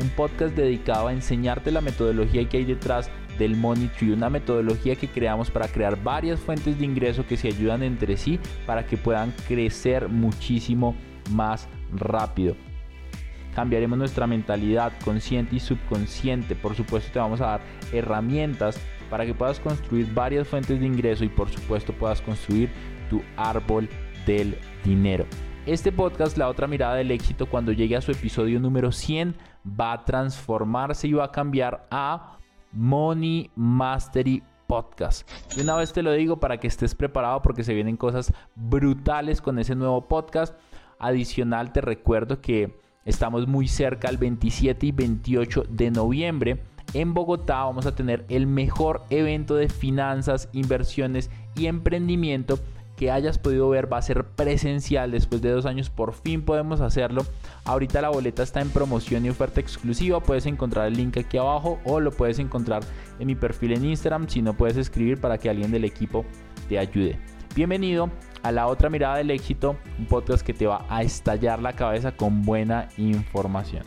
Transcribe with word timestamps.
un 0.00 0.08
podcast 0.10 0.54
dedicado 0.54 1.08
a 1.08 1.12
enseñarte 1.12 1.70
la 1.70 1.80
metodología 1.80 2.48
que 2.48 2.58
hay 2.58 2.64
detrás 2.64 3.10
del 3.38 3.56
Money 3.56 3.88
Tree, 3.98 4.12
una 4.12 4.30
metodología 4.30 4.96
que 4.96 5.08
creamos 5.08 5.50
para 5.50 5.68
crear 5.68 6.02
varias 6.02 6.40
fuentes 6.40 6.78
de 6.78 6.84
ingreso 6.84 7.26
que 7.26 7.36
se 7.36 7.48
ayudan 7.48 7.82
entre 7.82 8.16
sí 8.16 8.40
para 8.66 8.86
que 8.86 8.96
puedan 8.96 9.32
crecer 9.46 10.08
muchísimo 10.08 10.96
más 11.30 11.68
rápido. 11.92 12.56
Cambiaremos 13.54 13.98
nuestra 13.98 14.26
mentalidad 14.26 14.92
consciente 15.04 15.56
y 15.56 15.60
subconsciente. 15.60 16.54
Por 16.54 16.74
supuesto 16.74 17.10
te 17.12 17.18
vamos 17.18 17.40
a 17.40 17.46
dar 17.46 17.60
herramientas 17.92 18.80
para 19.10 19.24
que 19.26 19.34
puedas 19.34 19.58
construir 19.58 20.12
varias 20.12 20.46
fuentes 20.46 20.78
de 20.78 20.86
ingreso 20.86 21.24
y 21.24 21.28
por 21.28 21.48
supuesto 21.48 21.92
puedas 21.92 22.20
construir 22.20 22.70
tu 23.08 23.22
árbol 23.36 23.88
del 24.26 24.56
dinero. 24.84 25.26
Este 25.66 25.92
podcast, 25.92 26.38
La 26.38 26.48
otra 26.48 26.66
mirada 26.66 26.94
del 26.94 27.10
éxito, 27.10 27.46
cuando 27.46 27.72
llegue 27.72 27.96
a 27.96 28.00
su 28.00 28.10
episodio 28.10 28.58
número 28.58 28.90
100, 28.90 29.34
va 29.68 29.92
a 29.92 30.04
transformarse 30.04 31.08
y 31.08 31.12
va 31.12 31.24
a 31.24 31.32
cambiar 31.32 31.86
a 31.90 32.38
Money 32.72 33.50
Mastery 33.56 34.42
Podcast. 34.66 35.28
De 35.54 35.62
una 35.62 35.76
vez 35.76 35.92
te 35.92 36.02
lo 36.02 36.12
digo 36.12 36.38
para 36.38 36.58
que 36.58 36.66
estés 36.66 36.94
preparado 36.94 37.40
porque 37.42 37.64
se 37.64 37.74
vienen 37.74 37.96
cosas 37.96 38.32
brutales 38.54 39.40
con 39.40 39.58
ese 39.58 39.74
nuevo 39.74 40.06
podcast. 40.06 40.54
Adicional, 40.98 41.72
te 41.72 41.80
recuerdo 41.80 42.40
que 42.40 42.78
estamos 43.04 43.46
muy 43.46 43.68
cerca, 43.68 44.08
el 44.08 44.18
27 44.18 44.86
y 44.86 44.92
28 44.92 45.64
de 45.70 45.90
noviembre. 45.90 46.62
En 46.94 47.14
Bogotá 47.14 47.64
vamos 47.64 47.86
a 47.86 47.94
tener 47.94 48.24
el 48.28 48.46
mejor 48.46 49.04
evento 49.10 49.54
de 49.54 49.68
finanzas, 49.68 50.48
inversiones 50.52 51.30
y 51.54 51.66
emprendimiento 51.66 52.58
que 52.98 53.12
hayas 53.12 53.38
podido 53.38 53.68
ver 53.68 53.90
va 53.90 53.98
a 53.98 54.02
ser 54.02 54.24
presencial. 54.24 55.12
Después 55.12 55.40
de 55.40 55.50
dos 55.50 55.66
años 55.66 55.88
por 55.88 56.12
fin 56.12 56.42
podemos 56.42 56.80
hacerlo. 56.80 57.24
Ahorita 57.64 58.02
la 58.02 58.08
boleta 58.08 58.42
está 58.42 58.60
en 58.60 58.70
promoción 58.70 59.24
y 59.24 59.30
oferta 59.30 59.60
exclusiva. 59.60 60.20
Puedes 60.20 60.46
encontrar 60.46 60.88
el 60.88 60.94
link 60.94 61.16
aquí 61.16 61.38
abajo 61.38 61.78
o 61.84 62.00
lo 62.00 62.10
puedes 62.10 62.40
encontrar 62.40 62.82
en 63.20 63.28
mi 63.28 63.36
perfil 63.36 63.72
en 63.72 63.84
Instagram. 63.84 64.28
Si 64.28 64.42
no 64.42 64.56
puedes 64.56 64.76
escribir 64.76 65.20
para 65.20 65.38
que 65.38 65.48
alguien 65.48 65.70
del 65.70 65.84
equipo 65.84 66.24
te 66.68 66.76
ayude. 66.76 67.20
Bienvenido 67.54 68.10
a 68.42 68.50
la 68.50 68.66
otra 68.66 68.90
mirada 68.90 69.18
del 69.18 69.30
éxito 69.30 69.76
un 69.96 70.06
podcast 70.06 70.44
que 70.44 70.52
te 70.52 70.66
va 70.66 70.84
a 70.88 71.02
estallar 71.02 71.62
la 71.62 71.74
cabeza 71.74 72.16
con 72.16 72.42
buena 72.42 72.88
información. 72.96 73.84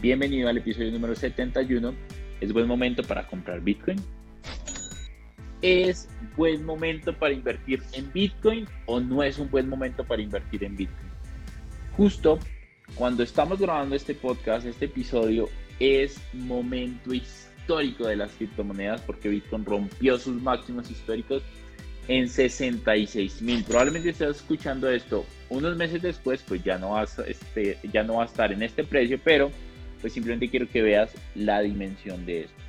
Bienvenido 0.00 0.48
al 0.48 0.58
episodio 0.58 0.92
número 0.92 1.16
71 1.16 1.92
es 2.40 2.52
buen 2.52 2.68
momento 2.68 3.02
para 3.02 3.26
comprar 3.26 3.60
Bitcoin 3.62 3.96
¿Es 5.62 6.08
buen 6.36 6.64
momento 6.64 7.12
para 7.12 7.32
invertir 7.32 7.82
en 7.92 8.12
Bitcoin 8.12 8.66
o 8.84 9.00
no 9.00 9.22
es 9.22 9.38
un 9.38 9.50
buen 9.50 9.68
momento 9.68 10.04
para 10.04 10.22
invertir 10.22 10.64
en 10.64 10.76
Bitcoin? 10.76 11.10
Justo 11.96 12.38
cuando 12.94 13.22
estamos 13.22 13.58
grabando 13.58 13.96
este 13.96 14.14
podcast, 14.14 14.66
este 14.66 14.84
episodio, 14.84 15.48
es 15.80 16.20
momento 16.32 17.12
histórico 17.12 18.06
de 18.06 18.16
las 18.16 18.30
criptomonedas 18.32 19.00
porque 19.00 19.28
Bitcoin 19.28 19.64
rompió 19.64 20.18
sus 20.18 20.40
máximos 20.40 20.90
históricos 20.90 21.42
en 22.08 22.28
66 22.28 23.42
mil. 23.42 23.64
Probablemente 23.64 24.10
estés 24.10 24.36
escuchando 24.36 24.88
esto 24.88 25.26
unos 25.48 25.76
meses 25.76 26.02
después, 26.02 26.42
pues 26.46 26.62
ya 26.62 26.78
no, 26.78 26.90
vas, 26.90 27.18
este, 27.20 27.78
ya 27.92 28.02
no 28.02 28.16
va 28.16 28.24
a 28.24 28.26
estar 28.26 28.52
en 28.52 28.62
este 28.62 28.84
precio, 28.84 29.18
pero 29.22 29.50
pues 30.00 30.12
simplemente 30.12 30.48
quiero 30.48 30.68
que 30.68 30.82
veas 30.82 31.10
la 31.34 31.60
dimensión 31.60 32.24
de 32.26 32.42
esto. 32.42 32.65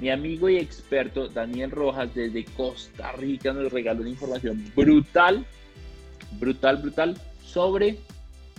Mi 0.00 0.10
amigo 0.10 0.48
y 0.48 0.58
experto 0.58 1.28
Daniel 1.28 1.72
Rojas 1.72 2.14
desde 2.14 2.44
Costa 2.44 3.10
Rica 3.12 3.52
nos 3.52 3.72
regaló 3.72 4.02
una 4.02 4.10
información 4.10 4.64
brutal, 4.76 5.44
brutal, 6.38 6.76
brutal 6.76 7.16
sobre 7.42 7.98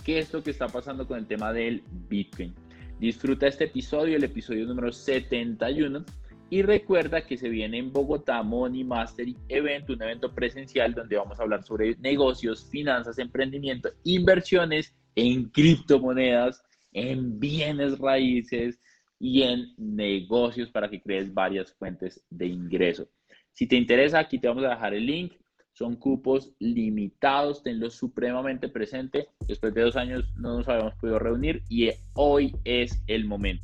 qué 0.04 0.18
es 0.18 0.32
lo 0.34 0.42
que 0.42 0.50
está 0.50 0.68
pasando 0.68 1.06
con 1.06 1.18
el 1.18 1.26
tema 1.26 1.52
del 1.52 1.82
Bitcoin. 2.10 2.52
Disfruta 2.98 3.46
este 3.46 3.64
episodio, 3.64 4.16
el 4.16 4.24
episodio 4.24 4.66
número 4.66 4.92
71. 4.92 6.04
Y 6.50 6.62
recuerda 6.62 7.24
que 7.24 7.38
se 7.38 7.48
viene 7.48 7.78
en 7.78 7.92
Bogotá 7.92 8.42
Money 8.42 8.84
Mastery 8.84 9.36
Event, 9.48 9.88
un 9.88 10.02
evento 10.02 10.34
presencial 10.34 10.92
donde 10.92 11.16
vamos 11.16 11.38
a 11.38 11.44
hablar 11.44 11.62
sobre 11.62 11.96
negocios, 11.96 12.68
finanzas, 12.70 13.18
emprendimiento, 13.18 13.90
inversiones 14.04 14.92
en 15.14 15.44
criptomonedas, 15.48 16.62
en 16.92 17.38
bienes 17.40 17.98
raíces, 17.98 18.80
y 19.20 19.42
en 19.42 19.74
negocios 19.76 20.70
para 20.70 20.88
que 20.88 21.00
crees 21.00 21.32
varias 21.32 21.72
fuentes 21.74 22.24
de 22.30 22.46
ingreso. 22.46 23.06
Si 23.52 23.66
te 23.66 23.76
interesa, 23.76 24.18
aquí 24.18 24.38
te 24.38 24.48
vamos 24.48 24.64
a 24.64 24.70
dejar 24.70 24.94
el 24.94 25.06
link. 25.06 25.34
Son 25.72 25.94
cupos 25.94 26.52
limitados, 26.58 27.62
tenlo 27.62 27.90
supremamente 27.90 28.68
presente. 28.68 29.28
Después 29.46 29.74
de 29.74 29.82
dos 29.82 29.96
años 29.96 30.24
no 30.36 30.58
nos 30.58 30.68
habíamos 30.68 30.94
podido 30.94 31.18
reunir 31.18 31.62
y 31.68 31.90
hoy 32.14 32.56
es 32.64 33.02
el 33.06 33.26
momento. 33.26 33.62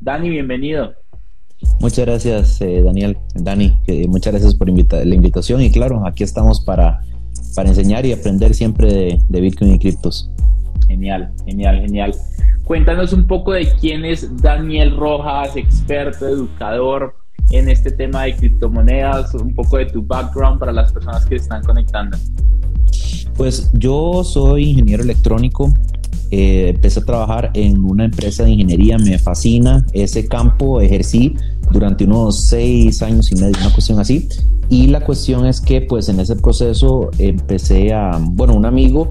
Dani, 0.00 0.30
bienvenido. 0.30 0.94
Muchas 1.80 2.06
gracias, 2.06 2.60
eh, 2.60 2.82
Daniel. 2.82 3.16
Dani, 3.34 3.76
muchas 4.08 4.32
gracias 4.32 4.54
por 4.54 4.68
la 4.68 5.14
invitación 5.14 5.62
y 5.62 5.70
claro, 5.70 6.06
aquí 6.06 6.24
estamos 6.24 6.60
para, 6.60 7.00
para 7.54 7.68
enseñar 7.68 8.06
y 8.06 8.12
aprender 8.12 8.54
siempre 8.54 8.92
de, 8.92 9.18
de 9.28 9.40
Bitcoin 9.40 9.74
y 9.74 9.78
criptos. 9.78 10.30
Genial, 10.92 11.32
genial, 11.46 11.80
genial. 11.80 12.14
Cuéntanos 12.64 13.14
un 13.14 13.26
poco 13.26 13.52
de 13.52 13.66
quién 13.80 14.04
es 14.04 14.28
Daniel 14.42 14.94
Rojas, 14.94 15.56
experto, 15.56 16.28
educador 16.28 17.16
en 17.50 17.70
este 17.70 17.90
tema 17.92 18.24
de 18.24 18.36
criptomonedas, 18.36 19.34
un 19.34 19.54
poco 19.54 19.78
de 19.78 19.86
tu 19.86 20.02
background 20.02 20.60
para 20.60 20.70
las 20.70 20.92
personas 20.92 21.24
que 21.24 21.36
están 21.36 21.62
conectando. 21.62 22.18
Pues 23.38 23.70
yo 23.72 24.22
soy 24.22 24.70
ingeniero 24.70 25.02
electrónico, 25.02 25.72
eh, 26.30 26.72
empecé 26.74 27.00
a 27.00 27.04
trabajar 27.04 27.50
en 27.54 27.82
una 27.82 28.04
empresa 28.04 28.44
de 28.44 28.50
ingeniería, 28.50 28.98
me 28.98 29.18
fascina 29.18 29.86
ese 29.94 30.28
campo, 30.28 30.82
ejercí 30.82 31.36
durante 31.70 32.04
unos 32.04 32.48
seis 32.48 33.02
años 33.02 33.32
y 33.32 33.36
medio, 33.36 33.54
una 33.58 33.72
cuestión 33.72 33.98
así. 33.98 34.28
Y 34.68 34.88
la 34.88 35.00
cuestión 35.00 35.46
es 35.46 35.60
que 35.60 35.80
pues 35.80 36.10
en 36.10 36.20
ese 36.20 36.36
proceso 36.36 37.10
empecé 37.18 37.94
a, 37.94 38.18
bueno, 38.20 38.54
un 38.54 38.66
amigo 38.66 39.10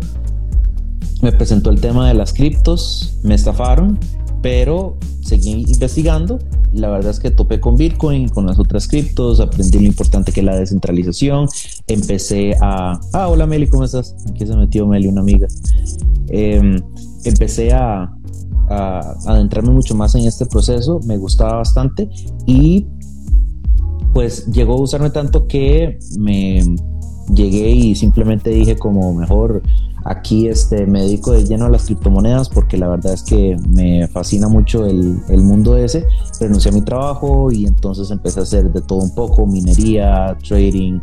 me 1.21 1.31
presentó 1.31 1.69
el 1.69 1.79
tema 1.79 2.07
de 2.07 2.13
las 2.13 2.33
criptos, 2.33 3.19
me 3.23 3.35
estafaron, 3.35 3.99
pero 4.41 4.97
seguí 5.21 5.65
investigando. 5.67 6.39
La 6.73 6.89
verdad 6.89 7.11
es 7.11 7.19
que 7.19 7.31
topé 7.31 7.59
con 7.59 7.75
Bitcoin, 7.75 8.29
con 8.29 8.47
las 8.47 8.57
otras 8.57 8.87
criptos, 8.87 9.39
aprendí 9.39 9.79
lo 9.79 9.85
importante 9.85 10.31
que 10.31 10.39
es 10.39 10.45
la 10.45 10.55
descentralización. 10.55 11.47
Empecé 11.87 12.55
a. 12.61 12.99
Ah, 13.13 13.27
hola 13.27 13.45
Meli, 13.45 13.67
¿cómo 13.67 13.83
estás? 13.83 14.15
Aquí 14.29 14.45
se 14.45 14.55
metió 14.55 14.87
Meli, 14.87 15.07
una 15.07 15.21
amiga. 15.21 15.47
Em, 16.29 16.81
empecé 17.25 17.73
a, 17.73 18.09
a 18.69 19.15
adentrarme 19.27 19.71
mucho 19.71 19.95
más 19.95 20.15
en 20.15 20.25
este 20.25 20.45
proceso, 20.45 21.01
me 21.05 21.17
gustaba 21.17 21.57
bastante 21.57 22.09
y 22.47 22.87
pues 24.13 24.47
llegó 24.47 24.73
a 24.73 24.81
usarme 24.81 25.09
tanto 25.09 25.47
que 25.47 25.99
me 26.17 26.63
llegué 27.33 27.71
y 27.71 27.95
simplemente 27.95 28.49
dije 28.49 28.75
como 28.75 29.13
mejor 29.13 29.61
Aquí 30.03 30.47
este, 30.47 30.85
me 30.87 31.03
dedico 31.03 31.31
de 31.31 31.45
lleno 31.45 31.65
a 31.65 31.69
las 31.69 31.85
criptomonedas 31.85 32.49
porque 32.49 32.77
la 32.77 32.87
verdad 32.87 33.13
es 33.13 33.23
que 33.23 33.55
me 33.69 34.07
fascina 34.07 34.47
mucho 34.47 34.85
el, 34.85 35.19
el, 35.29 35.41
mundo 35.41 35.77
ese. 35.77 36.05
Renuncié 36.39 36.71
a 36.71 36.73
mi 36.73 36.81
trabajo 36.81 37.51
y 37.51 37.65
entonces 37.65 38.09
empecé 38.09 38.39
a 38.39 38.43
hacer 38.43 38.71
de 38.71 38.81
todo 38.81 38.99
un 38.99 39.13
poco, 39.13 39.45
minería, 39.45 40.35
trading, 40.47 40.99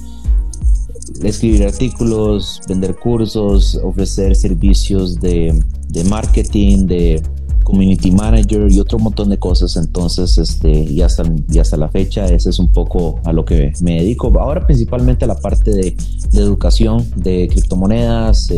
escribir 1.22 1.64
artículos, 1.64 2.60
vender 2.68 2.96
cursos, 2.96 3.78
ofrecer 3.82 4.34
servicios 4.34 5.20
de, 5.20 5.62
de 5.88 6.04
marketing, 6.04 6.86
de 6.86 7.22
community 7.68 8.10
manager 8.10 8.66
y 8.72 8.80
otro 8.80 8.98
montón 8.98 9.28
de 9.28 9.38
cosas. 9.38 9.76
Entonces, 9.76 10.38
este, 10.38 10.70
y 10.70 11.02
hasta, 11.02 11.22
y 11.50 11.58
hasta 11.58 11.76
la 11.76 11.88
fecha, 11.88 12.24
ese 12.24 12.48
es 12.48 12.58
un 12.58 12.72
poco 12.72 13.20
a 13.24 13.32
lo 13.32 13.44
que 13.44 13.72
me 13.82 13.96
dedico. 13.96 14.32
Ahora 14.40 14.66
principalmente 14.66 15.26
a 15.26 15.28
la 15.28 15.36
parte 15.38 15.70
de, 15.70 15.94
educación 16.32 17.04
de 17.16 17.46
criptomonedas, 17.48 18.50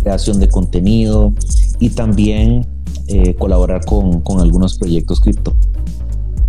creación 0.00 0.40
de 0.40 0.48
contenido 0.48 1.34
y 1.80 1.90
también 1.90 2.66
eh, 3.08 3.34
colaborar 3.34 3.84
con, 3.84 4.22
con 4.22 4.40
algunos 4.40 4.78
proyectos 4.78 5.20
cripto. 5.20 5.54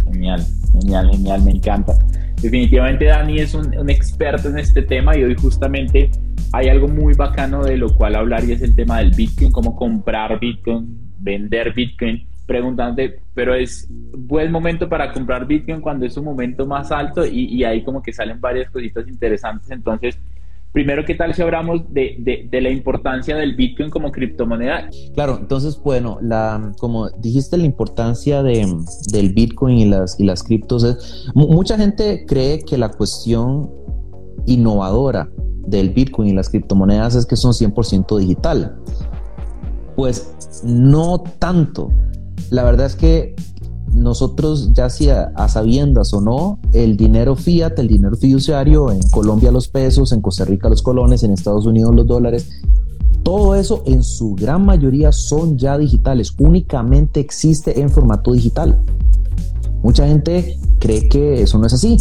Genial, 0.05 0.45
genial, 0.71 1.09
genial, 1.11 1.41
me 1.43 1.51
encanta. 1.51 1.97
Definitivamente 2.41 3.05
Dani 3.05 3.39
es 3.39 3.53
un, 3.53 3.77
un, 3.77 3.89
experto 3.89 4.47
en 4.49 4.59
este 4.59 4.81
tema 4.83 5.17
y 5.17 5.23
hoy 5.23 5.35
justamente 5.35 6.11
hay 6.53 6.69
algo 6.69 6.87
muy 6.87 7.15
bacano 7.15 7.63
de 7.63 7.77
lo 7.77 7.93
cual 7.95 8.15
hablar 8.15 8.45
y 8.45 8.53
es 8.53 8.61
el 8.61 8.75
tema 8.75 8.99
del 8.99 9.11
Bitcoin, 9.11 9.51
cómo 9.51 9.75
comprar 9.75 10.39
Bitcoin, 10.39 11.06
vender 11.27 11.73
Bitcoin, 11.73 12.25
preguntándote, 12.45 13.19
pero 13.33 13.53
es 13.53 13.87
buen 13.89 14.51
momento 14.51 14.87
para 14.87 15.11
comprar 15.11 15.45
Bitcoin 15.45 15.81
cuando 15.81 16.05
es 16.05 16.15
un 16.15 16.23
momento 16.23 16.65
más 16.65 16.91
alto 16.91 17.25
y, 17.25 17.45
y 17.53 17.63
ahí 17.65 17.83
como 17.83 18.01
que 18.01 18.13
salen 18.13 18.39
varias 18.39 18.71
cositas 18.71 19.05
interesantes. 19.07 19.69
Entonces, 19.69 20.17
primero, 20.71 21.03
¿qué 21.03 21.15
tal 21.15 21.33
si 21.33 21.41
hablamos 21.41 21.93
de, 21.93 22.47
de, 22.49 22.61
la 22.61 22.69
importancia 22.69 23.35
del 23.35 23.55
Bitcoin 23.55 23.89
como 23.89 24.11
criptomoneda? 24.11 24.89
Claro, 25.15 25.37
entonces, 25.41 25.77
bueno, 25.83 26.17
la, 26.21 26.71
como 26.79 27.09
dijiste, 27.09 27.57
la 27.57 27.65
importancia 27.65 28.41
de, 28.43 28.65
del 29.11 29.33
Bitcoin 29.33 29.77
y 29.79 29.85
las, 29.85 30.19
y 30.19 30.23
las 30.23 30.43
criptos 30.43 30.83
es, 30.83 31.31
mucha 31.33 31.77
gente 31.77 32.25
cree 32.25 32.63
que 32.63 32.77
la 32.77 32.89
cuestión 32.89 33.69
innovadora 34.45 35.29
del 35.67 35.89
Bitcoin 35.89 36.29
y 36.29 36.33
las 36.33 36.49
criptomonedas 36.49 37.15
es 37.15 37.25
que 37.25 37.35
son 37.35 37.51
100% 37.51 38.17
digital. 38.19 38.77
Pues 39.97 40.61
no 40.63 41.23
tanto. 41.39 41.91
La 42.51 42.63
verdad 42.63 42.85
es 42.85 42.95
que 42.95 43.35
nosotros 43.91 44.71
ya 44.73 44.89
sea 44.91 45.31
a 45.35 45.49
sabiendas 45.49 46.13
o 46.13 46.21
no, 46.21 46.59
el 46.71 46.95
dinero 46.95 47.35
fiat, 47.35 47.79
el 47.79 47.87
dinero 47.87 48.15
fiduciario, 48.15 48.91
en 48.91 49.01
Colombia 49.09 49.51
los 49.51 49.67
pesos, 49.67 50.11
en 50.11 50.21
Costa 50.21 50.45
Rica 50.45 50.69
los 50.69 50.83
colones, 50.83 51.23
en 51.23 51.31
Estados 51.31 51.65
Unidos 51.65 51.95
los 51.95 52.05
dólares, 52.05 52.47
todo 53.23 53.55
eso 53.55 53.81
en 53.87 54.03
su 54.03 54.35
gran 54.35 54.65
mayoría 54.65 55.11
son 55.11 55.57
ya 55.57 55.79
digitales, 55.79 56.33
únicamente 56.37 57.19
existe 57.19 57.81
en 57.81 57.89
formato 57.89 58.33
digital. 58.33 58.79
Mucha 59.81 60.07
gente 60.07 60.59
cree 60.79 61.09
que 61.09 61.41
eso 61.41 61.57
no 61.57 61.65
es 61.65 61.73
así, 61.73 61.97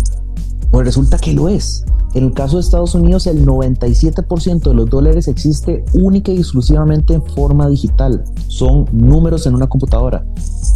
pues 0.70 0.86
resulta 0.86 1.18
que 1.18 1.32
lo 1.32 1.48
es. 1.48 1.84
En 2.14 2.24
el 2.24 2.32
caso 2.32 2.56
de 2.56 2.62
Estados 2.62 2.94
Unidos, 2.94 3.26
el 3.26 3.44
97% 3.44 4.70
de 4.70 4.74
los 4.74 4.88
dólares 4.88 5.28
existe 5.28 5.84
única 5.92 6.32
y 6.32 6.38
exclusivamente 6.38 7.12
en 7.12 7.22
forma 7.22 7.68
digital. 7.68 8.24
Son 8.48 8.86
números 8.92 9.46
en 9.46 9.54
una 9.54 9.66
computadora. 9.66 10.24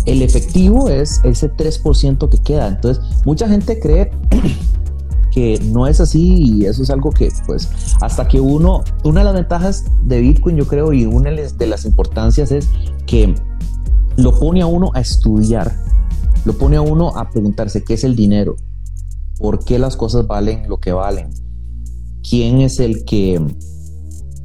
El 0.05 0.21
efectivo 0.21 0.91
es 0.91 1.21
ese 1.25 1.51
3% 1.51 2.29
que 2.29 2.39
queda. 2.39 2.69
Entonces, 2.69 3.03
mucha 3.25 3.49
gente 3.49 3.81
cree 3.81 4.11
que 5.31 5.59
no 5.73 5.87
es 5.87 6.01
así 6.01 6.43
y 6.43 6.67
eso 6.67 6.83
es 6.83 6.91
algo 6.91 7.11
que, 7.11 7.33
pues, 7.47 7.71
hasta 8.03 8.29
que 8.29 8.41
uno, 8.41 8.85
una 9.05 9.21
de 9.21 9.25
las 9.25 9.35
ventajas 9.35 9.85
de 10.03 10.21
Bitcoin, 10.21 10.57
yo 10.57 10.67
creo, 10.67 10.93
y 10.93 11.07
una 11.07 11.31
de 11.31 11.67
las 11.67 11.85
importancias 11.87 12.53
es 12.53 12.69
que 13.07 13.35
lo 14.17 14.39
pone 14.39 14.61
a 14.61 14.67
uno 14.67 14.91
a 14.93 15.01
estudiar, 15.01 15.75
lo 16.45 16.53
pone 16.59 16.77
a 16.77 16.83
uno 16.83 17.17
a 17.17 17.31
preguntarse 17.31 17.83
qué 17.83 17.95
es 17.95 18.05
el 18.05 18.17
dinero, 18.17 18.57
por 19.41 19.65
qué 19.65 19.79
las 19.79 19.97
cosas 19.97 20.27
valen 20.27 20.69
lo 20.69 20.79
que 20.79 20.93
valen, 20.93 21.31
quién 22.29 22.61
es 22.61 22.79
el 22.79 23.05
que, 23.05 23.41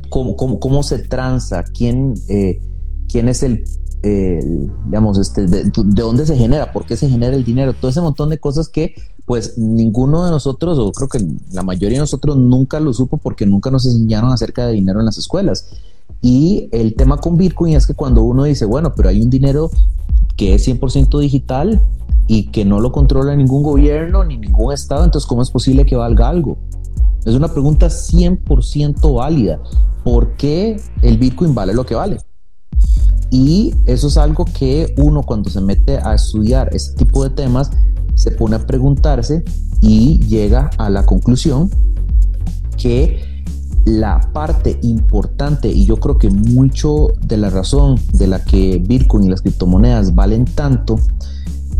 cómo, 0.10 0.36
cómo, 0.36 0.82
se 0.82 1.00
tranza, 1.00 1.64
quién, 1.64 2.16
eh, 2.30 2.62
quién 3.08 3.30
es 3.30 3.44
el, 3.44 3.66
digamos, 4.86 5.18
este, 5.18 5.46
de, 5.48 5.72
dónde 5.74 6.26
se 6.26 6.38
genera, 6.38 6.72
por 6.72 6.86
qué 6.86 6.96
se 6.96 7.10
genera 7.10 7.36
el 7.36 7.44
dinero, 7.44 7.74
todo 7.74 7.92
ese 7.92 8.02
montón 8.02 8.30
de 8.30 8.40
cosas 8.40 8.70
que 8.70 8.96
pues 9.26 9.58
ninguno 9.58 10.24
de 10.24 10.32
nosotros, 10.32 10.78
o 10.78 10.92
creo 10.92 11.10
que 11.10 11.20
la 11.52 11.64
mayoría 11.64 11.98
de 11.98 12.04
nosotros 12.04 12.38
nunca 12.38 12.80
lo 12.80 12.94
supo 12.94 13.18
porque 13.18 13.46
nunca 13.46 13.72
nos 13.72 13.86
enseñaron 13.86 14.32
acerca 14.32 14.68
de 14.68 14.74
dinero 14.74 15.00
en 15.00 15.06
las 15.06 15.18
escuelas. 15.18 15.68
Y 16.22 16.70
el 16.72 16.96
tema 16.96 17.18
con 17.18 17.36
Bitcoin 17.36 17.76
es 17.76 17.88
que 17.88 17.96
cuando 17.96 18.24
uno 18.24 18.44
dice, 18.44 18.66
bueno, 18.66 18.94
pero 18.96 19.10
hay 19.10 19.22
un 19.22 19.32
dinero 19.32 19.72
que 20.38 20.54
es 20.54 20.68
100% 20.68 21.20
digital, 21.20 21.84
y 22.28 22.52
que 22.52 22.66
no 22.66 22.80
lo 22.80 22.92
controla 22.92 23.36
ningún 23.36 23.64
gobierno 23.64 24.24
ni 24.24 24.38
ningún 24.38 24.74
estado, 24.74 25.04
entonces 25.04 25.28
¿cómo 25.28 25.42
es 25.42 25.52
posible 25.52 25.86
que 25.86 25.96
valga 25.96 26.28
algo? 26.28 26.58
Es 27.26 27.34
una 27.34 27.48
pregunta 27.48 27.88
100% 27.88 29.16
válida. 29.16 29.60
¿Por 30.04 30.36
qué 30.36 30.80
el 31.02 31.18
Bitcoin 31.18 31.56
vale 31.56 31.74
lo 31.74 31.86
que 31.86 31.96
vale? 31.96 32.20
Y 33.32 33.74
eso 33.88 34.08
es 34.08 34.18
algo 34.18 34.46
que 34.46 34.94
uno 34.98 35.24
cuando 35.24 35.50
se 35.50 35.60
mete 35.60 35.98
a 35.98 36.14
estudiar 36.14 36.70
este 36.74 37.06
tipo 37.06 37.24
de 37.24 37.32
temas 37.32 37.72
se 38.14 38.32
pone 38.32 38.56
a 38.56 38.66
preguntarse 38.66 39.44
y 39.82 40.20
llega 40.20 40.70
a 40.78 40.90
la 40.90 41.06
conclusión 41.06 41.70
que 42.78 43.44
la 43.86 44.32
parte 44.34 44.80
importante 44.82 45.70
y 45.70 45.86
yo 45.86 45.98
creo 45.98 46.18
que 46.18 46.30
mucho 46.30 47.10
de 47.22 47.38
la 47.38 47.50
razón 47.50 48.00
de 48.14 48.28
la 48.28 48.44
que 48.44 48.82
Bitcoin 48.84 49.26
y 49.26 49.30
las 49.30 49.42
criptomonedas 49.42 50.16
valen 50.16 50.46
tanto 50.46 50.96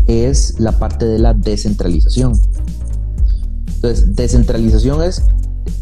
es 0.06 0.58
la 0.58 0.72
parte 0.72 1.06
de 1.06 1.18
la 1.18 1.34
descentralización. 1.34 2.32
Entonces, 3.76 4.16
descentralización 4.16 5.02
es, 5.02 5.22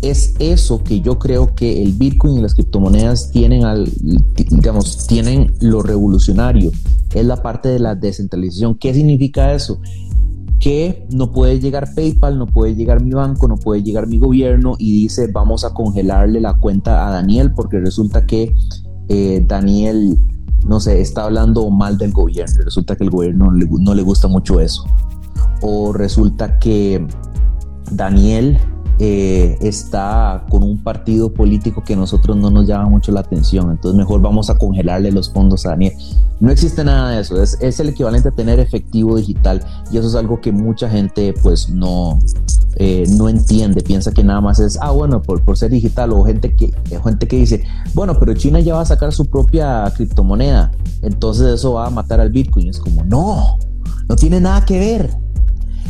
es 0.02 0.34
eso 0.38 0.82
que 0.82 1.00
yo 1.00 1.18
creo 1.18 1.54
que 1.54 1.82
el 1.82 1.92
Bitcoin 1.92 2.38
y 2.38 2.42
las 2.42 2.54
criptomonedas 2.54 3.30
tienen, 3.30 3.64
al, 3.64 3.88
digamos, 4.50 5.06
tienen 5.06 5.54
lo 5.60 5.82
revolucionario. 5.82 6.70
Es 7.14 7.24
la 7.24 7.42
parte 7.42 7.68
de 7.68 7.78
la 7.78 7.94
descentralización. 7.94 8.76
¿Qué 8.76 8.92
significa 8.92 9.54
eso? 9.54 9.80
que 10.64 11.06
no 11.10 11.30
puede 11.30 11.60
llegar 11.60 11.94
PayPal, 11.94 12.38
no 12.38 12.46
puede 12.46 12.74
llegar 12.74 13.02
mi 13.02 13.10
banco, 13.10 13.46
no 13.48 13.56
puede 13.56 13.82
llegar 13.82 14.06
mi 14.06 14.18
gobierno 14.18 14.76
y 14.78 14.92
dice 14.92 15.26
vamos 15.30 15.62
a 15.62 15.74
congelarle 15.74 16.40
la 16.40 16.54
cuenta 16.54 17.06
a 17.06 17.10
Daniel 17.10 17.52
porque 17.54 17.80
resulta 17.80 18.24
que 18.24 18.54
eh, 19.10 19.44
Daniel 19.46 20.16
no 20.64 20.80
sé, 20.80 21.00
está 21.00 21.24
hablando 21.24 21.68
mal 21.70 21.98
del 21.98 22.12
gobierno. 22.12 22.64
Resulta 22.64 22.96
que 22.96 23.04
el 23.04 23.10
gobierno 23.10 23.50
no 23.52 23.94
le, 23.94 24.02
gusta 24.02 24.28
mucho 24.28 24.60
eso. 24.60 24.84
O 25.60 25.92
resulta 25.92 26.58
que 26.58 27.06
Daniel 27.90 28.58
eh, 29.00 29.58
está 29.60 30.44
con 30.48 30.62
un 30.62 30.78
partido 30.78 31.32
político 31.32 31.82
que 31.82 31.94
a 31.94 31.96
nosotros 31.96 32.36
no 32.36 32.50
nos 32.50 32.66
llama 32.66 32.88
mucho 32.88 33.10
la 33.10 33.20
atención, 33.20 33.70
entonces 33.70 33.98
mejor 33.98 34.20
vamos 34.20 34.50
a 34.50 34.56
congelarle 34.56 35.10
los 35.10 35.32
fondos 35.32 35.66
a 35.66 35.70
Daniel. 35.70 35.94
No 36.40 36.50
existe 36.50 36.84
nada 36.84 37.10
de 37.10 37.20
eso, 37.20 37.42
es, 37.42 37.80
el 37.80 37.88
equivalente 37.88 38.28
a 38.28 38.32
tener 38.32 38.60
efectivo 38.60 39.16
digital 39.16 39.64
y 39.90 39.98
eso 39.98 40.08
es 40.08 40.14
algo 40.14 40.40
que 40.40 40.52
mucha 40.52 40.88
gente 40.88 41.34
pues 41.42 41.68
no, 41.68 42.18
eh, 42.76 43.04
no 43.08 43.28
entiende, 43.28 43.82
piensa 43.82 44.12
que 44.12 44.22
nada 44.22 44.40
más 44.40 44.60
es, 44.60 44.78
ah, 44.80 44.90
bueno, 44.90 45.22
por, 45.22 45.42
por 45.42 45.56
ser 45.56 45.72
digital 45.72 46.12
o 46.12 46.22
gente 46.24 46.54
que, 46.54 46.72
gente 47.02 47.26
que 47.26 47.36
dice, 47.36 47.64
bueno, 47.94 48.16
pero 48.18 48.34
China 48.34 48.60
ya 48.60 48.74
va 48.74 48.82
a 48.82 48.86
sacar 48.86 49.12
su 49.12 49.26
propia 49.26 49.92
criptomoneda, 49.96 50.70
entonces 51.02 51.46
eso 51.46 51.74
va 51.74 51.86
a 51.86 51.90
matar 51.90 52.20
al 52.20 52.30
Bitcoin. 52.30 52.68
Es 52.68 52.78
como, 52.78 53.04
no, 53.04 53.58
no 54.08 54.16
tiene 54.16 54.40
nada 54.40 54.64
que 54.64 54.78
ver 54.78 55.23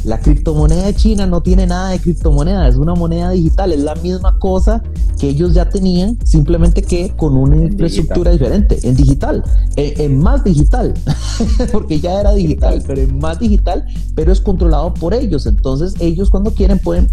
la 0.04 0.20
criptomoneda 0.20 0.86
de 0.86 0.94
China 0.94 1.26
no 1.26 1.42
tiene 1.42 1.66
nada 1.66 1.90
de 1.90 1.98
criptomoneda, 1.98 2.68
es 2.68 2.76
una 2.76 2.94
moneda 2.94 3.30
digital, 3.30 3.72
es 3.72 3.80
la 3.80 3.94
misma 3.94 4.38
cosa 4.38 4.82
que 5.18 5.28
ellos 5.28 5.54
ya 5.54 5.68
tenían, 5.68 6.18
simplemente 6.24 6.82
que 6.82 7.10
con 7.16 7.36
una 7.36 7.56
infraestructura 7.56 8.30
diferente, 8.30 8.78
en 8.82 8.94
digital, 8.96 9.44
en, 9.76 10.18
más 10.18 10.44
digital, 10.44 10.94
porque 11.72 12.00
ya 12.00 12.20
era 12.20 12.32
digital, 12.34 12.82
pero 12.86 13.00
en 13.00 13.18
más 13.18 13.38
digital, 13.38 13.86
pero 14.14 14.32
es 14.32 14.40
controlado 14.40 14.92
por 14.94 15.14
ellos. 15.14 15.46
Entonces 15.46 15.94
ellos 16.00 16.30
cuando 16.30 16.52
quieren 16.52 16.78
pueden 16.78 17.08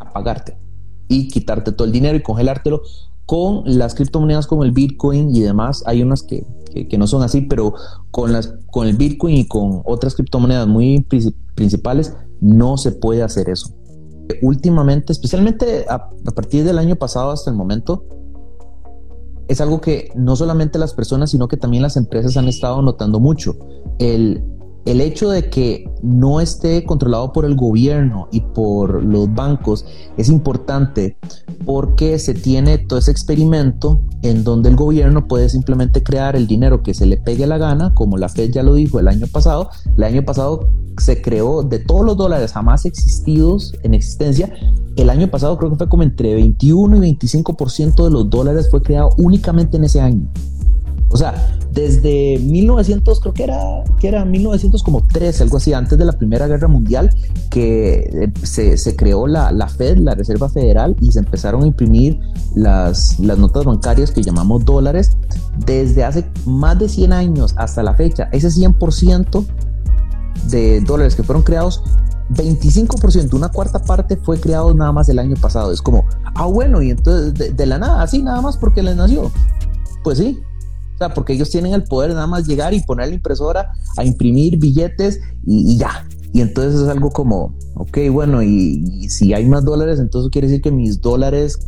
apagarte 0.00 0.56
y 1.08 1.28
quitarte 1.28 1.72
todo 1.72 1.86
el 1.86 1.92
dinero 1.92 2.16
y 2.16 2.22
congelártelo 2.22 2.82
con 3.26 3.62
las 3.64 3.94
criptomonedas 3.94 4.46
como 4.46 4.64
el 4.64 4.72
Bitcoin 4.72 5.34
y 5.34 5.40
demás. 5.40 5.82
Hay 5.86 6.02
unas 6.02 6.22
que, 6.22 6.44
que, 6.74 6.98
no 6.98 7.06
son 7.06 7.22
así, 7.22 7.42
pero 7.42 7.74
con, 8.10 8.32
las, 8.32 8.54
con 8.70 8.86
el 8.86 8.96
Bitcoin 8.96 9.36
y 9.36 9.48
con 9.48 9.82
otras 9.84 10.14
criptomonedas 10.14 10.66
muy 10.66 11.06
principales 11.54 12.14
no 12.40 12.76
se 12.76 12.92
puede 12.92 13.22
hacer 13.22 13.48
eso. 13.48 13.74
Últimamente, 14.42 15.12
especialmente 15.12 15.86
a, 15.88 16.10
partir 16.34 16.64
del 16.64 16.78
año 16.78 16.96
pasado 16.96 17.30
hasta 17.30 17.50
el 17.50 17.56
momento, 17.56 18.04
es 19.48 19.60
algo 19.60 19.80
que 19.80 20.10
no 20.14 20.36
solamente 20.36 20.78
las 20.78 20.94
personas, 20.94 21.30
sino 21.30 21.48
que 21.48 21.56
también 21.56 21.82
las 21.82 21.96
empresas 21.96 22.36
han 22.36 22.48
estado 22.48 22.80
notando 22.82 23.20
mucho. 23.20 23.56
El, 23.98 24.42
el 24.84 25.00
hecho 25.00 25.30
de 25.30 25.48
que 25.48 25.90
no 26.02 26.40
esté 26.40 26.84
controlado 26.84 27.32
por 27.32 27.44
el 27.44 27.56
gobierno 27.56 28.28
y 28.30 28.40
por 28.40 29.02
los 29.02 29.32
bancos 29.34 29.86
es 30.16 30.28
importante 30.28 31.16
porque 31.64 32.18
se 32.18 32.34
tiene 32.34 32.78
todo 32.78 32.98
ese 32.98 33.10
experimento 33.10 34.00
en 34.22 34.44
donde 34.44 34.68
el 34.68 34.76
gobierno 34.76 35.26
puede 35.26 35.48
simplemente 35.48 36.02
crear 36.02 36.36
el 36.36 36.46
dinero 36.46 36.82
que 36.82 36.94
se 36.94 37.06
le 37.06 37.16
pegue 37.16 37.46
la 37.46 37.58
gana, 37.58 37.94
como 37.94 38.18
la 38.18 38.28
Fed 38.28 38.50
ya 38.52 38.62
lo 38.62 38.74
dijo 38.74 38.98
el 38.98 39.08
año 39.08 39.26
pasado. 39.26 39.70
El 39.96 40.04
año 40.04 40.24
pasado 40.24 40.68
se 40.98 41.20
creó 41.20 41.62
de 41.62 41.78
todos 41.78 42.04
los 42.04 42.16
dólares 42.16 42.52
jamás 42.52 42.84
existidos 42.84 43.74
en 43.82 43.94
existencia. 43.94 44.52
El 44.96 45.10
año 45.10 45.28
pasado 45.28 45.56
creo 45.58 45.70
que 45.70 45.76
fue 45.76 45.88
como 45.88 46.02
entre 46.02 46.34
21 46.34 47.04
y 47.04 47.16
25% 47.16 48.04
de 48.04 48.10
los 48.10 48.30
dólares 48.30 48.68
fue 48.70 48.82
creado 48.82 49.10
únicamente 49.16 49.76
en 49.76 49.84
ese 49.84 50.00
año. 50.00 50.28
O 51.10 51.16
sea, 51.16 51.34
desde 51.70 52.38
1900, 52.40 53.20
creo 53.20 53.34
que 53.34 53.44
era, 53.44 53.84
que 54.00 54.08
era 54.08 54.24
1913, 54.24 55.42
algo 55.44 55.58
así, 55.58 55.72
antes 55.72 55.98
de 55.98 56.04
la 56.04 56.12
Primera 56.12 56.46
Guerra 56.46 56.66
Mundial, 56.66 57.10
que 57.50 58.10
eh, 58.12 58.76
se, 58.76 58.96
creó 58.96 59.26
la, 59.26 59.52
la, 59.52 59.68
Fed, 59.68 59.98
la 59.98 60.14
Reserva 60.14 60.48
Federal, 60.48 60.96
y 61.00 61.12
se 61.12 61.20
empezaron 61.20 61.62
a 61.62 61.66
imprimir 61.66 62.18
las, 62.56 63.18
las 63.20 63.38
notas 63.38 63.64
bancarias 63.64 64.10
que 64.10 64.22
llamamos 64.22 64.64
dólares. 64.64 65.16
Desde 65.64 66.04
hace 66.04 66.24
más 66.46 66.78
de 66.78 66.88
100 66.88 67.12
años 67.12 67.54
hasta 67.56 67.82
la 67.82 67.94
fecha, 67.94 68.28
ese 68.32 68.48
100% 68.48 69.44
de 70.50 70.80
dólares 70.80 71.14
que 71.14 71.22
fueron 71.22 71.42
creados 71.42 71.82
25%, 72.30 73.34
una 73.34 73.50
cuarta 73.50 73.78
parte 73.80 74.16
fue 74.16 74.40
creado 74.40 74.72
nada 74.74 74.92
más 74.92 75.08
el 75.08 75.18
año 75.18 75.36
pasado. 75.36 75.72
Es 75.72 75.82
como, 75.82 76.06
ah, 76.34 76.46
bueno, 76.46 76.82
y 76.82 76.90
entonces 76.90 77.56
de, 77.56 77.66
la 77.66 77.78
nada, 77.78 78.02
así 78.02 78.22
nada 78.22 78.40
más 78.40 78.56
porque 78.56 78.82
les 78.82 78.96
nació. 78.96 79.30
Pues 80.02 80.18
sí, 80.18 80.40
o 80.94 80.98
sea, 80.98 81.12
porque 81.12 81.32
ellos 81.32 81.50
tienen 81.50 81.74
el 81.74 81.84
poder 81.84 82.12
nada 82.12 82.26
más 82.26 82.46
llegar 82.46 82.72
y 82.72 82.80
poner 82.80 83.08
la 83.08 83.14
impresora 83.14 83.72
a 83.96 84.04
imprimir 84.04 84.58
billetes 84.58 85.20
y, 85.44 85.76
ya. 85.76 86.06
Y 86.32 86.40
entonces 86.40 86.80
es 86.80 86.88
algo 86.88 87.10
como, 87.10 87.54
ok, 87.74 87.98
bueno, 88.10 88.42
y, 88.42 89.08
si 89.08 89.34
hay 89.34 89.46
más 89.46 89.64
dólares, 89.64 89.98
entonces 89.98 90.30
quiere 90.30 90.48
decir 90.48 90.62
que 90.62 90.70
mis 90.70 91.00
dólares 91.00 91.58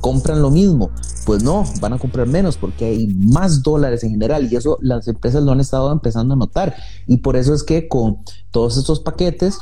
compran 0.00 0.40
lo 0.40 0.50
mismo. 0.50 0.90
Pues 1.26 1.42
no, 1.42 1.64
van 1.80 1.92
a 1.92 1.98
comprar 1.98 2.26
menos 2.26 2.56
porque 2.56 2.86
hay 2.86 3.06
más 3.08 3.62
dólares 3.62 4.02
en 4.02 4.10
general 4.10 4.50
y 4.50 4.56
eso 4.56 4.78
las 4.80 5.06
empresas 5.08 5.42
lo 5.42 5.52
han 5.52 5.60
estado 5.60 5.92
empezando 5.92 6.34
a 6.34 6.36
notar. 6.36 6.74
Y 7.06 7.18
por 7.18 7.36
eso 7.36 7.52
es 7.54 7.62
que 7.62 7.86
con 7.86 8.18
todos 8.50 8.78
estos 8.78 9.00
paquetes 9.00 9.58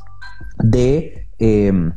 de, 0.62 1.26
em, 1.38 1.92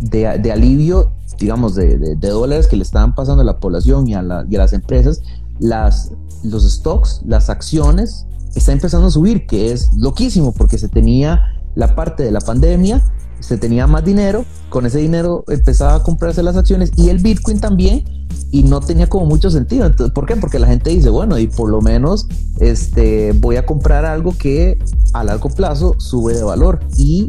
de, 0.00 0.50
alivio, 0.50 1.12
digamos, 1.38 1.76
de, 1.76 2.16
dólares 2.16 2.66
que 2.66 2.76
le 2.76 2.82
estaban 2.82 3.14
pasando 3.14 3.42
a 3.42 3.44
la 3.44 3.60
población 3.60 4.08
y 4.08 4.14
a, 4.14 4.44
y 4.48 4.56
a 4.56 4.58
las 4.58 4.72
empresas, 4.72 5.22
las, 5.58 6.12
los 6.42 6.70
stocks, 6.70 7.22
las 7.26 7.50
acciones, 7.50 8.26
están 8.54 8.74
empezando 8.74 9.08
a 9.08 9.10
subir, 9.10 9.46
que 9.46 9.72
es 9.72 9.92
loquísimo 9.94 10.52
porque 10.52 10.78
se 10.78 10.88
tenía 10.88 11.42
la 11.74 11.94
parte 11.94 12.24
de 12.24 12.32
la 12.32 12.40
pandemia 12.40 13.02
se 13.40 13.56
tenía 13.56 13.86
más 13.86 14.04
dinero, 14.04 14.44
con 14.68 14.86
ese 14.86 14.98
dinero 14.98 15.44
empezaba 15.48 15.96
a 15.96 16.02
comprarse 16.02 16.42
las 16.42 16.56
acciones 16.56 16.90
y 16.96 17.08
el 17.08 17.18
Bitcoin 17.18 17.60
también 17.60 18.04
y 18.50 18.62
no 18.64 18.80
tenía 18.80 19.08
como 19.08 19.26
mucho 19.26 19.50
sentido. 19.50 19.86
Entonces, 19.86 20.12
¿Por 20.12 20.26
qué? 20.26 20.36
Porque 20.36 20.58
la 20.58 20.66
gente 20.66 20.90
dice, 20.90 21.08
bueno, 21.10 21.38
y 21.38 21.46
por 21.46 21.70
lo 21.70 21.80
menos 21.80 22.26
este, 22.60 23.32
voy 23.32 23.56
a 23.56 23.66
comprar 23.66 24.04
algo 24.04 24.32
que 24.36 24.78
a 25.12 25.24
largo 25.24 25.50
plazo 25.50 25.94
sube 25.98 26.34
de 26.34 26.42
valor. 26.42 26.80
Y 26.96 27.28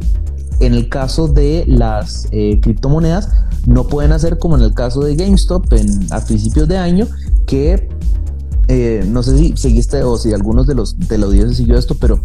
en 0.59 0.73
el 0.73 0.89
caso 0.89 1.27
de 1.27 1.65
las 1.67 2.27
eh, 2.31 2.59
criptomonedas, 2.61 3.29
no 3.67 3.87
pueden 3.87 4.11
hacer 4.11 4.39
como 4.39 4.57
en 4.57 4.63
el 4.63 4.73
caso 4.73 5.01
de 5.01 5.15
GameStop 5.15 5.71
en, 5.73 6.07
a 6.11 6.21
principios 6.21 6.67
de 6.67 6.77
año, 6.77 7.07
que 7.45 7.89
eh, 8.71 9.03
no 9.07 9.23
sé 9.23 9.35
si 9.35 9.57
seguiste 9.57 10.03
o 10.03 10.15
si 10.15 10.31
algunos 10.31 10.67
de 10.67 10.75
los 10.75 10.95
de 10.99 11.17
los 11.17 11.31
días 11.31 11.55
siguió 11.55 11.75
esto, 11.75 11.95
pero 11.99 12.19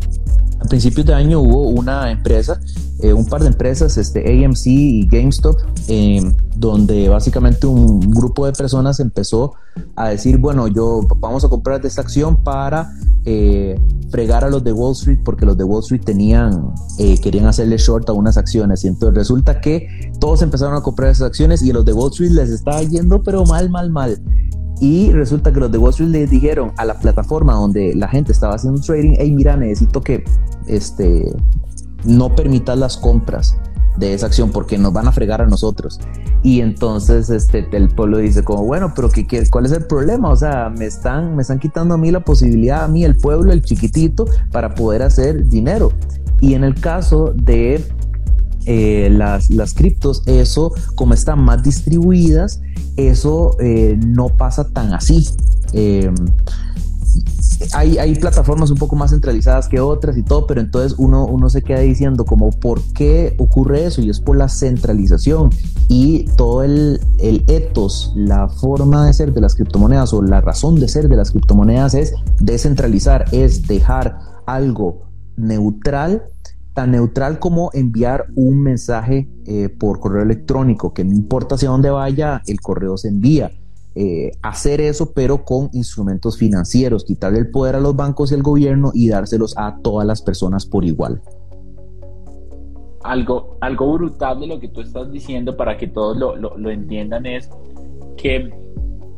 a 0.60 0.64
principios 0.66 1.06
de 1.06 1.14
año 1.14 1.40
hubo 1.40 1.70
una 1.70 2.10
empresa 2.10 2.60
eh, 3.00 3.14
un 3.14 3.24
par 3.24 3.40
de 3.40 3.48
empresas, 3.48 3.96
este, 3.96 4.20
AMC 4.20 4.66
y 4.66 5.06
GameStop, 5.08 5.56
eh, 5.88 6.20
donde 6.54 7.08
básicamente 7.08 7.66
un 7.66 7.98
grupo 7.98 8.44
de 8.44 8.52
personas 8.52 9.00
empezó 9.00 9.54
a 9.96 10.10
decir, 10.10 10.36
bueno, 10.36 10.68
yo 10.68 11.00
vamos 11.18 11.46
a 11.46 11.48
comprar 11.48 11.84
esta 11.84 12.02
acción 12.02 12.36
para 12.36 12.92
fregar 14.10 14.44
a 14.44 14.50
los 14.50 14.62
de 14.62 14.72
Wall 14.72 14.92
Street 14.92 15.20
porque 15.24 15.46
los 15.46 15.56
de 15.56 15.64
Wall 15.64 15.80
Street 15.80 16.02
tenían, 16.04 16.74
querían 17.22 17.46
hacerle 17.46 17.78
short 17.78 18.06
a 18.10 18.12
unas 18.12 18.36
acciones 18.36 18.84
y 18.84 18.88
entonces 18.88 19.16
resulta 19.16 19.62
que 19.62 20.12
todos 20.20 20.42
empezaron 20.42 20.76
a 20.76 20.82
comprar 20.82 21.10
esas 21.10 21.28
acciones 21.28 21.62
y 21.62 21.70
a 21.70 21.72
los 21.72 21.86
de 21.86 21.94
Wall 21.94 22.10
Street 22.10 22.32
les 22.32 22.50
estaba 22.50 22.82
yendo 22.82 23.22
pero 23.22 23.46
mal, 23.46 23.70
mal, 23.70 23.90
mal. 23.90 24.20
Y 24.80 25.12
resulta 25.12 25.52
que 25.52 25.60
los 25.60 25.70
de 25.70 25.78
Wall 25.78 25.90
Street 25.90 26.10
les 26.10 26.30
dijeron 26.30 26.72
a 26.76 26.84
la 26.84 26.98
plataforma 26.98 27.54
donde 27.54 27.94
la 27.94 28.08
gente 28.08 28.32
estaba 28.32 28.54
haciendo 28.54 28.80
trading, 28.80 29.14
hey, 29.18 29.32
mira, 29.32 29.56
necesito 29.56 30.00
que 30.00 30.24
este, 30.66 31.32
no 32.04 32.34
permitas 32.34 32.76
las 32.78 32.96
compras 32.96 33.56
de 33.96 34.12
esa 34.12 34.26
acción 34.26 34.50
porque 34.50 34.76
nos 34.76 34.92
van 34.92 35.06
a 35.06 35.12
fregar 35.12 35.40
a 35.40 35.46
nosotros. 35.46 36.00
Y 36.42 36.60
entonces 36.60 37.30
este, 37.30 37.66
el 37.72 37.88
pueblo 37.88 38.18
dice 38.18 38.42
como, 38.42 38.64
bueno, 38.64 38.92
pero 38.94 39.08
¿qué, 39.08 39.48
cuál 39.50 39.66
es 39.66 39.72
el 39.72 39.86
problema? 39.86 40.30
O 40.30 40.36
sea, 40.36 40.70
me 40.70 40.86
están, 40.86 41.36
me 41.36 41.42
están 41.42 41.58
quitando 41.58 41.94
a 41.94 41.98
mí 41.98 42.10
la 42.10 42.20
posibilidad, 42.20 42.84
a 42.84 42.88
mí 42.88 43.04
el 43.04 43.16
pueblo, 43.16 43.52
el 43.52 43.62
chiquitito, 43.62 44.26
para 44.50 44.74
poder 44.74 45.02
hacer 45.02 45.48
dinero. 45.48 45.92
Y 46.40 46.54
en 46.54 46.64
el 46.64 46.74
caso 46.74 47.32
de 47.34 47.84
eh, 48.66 49.08
las, 49.10 49.50
las 49.50 49.74
criptos, 49.74 50.22
eso 50.26 50.72
como 50.94 51.14
están 51.14 51.40
más 51.40 51.62
distribuidas, 51.62 52.60
eso 52.96 53.56
eh, 53.60 53.98
no 54.06 54.28
pasa 54.28 54.68
tan 54.68 54.94
así. 54.94 55.28
Eh, 55.72 56.10
hay, 57.72 58.14
plataformas 58.16 58.70
un 58.70 58.78
poco 58.78 58.96
más 58.96 59.10
centralizadas 59.10 59.68
que 59.68 59.80
otras 59.80 60.16
y 60.16 60.22
todo, 60.22 60.46
pero 60.46 60.60
entonces 60.60 60.94
uno, 60.98 61.26
uno 61.26 61.48
se 61.48 61.62
queda 61.62 61.80
diciendo 61.80 62.24
como 62.24 62.50
por 62.50 62.80
qué 62.92 63.34
ocurre 63.38 63.84
eso 63.84 64.00
y 64.00 64.10
es 64.10 64.20
por 64.20 64.36
la 64.36 64.48
centralización 64.48 65.50
y 65.88 66.24
todo 66.36 66.62
el, 66.62 67.00
el 67.18 67.44
ethos, 67.48 68.12
la 68.16 68.48
forma 68.48 69.06
de 69.06 69.12
ser 69.12 69.32
de 69.32 69.40
las 69.40 69.54
criptomonedas 69.54 70.12
o 70.12 70.22
la 70.22 70.40
razón 70.40 70.76
de 70.76 70.88
ser 70.88 71.08
de 71.08 71.16
las 71.16 71.30
criptomonedas 71.30 71.94
es 71.94 72.14
descentralizar, 72.40 73.26
es 73.32 73.66
dejar 73.66 74.18
algo 74.46 75.02
neutral 75.36 76.22
tan 76.74 76.90
neutral 76.90 77.38
como 77.38 77.70
enviar 77.72 78.26
un 78.34 78.60
mensaje 78.60 79.28
eh, 79.46 79.68
por 79.68 80.00
correo 80.00 80.22
electrónico, 80.22 80.92
que 80.92 81.04
no 81.04 81.12
importa 81.12 81.54
hacia 81.54 81.70
dónde 81.70 81.90
vaya, 81.90 82.42
el 82.46 82.60
correo 82.60 82.96
se 82.96 83.08
envía. 83.08 83.52
Eh, 83.94 84.32
hacer 84.42 84.80
eso, 84.80 85.12
pero 85.12 85.44
con 85.44 85.70
instrumentos 85.72 86.36
financieros, 86.36 87.04
quitarle 87.04 87.38
el 87.38 87.50
poder 87.50 87.76
a 87.76 87.80
los 87.80 87.94
bancos 87.94 88.32
y 88.32 88.34
al 88.34 88.42
gobierno 88.42 88.90
y 88.92 89.08
dárselos 89.08 89.54
a 89.56 89.78
todas 89.82 90.04
las 90.04 90.20
personas 90.20 90.66
por 90.66 90.84
igual. 90.84 91.22
Algo, 93.04 93.56
algo 93.60 93.92
brutal 93.92 94.40
de 94.40 94.48
lo 94.48 94.58
que 94.58 94.68
tú 94.68 94.80
estás 94.80 95.12
diciendo 95.12 95.56
para 95.56 95.76
que 95.76 95.86
todos 95.86 96.16
lo, 96.16 96.36
lo 96.36 96.70
entiendan 96.70 97.24
es 97.26 97.48
que 98.16 98.63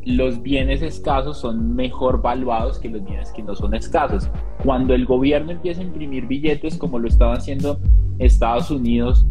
los 0.07 0.41
bienes 0.41 0.81
escasos 0.81 1.37
son 1.37 1.75
mejor 1.75 2.21
valuados 2.21 2.79
que 2.79 2.87
los 2.87 3.03
bienes 3.03 3.29
que 3.33 3.43
no 3.43 3.53
son 3.55 3.73
escasos. 3.73 4.29
Cuando 4.63 4.93
el 4.93 5.05
gobierno 5.05 5.51
empieza 5.51 5.81
a 5.81 5.83
imprimir 5.83 6.27
billetes 6.27 6.77
como 6.77 6.97
lo 6.97 7.09
estaban 7.09 7.37
haciendo 7.37 7.81
Estados 8.17 8.71
Unidos, 8.71 9.25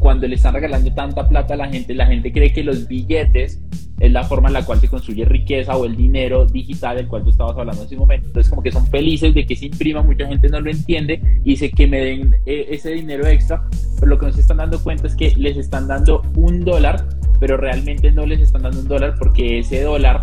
cuando 0.00 0.26
le 0.26 0.34
están 0.34 0.54
regalando 0.54 0.92
tanta 0.92 1.28
plata 1.28 1.54
a 1.54 1.56
la 1.58 1.68
gente, 1.68 1.94
la 1.94 2.06
gente 2.06 2.32
cree 2.32 2.52
que 2.52 2.64
los 2.64 2.88
billetes 2.88 3.62
es 4.00 4.10
la 4.10 4.24
forma 4.24 4.48
en 4.48 4.54
la 4.54 4.64
cual 4.64 4.80
se 4.80 4.88
construye 4.88 5.26
riqueza 5.26 5.76
o 5.76 5.84
el 5.84 5.94
dinero 5.94 6.46
digital 6.46 6.96
del 6.96 7.06
cual 7.06 7.22
tú 7.22 7.30
estabas 7.30 7.56
hablando 7.56 7.82
en 7.82 7.86
ese 7.86 7.96
momento. 7.96 8.28
Entonces 8.28 8.48
como 8.48 8.62
que 8.62 8.72
son 8.72 8.86
felices 8.86 9.34
de 9.34 9.44
que 9.44 9.54
se 9.54 9.66
imprima, 9.66 10.02
mucha 10.02 10.26
gente 10.26 10.48
no 10.48 10.60
lo 10.60 10.70
entiende 10.70 11.20
y 11.44 11.50
dice 11.50 11.70
que 11.70 11.86
me 11.86 12.00
den 12.00 12.34
eh, 12.46 12.66
ese 12.70 12.92
dinero 12.92 13.26
extra, 13.26 13.62
pero 13.96 14.06
lo 14.06 14.18
que 14.18 14.26
no 14.26 14.32
se 14.32 14.40
están 14.40 14.56
dando 14.56 14.82
cuenta 14.82 15.06
es 15.06 15.14
que 15.14 15.34
les 15.36 15.58
están 15.58 15.86
dando 15.86 16.22
un 16.34 16.64
dólar, 16.64 17.06
pero 17.38 17.58
realmente 17.58 18.10
no 18.10 18.24
les 18.24 18.40
están 18.40 18.62
dando 18.62 18.80
un 18.80 18.88
dólar 18.88 19.16
porque 19.18 19.58
ese 19.58 19.82
dólar 19.82 20.22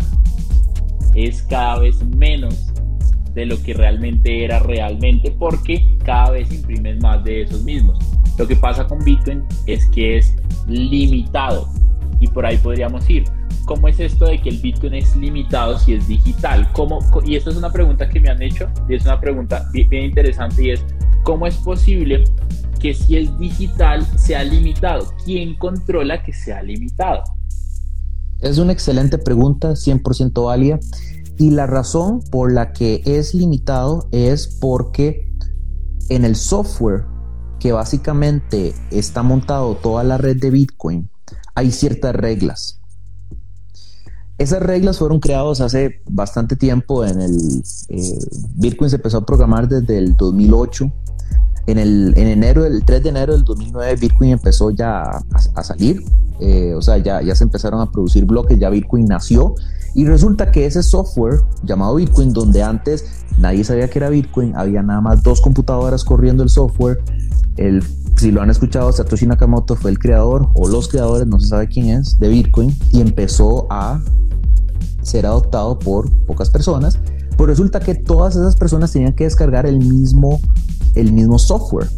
es 1.14 1.42
cada 1.42 1.78
vez 1.78 2.04
menos 2.16 2.72
de 3.32 3.46
lo 3.46 3.62
que 3.62 3.74
realmente 3.74 4.44
era 4.44 4.58
realmente 4.58 5.30
porque 5.30 5.96
cada 6.04 6.32
vez 6.32 6.52
imprimes 6.52 7.00
más 7.00 7.22
de 7.22 7.42
esos 7.42 7.62
mismos. 7.62 7.96
Lo 8.38 8.46
que 8.46 8.56
pasa 8.56 8.86
con 8.86 8.98
Bitcoin 9.04 9.44
es 9.66 9.86
que 9.88 10.18
es 10.18 10.34
limitado 10.66 11.68
y 12.20 12.26
por 12.28 12.46
ahí 12.46 12.56
podríamos 12.56 13.08
ir. 13.10 13.24
¿cómo 13.68 13.86
es 13.86 14.00
esto 14.00 14.24
de 14.24 14.40
que 14.40 14.48
el 14.48 14.58
Bitcoin 14.58 14.94
es 14.94 15.14
limitado 15.14 15.78
si 15.78 15.92
es 15.92 16.08
digital? 16.08 16.72
¿Cómo, 16.72 17.00
y 17.24 17.36
esto 17.36 17.50
es 17.50 17.56
una 17.56 17.70
pregunta 17.70 18.08
que 18.08 18.18
me 18.18 18.30
han 18.30 18.40
hecho 18.40 18.66
y 18.88 18.94
es 18.94 19.04
una 19.04 19.20
pregunta 19.20 19.68
bien, 19.72 20.04
interesante 20.04 20.64
y 20.64 20.70
es, 20.70 20.80
¿cómo 21.22 21.46
es 21.46 21.54
posible 21.56 22.24
que 22.80 22.94
si 22.94 23.18
es 23.18 23.38
digital 23.38 24.06
sea 24.18 24.42
limitado? 24.42 25.12
¿Quién 25.22 25.54
controla 25.58 26.22
que 26.22 26.32
sea 26.32 26.62
limitado? 26.62 27.22
Es 28.40 28.56
una 28.56 28.72
excelente 28.72 29.18
pregunta, 29.18 29.72
100% 29.72 30.46
válida. 30.46 30.80
Y 31.36 31.50
la 31.50 31.66
razón 31.66 32.22
por 32.30 32.50
la 32.50 32.72
que 32.72 33.02
es 33.04 33.34
limitado 33.34 34.08
es 34.12 34.46
porque 34.46 35.30
en 36.08 36.24
el 36.24 36.36
software 36.36 37.04
que 37.58 37.72
básicamente 37.72 38.74
está 38.90 39.22
montado 39.22 39.74
toda 39.76 40.04
la 40.04 40.18
red 40.18 40.36
de 40.36 40.50
Bitcoin, 40.50 41.10
hay 41.54 41.70
ciertas 41.72 42.14
reglas. 42.14 42.80
Esas 44.38 44.62
reglas 44.62 44.98
fueron 44.98 45.18
creadas 45.18 45.60
hace 45.60 46.00
bastante 46.08 46.54
tiempo. 46.54 47.04
En 47.04 47.20
el 47.20 47.62
eh, 47.88 48.18
Bitcoin 48.54 48.88
se 48.88 48.96
empezó 48.96 49.18
a 49.18 49.26
programar 49.26 49.68
desde 49.68 49.98
el 49.98 50.16
2008. 50.16 50.92
En, 51.68 51.76
el, 51.78 52.14
en 52.16 52.28
enero, 52.28 52.64
el 52.64 52.82
3 52.82 53.02
de 53.02 53.08
enero 53.10 53.34
del 53.34 53.44
2009, 53.44 53.96
Bitcoin 54.00 54.30
empezó 54.30 54.70
ya 54.70 55.02
a, 55.02 55.62
salir. 55.62 56.02
Eh, 56.40 56.72
o 56.74 56.80
sea, 56.80 56.96
ya, 56.96 57.20
ya 57.20 57.34
se 57.34 57.44
empezaron 57.44 57.82
a 57.82 57.92
producir 57.92 58.24
bloques, 58.24 58.58
ya 58.58 58.70
Bitcoin 58.70 59.04
nació. 59.04 59.54
Y 59.94 60.06
resulta 60.06 60.50
que 60.50 60.64
ese 60.64 60.82
software 60.82 61.42
llamado 61.62 61.96
Bitcoin, 61.96 62.32
donde 62.32 62.62
antes 62.62 63.04
nadie 63.38 63.64
sabía 63.64 63.88
que 63.90 63.98
era 63.98 64.08
Bitcoin, 64.08 64.56
había 64.56 64.82
nada 64.82 65.02
más 65.02 65.22
dos 65.22 65.42
computadoras 65.42 66.04
corriendo 66.04 66.42
el 66.42 66.48
software. 66.48 67.00
El, 67.58 67.82
si 68.16 68.30
lo 68.30 68.40
han 68.40 68.48
escuchado, 68.48 68.90
Satoshi 68.90 69.26
Nakamoto 69.26 69.76
fue 69.76 69.90
el 69.90 69.98
creador 69.98 70.48
o 70.54 70.68
los 70.68 70.88
creadores, 70.88 71.26
no 71.26 71.38
se 71.38 71.48
sabe 71.48 71.68
quién 71.68 71.90
es, 71.90 72.18
de 72.18 72.28
Bitcoin 72.28 72.74
y 72.92 73.02
empezó 73.02 73.66
a 73.68 74.00
ser 75.02 75.26
adoptado 75.26 75.78
por 75.78 76.10
pocas 76.24 76.48
personas, 76.48 76.98
pues 77.38 77.48
resulta 77.48 77.78
que 77.78 77.94
todas 77.94 78.34
esas 78.34 78.56
personas 78.56 78.92
tenían 78.92 79.12
que 79.12 79.22
descargar 79.22 79.64
el 79.64 79.78
mismo, 79.78 80.40
el 80.96 81.12
mismo 81.12 81.38
software. 81.38 81.88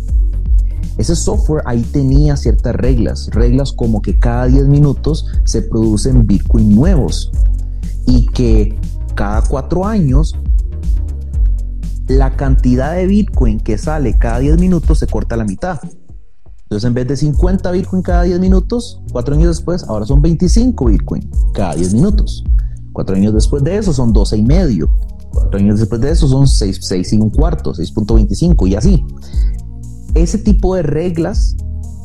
Ese 0.98 1.16
software 1.16 1.62
ahí 1.64 1.80
tenía 1.80 2.36
ciertas 2.36 2.74
reglas, 2.76 3.30
reglas 3.32 3.72
como 3.72 4.02
que 4.02 4.18
cada 4.18 4.46
10 4.46 4.68
minutos 4.68 5.24
se 5.44 5.62
producen 5.62 6.26
Bitcoin 6.26 6.74
nuevos 6.74 7.32
y 8.06 8.26
que 8.26 8.78
cada 9.14 9.40
4 9.40 9.86
años 9.86 10.36
la 12.06 12.36
cantidad 12.36 12.94
de 12.94 13.06
Bitcoin 13.06 13.60
que 13.60 13.78
sale 13.78 14.18
cada 14.18 14.40
10 14.40 14.58
minutos 14.58 14.98
se 14.98 15.06
corta 15.06 15.36
a 15.36 15.38
la 15.38 15.44
mitad. 15.44 15.80
Entonces, 16.64 16.86
en 16.86 16.92
vez 16.92 17.08
de 17.08 17.16
50 17.16 17.70
Bitcoin 17.70 18.02
cada 18.02 18.24
10 18.24 18.40
minutos, 18.40 19.00
cuatro 19.10 19.34
años 19.34 19.56
después, 19.56 19.84
ahora 19.84 20.04
son 20.04 20.20
25 20.20 20.84
Bitcoin 20.84 21.30
cada 21.54 21.76
10 21.76 21.94
minutos. 21.94 22.44
Cuatro 22.92 23.16
años 23.16 23.32
después 23.32 23.64
de 23.64 23.78
eso 23.78 23.94
son 23.94 24.12
12 24.12 24.36
y 24.36 24.42
medio. 24.42 24.90
Cuatro 25.32 25.58
años 25.58 25.78
después 25.78 26.00
de 26.00 26.10
eso 26.10 26.26
son 26.28 26.46
6, 26.46 26.78
6 26.80 27.12
y 27.12 27.16
un 27.18 27.30
cuarto, 27.30 27.72
6.25 27.72 28.68
y 28.68 28.74
así. 28.74 29.04
Ese 30.14 30.38
tipo 30.38 30.74
de 30.74 30.82
reglas 30.82 31.56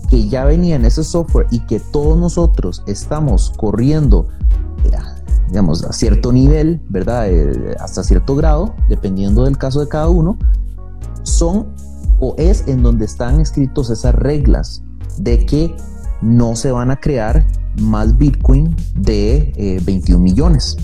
que 0.10 0.28
ya 0.28 0.46
venía 0.46 0.76
en 0.76 0.86
ese 0.86 1.04
software 1.04 1.48
y 1.52 1.60
que 1.62 1.80
todos 1.80 2.18
nosotros 2.18 2.84
estamos 2.88 3.52
corriendo, 3.58 4.28
eh, 4.84 4.92
digamos, 5.48 5.84
a 5.84 5.94
cierto 5.94 6.32
nivel, 6.32 6.82
¿verdad? 6.90 7.30
Eh, 7.30 7.76
hasta 7.80 8.04
cierto 8.04 8.36
grado, 8.36 8.76
dependiendo 8.90 9.46
del 9.46 9.58
caso 9.58 9.80
de 9.80 9.88
cada 9.88 10.10
uno, 10.10 10.38
son 11.24 11.74
o 12.20 12.36
es 12.38 12.68
en 12.68 12.84
donde 12.84 13.06
están 13.06 13.42
escritos 13.42 13.90
esas 13.90 14.16
reglas 14.16 14.84
de 15.18 15.46
que 15.46 15.76
no 16.22 16.56
se 16.56 16.72
van 16.72 16.92
a 16.92 17.00
crear 17.00 17.46
más 17.82 18.18
Bitcoin 18.18 18.76
de 18.96 19.82
21 19.86 20.20
eh, 20.20 20.24
millones. 20.24 20.78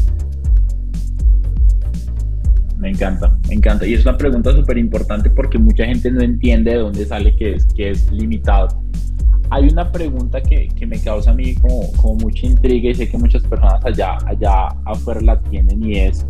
Me 2.82 2.90
encanta, 2.90 3.38
me 3.48 3.54
encanta. 3.54 3.86
Y 3.86 3.94
es 3.94 4.04
una 4.06 4.18
pregunta 4.18 4.52
súper 4.54 4.80
importante 4.80 5.30
porque 5.30 5.60
mucha 5.60 5.86
gente 5.86 6.10
no 6.10 6.22
entiende 6.22 6.72
de 6.72 6.78
dónde 6.78 7.06
sale 7.06 7.36
que 7.36 7.54
es, 7.54 7.68
que 7.68 7.92
es 7.92 8.12
limitado. 8.12 8.84
Hay 9.52 9.68
una 9.68 9.92
pregunta 9.92 10.42
que, 10.42 10.68
que 10.70 10.88
me 10.88 11.00
causa 11.00 11.30
a 11.30 11.34
mí 11.36 11.54
como, 11.56 11.92
como, 11.94 12.16
mucha 12.16 12.48
intriga 12.48 12.90
y 12.90 12.96
sé 12.96 13.08
que 13.08 13.20
muchas 13.20 13.44
personas 13.44 13.86
allá, 13.86 14.18
allá 14.26 14.70
afuera 14.86 15.22
la 15.22 15.40
tienen 15.42 15.84
y 15.84 16.00
es, 16.00 16.26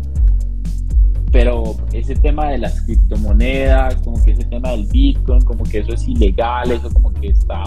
pero 1.32 1.76
ese 1.94 2.14
tema 2.16 2.50
de 2.50 2.58
las 2.58 2.82
criptomonedas, 2.82 3.96
como 4.02 4.22
que 4.22 4.32
ese 4.32 4.44
tema 4.44 4.72
del 4.72 4.86
Bitcoin, 4.88 5.40
como 5.42 5.64
que 5.64 5.78
eso 5.78 5.94
es 5.94 6.06
ilegal, 6.06 6.70
eso 6.70 6.90
como 6.90 7.14
que 7.14 7.28
está 7.28 7.62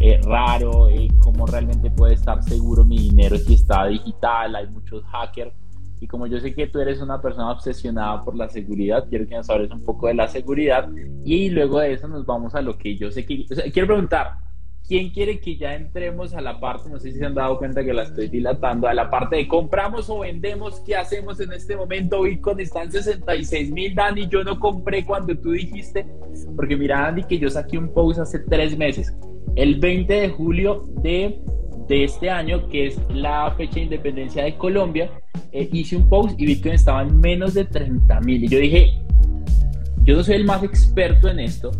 eh, 0.00 0.18
raro, 0.24 0.88
eh, 0.88 1.06
cómo 1.20 1.46
realmente 1.46 1.88
puede 1.90 2.14
estar 2.14 2.42
seguro 2.42 2.84
mi 2.84 2.98
dinero 2.98 3.38
si 3.38 3.54
está 3.54 3.86
digital, 3.86 4.56
hay 4.56 4.66
muchos 4.70 5.04
hackers. 5.04 5.52
Y 6.00 6.06
como 6.06 6.26
yo 6.26 6.38
sé 6.40 6.54
que 6.54 6.66
tú 6.66 6.80
eres 6.80 7.00
una 7.00 7.20
persona 7.20 7.50
obsesionada 7.50 8.22
por 8.22 8.36
la 8.36 8.48
seguridad, 8.48 9.06
quiero 9.08 9.26
que 9.26 9.36
nos 9.36 9.48
hables 9.48 9.70
un 9.70 9.84
poco 9.84 10.08
de 10.08 10.14
la 10.14 10.28
seguridad 10.28 10.88
y 11.24 11.48
luego 11.50 11.80
de 11.80 11.92
eso 11.92 12.08
nos 12.08 12.26
vamos 12.26 12.54
a 12.54 12.62
lo 12.62 12.76
que 12.76 12.96
yo 12.96 13.10
sé 13.10 13.24
que... 13.24 13.46
quiero 13.72 13.86
preguntar, 13.86 14.32
¿quién 14.86 15.10
quiere 15.10 15.40
que 15.40 15.56
ya 15.56 15.74
entremos 15.74 16.34
a 16.34 16.40
la 16.40 16.60
parte, 16.60 16.90
no 16.90 16.98
sé 16.98 17.12
si 17.12 17.18
se 17.18 17.24
han 17.24 17.34
dado 17.34 17.58
cuenta 17.58 17.82
que 17.82 17.94
la 17.94 18.02
estoy 18.02 18.28
dilatando, 18.28 18.86
a 18.86 18.92
la 18.94 19.08
parte 19.08 19.36
de 19.36 19.48
compramos 19.48 20.10
o 20.10 20.20
vendemos, 20.20 20.80
qué 20.80 20.96
hacemos 20.96 21.40
en 21.40 21.52
este 21.52 21.76
momento? 21.76 22.22
Bitcoin 22.22 22.60
está 22.60 22.82
en 22.82 22.92
66 22.92 23.70
mil, 23.70 23.94
Dani, 23.94 24.28
yo 24.28 24.44
no 24.44 24.60
compré 24.60 25.06
cuando 25.06 25.34
tú 25.38 25.52
dijiste, 25.52 26.06
porque 26.54 26.76
mira, 26.76 27.06
Andy, 27.06 27.24
que 27.24 27.38
yo 27.38 27.48
saqué 27.48 27.78
un 27.78 27.92
post 27.94 28.20
hace 28.20 28.40
tres 28.40 28.76
meses 28.76 29.14
el 29.56 29.78
20 29.78 30.12
de 30.12 30.28
julio 30.30 30.84
de, 31.02 31.40
este 31.88 32.30
año, 32.30 32.68
que 32.68 32.86
es 32.86 33.00
la 33.10 33.52
fecha 33.56 33.74
de 33.74 33.82
independencia 33.82 34.44
de 34.44 34.56
Colombia, 34.56 35.10
eh, 35.52 35.68
hice 35.72 35.96
un 35.96 36.08
post 36.08 36.38
y 36.40 36.46
Bitcoin 36.46 36.74
estaba 36.74 37.02
en 37.02 37.18
menos 37.20 37.54
de 37.54 37.64
30 37.64 38.20
mil. 38.20 38.44
Y 38.44 38.48
yo 38.48 38.58
dije, 38.58 38.90
yo 40.02 40.16
no 40.16 40.22
soy 40.22 40.36
el 40.36 40.44
más 40.44 40.62
experto 40.62 41.28
en 41.28 41.40
esto, 41.40 41.70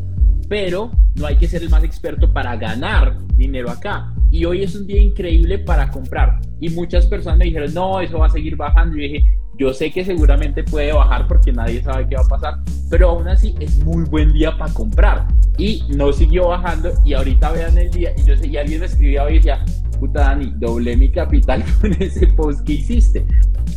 pero 0.49 0.90
no 1.16 1.26
hay 1.26 1.37
que 1.37 1.49
ser 1.49 1.62
el 1.62 1.70
más 1.70 1.84
experto 1.84 2.32
para 2.32 2.56
ganar 2.56 3.18
dinero 3.37 3.70
acá. 3.70 4.12
Y 4.30 4.44
hoy 4.44 4.62
es 4.62 4.75
un 4.75 4.87
día 4.87 5.00
increíble 5.00 5.58
para 5.58 5.90
comprar. 5.90 6.40
Y 6.61 6.70
muchas 6.70 7.06
personas 7.06 7.38
me 7.38 7.44
dijeron, 7.44 7.73
no, 7.73 8.00
eso 8.00 8.18
va 8.18 8.26
a 8.26 8.30
seguir 8.30 8.56
bajando. 8.56 8.96
Y 8.96 9.00
yo 9.00 9.12
dije, 9.14 9.38
yo 9.56 9.73
sé 9.73 9.92
que 9.92 10.04
seguramente 10.04 10.64
puede 10.64 10.92
bajar 10.92 11.28
porque 11.28 11.52
nadie 11.52 11.82
sabe 11.82 12.08
qué 12.08 12.16
va 12.16 12.23
a 12.23 12.28
pasar, 12.28 12.58
pero 12.90 13.11
aún 13.11 13.28
así 13.28 13.54
es 13.61 13.78
muy 13.84 14.04
buen 14.04 14.32
día 14.32 14.56
para 14.56 14.73
comprar. 14.73 15.28
Y 15.58 15.84
no 15.96 16.12
siguió 16.12 16.49
bajando 16.49 16.90
y 17.04 17.14
ahorita 17.14 17.52
vean 17.52 17.78
el 17.78 17.90
día 17.90 18.12
y 18.16 18.25
yo 18.25 18.37
sé, 18.37 18.49
y 18.49 18.56
alguien 18.56 18.80
me 18.80 18.87
escribía 18.87 19.23
hoy 19.23 19.34
y 19.34 19.37
decía, 19.37 19.64
puta 20.00 20.20
Dani, 20.20 20.52
doblé 20.56 20.96
mi 20.96 21.08
capital 21.08 21.64
con 21.80 21.92
ese 22.02 22.26
post 22.28 22.64
que 22.64 22.75
hiciste. 22.75 23.25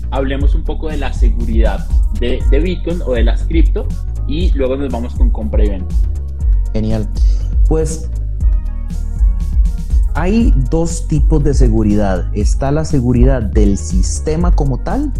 Hablemos 0.09 0.55
un 0.55 0.63
poco 0.63 0.89
de 0.89 0.97
la 0.97 1.13
seguridad 1.13 1.85
de, 2.19 2.41
de 2.49 2.59
Bitcoin 2.59 3.01
o 3.05 3.13
de 3.13 3.23
las 3.23 3.43
cripto 3.43 3.87
y 4.27 4.51
luego 4.53 4.75
nos 4.77 4.91
vamos 4.91 5.13
con 5.13 5.29
compra 5.29 5.63
y 5.63 5.69
venta. 5.69 5.95
Genial. 6.73 7.07
Pues 7.67 8.09
hay 10.15 10.51
dos 10.71 11.07
tipos 11.07 11.43
de 11.43 11.53
seguridad. 11.53 12.31
Está 12.33 12.71
la 12.71 12.85
seguridad 12.85 13.43
del 13.43 13.77
sistema 13.77 14.51
como 14.51 14.79
tal 14.79 15.13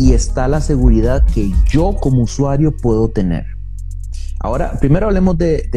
y 0.00 0.14
está 0.14 0.48
la 0.48 0.62
seguridad 0.62 1.26
que 1.26 1.52
yo 1.70 1.94
como 2.00 2.22
usuario 2.22 2.74
puedo 2.74 3.10
tener. 3.10 3.44
Ahora, 4.40 4.78
primero 4.80 5.08
hablemos 5.08 5.36
de, 5.36 5.68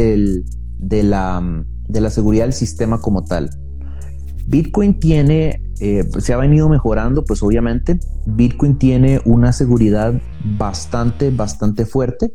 la, 1.04 2.10
seguridad 2.10 2.46
del 2.46 2.54
sistema 2.54 3.02
como 3.02 3.26
tal. 3.26 3.50
Bitcoin 4.48 4.98
tiene, 4.98 5.62
eh, 5.82 6.08
se 6.20 6.32
ha 6.32 6.38
venido 6.38 6.70
mejorando, 6.70 7.26
pues 7.26 7.44
obviamente, 7.44 8.00
Bitcoin 8.26 8.78
tiene 8.78 9.20
una 9.26 9.52
seguridad 9.52 10.14
bastante, 10.58 11.30
bastante 11.30 11.86
fuerte. 11.86 12.34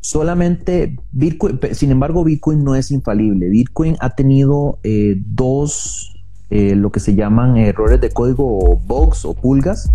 Solamente 0.00 0.96
Bitcoin, 1.12 1.60
sin 1.74 1.92
embargo, 1.92 2.24
Bitcoin 2.24 2.64
no 2.64 2.74
es 2.74 2.90
infalible. 2.90 3.48
Bitcoin 3.50 3.96
ha 4.00 4.16
tenido 4.16 4.80
eh, 4.82 5.14
dos, 5.26 6.12
eh, 6.50 6.74
lo 6.74 6.90
que 6.90 6.98
se 6.98 7.14
llaman 7.14 7.56
errores 7.56 8.00
de 8.00 8.10
código 8.10 8.58
o 8.58 8.76
bugs 8.76 9.24
o 9.24 9.34
pulgas 9.34 9.88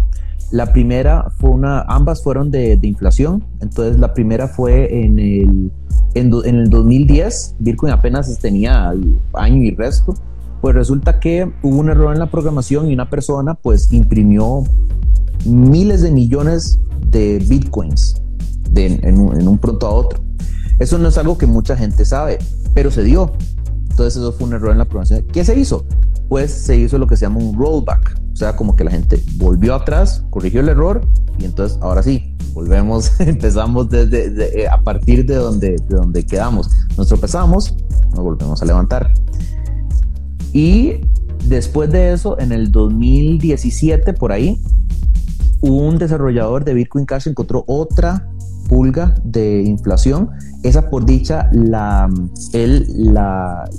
la 0.51 0.71
primera 0.71 1.29
fue 1.37 1.49
una, 1.49 1.81
ambas 1.81 2.23
fueron 2.23 2.51
de, 2.51 2.79
inflación. 2.81 3.43
Entonces 3.61 3.99
la 3.99 4.13
primera 4.13 4.47
fue 4.47 5.03
en 5.03 5.19
el, 5.19 5.71
en, 6.13 6.55
el 6.55 6.69
2010, 6.69 7.55
Bitcoin 7.59 7.91
apenas 7.91 8.37
tenía 8.39 8.93
año 9.33 9.63
y 9.63 9.75
resto. 9.75 10.13
Pues 10.61 10.73
resulta 10.73 11.19
que 11.19 11.51
hubo 11.61 11.77
un 11.77 11.89
error 11.89 12.13
en 12.13 12.19
la 12.19 12.31
programación 12.31 12.89
y 12.89 12.93
una 12.93 13.09
persona 13.09 13.53
pues 13.53 13.91
imprimió 13.93 14.63
miles 15.45 16.01
de 16.01 16.11
millones 16.11 16.79
de 17.11 17.39
bitcoins 17.47 18.21
en, 18.75 19.19
un, 19.19 19.39
en 19.39 19.47
un 19.47 19.57
pronto 19.57 19.85
a 19.87 19.91
otro. 19.91 20.19
Eso 20.79 20.97
no 20.97 21.09
es 21.09 21.17
algo 21.17 21.37
que 21.37 21.45
mucha 21.45 21.75
gente 21.75 22.05
sabe, 22.05 22.39
pero 22.73 22.91
se 22.91 23.03
dio. 23.03 23.33
Entonces 23.89 24.17
eso 24.17 24.31
fue 24.31 24.47
un 24.47 24.53
error 24.53 24.71
en 24.71 24.77
la 24.77 24.85
programación. 24.85 25.23
¿Qué 25.31 25.43
se 25.43 25.57
hizo? 25.59 25.85
Pues 26.29 26.51
se 26.51 26.77
hizo 26.77 26.97
lo 26.97 27.07
que 27.07 27.15
se 27.15 27.25
llama 27.25 27.39
un 27.39 27.57
rollback. 27.57 28.19
O 28.33 28.35
sea, 28.35 28.55
como 28.55 28.75
que 28.75 28.83
la 28.83 28.91
gente 28.91 29.21
volvió 29.37 29.73
atrás, 29.73 30.23
corrigió 30.29 30.61
el 30.61 30.69
error 30.69 31.01
y 31.39 31.45
entonces 31.45 31.77
ahora 31.81 32.03
sí, 32.03 32.35
volvemos, 32.53 33.11
empezamos 33.19 33.89
desde 33.89 34.61
eh, 34.61 34.67
a 34.67 34.81
partir 34.81 35.25
de 35.25 35.35
donde, 35.35 35.69
de 35.71 35.95
donde 35.95 36.25
quedamos. 36.25 36.69
Nos 36.97 37.07
tropezamos, 37.07 37.75
nos 38.11 38.19
volvemos 38.19 38.61
a 38.61 38.65
levantar. 38.65 39.11
Y 40.53 41.01
después 41.45 41.91
de 41.91 42.13
eso, 42.13 42.39
en 42.39 42.51
el 42.51 42.71
2017, 42.71 44.13
por 44.13 44.31
ahí, 44.31 44.59
un 45.61 45.97
desarrollador 45.97 46.63
de 46.63 46.73
Bitcoin 46.73 47.05
Cash 47.05 47.27
encontró 47.27 47.63
otra 47.67 48.27
pulga 48.67 49.15
de 49.23 49.63
inflación. 49.63 50.29
Esa 50.63 50.89
por 50.89 51.05
dicha, 51.05 51.49
la, 51.51 52.09
él 52.53 52.87
la, 52.95 53.69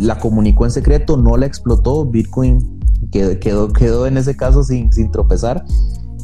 la 0.00 0.18
comunicó 0.18 0.64
en 0.64 0.70
secreto, 0.70 1.16
no 1.16 1.36
la 1.36 1.46
explotó. 1.46 2.04
Bitcoin 2.04 2.80
quedó, 3.10 3.72
quedó, 3.72 4.06
en 4.06 4.16
ese 4.16 4.36
caso 4.36 4.62
sin, 4.62 4.92
sin 4.92 5.10
tropezar. 5.10 5.64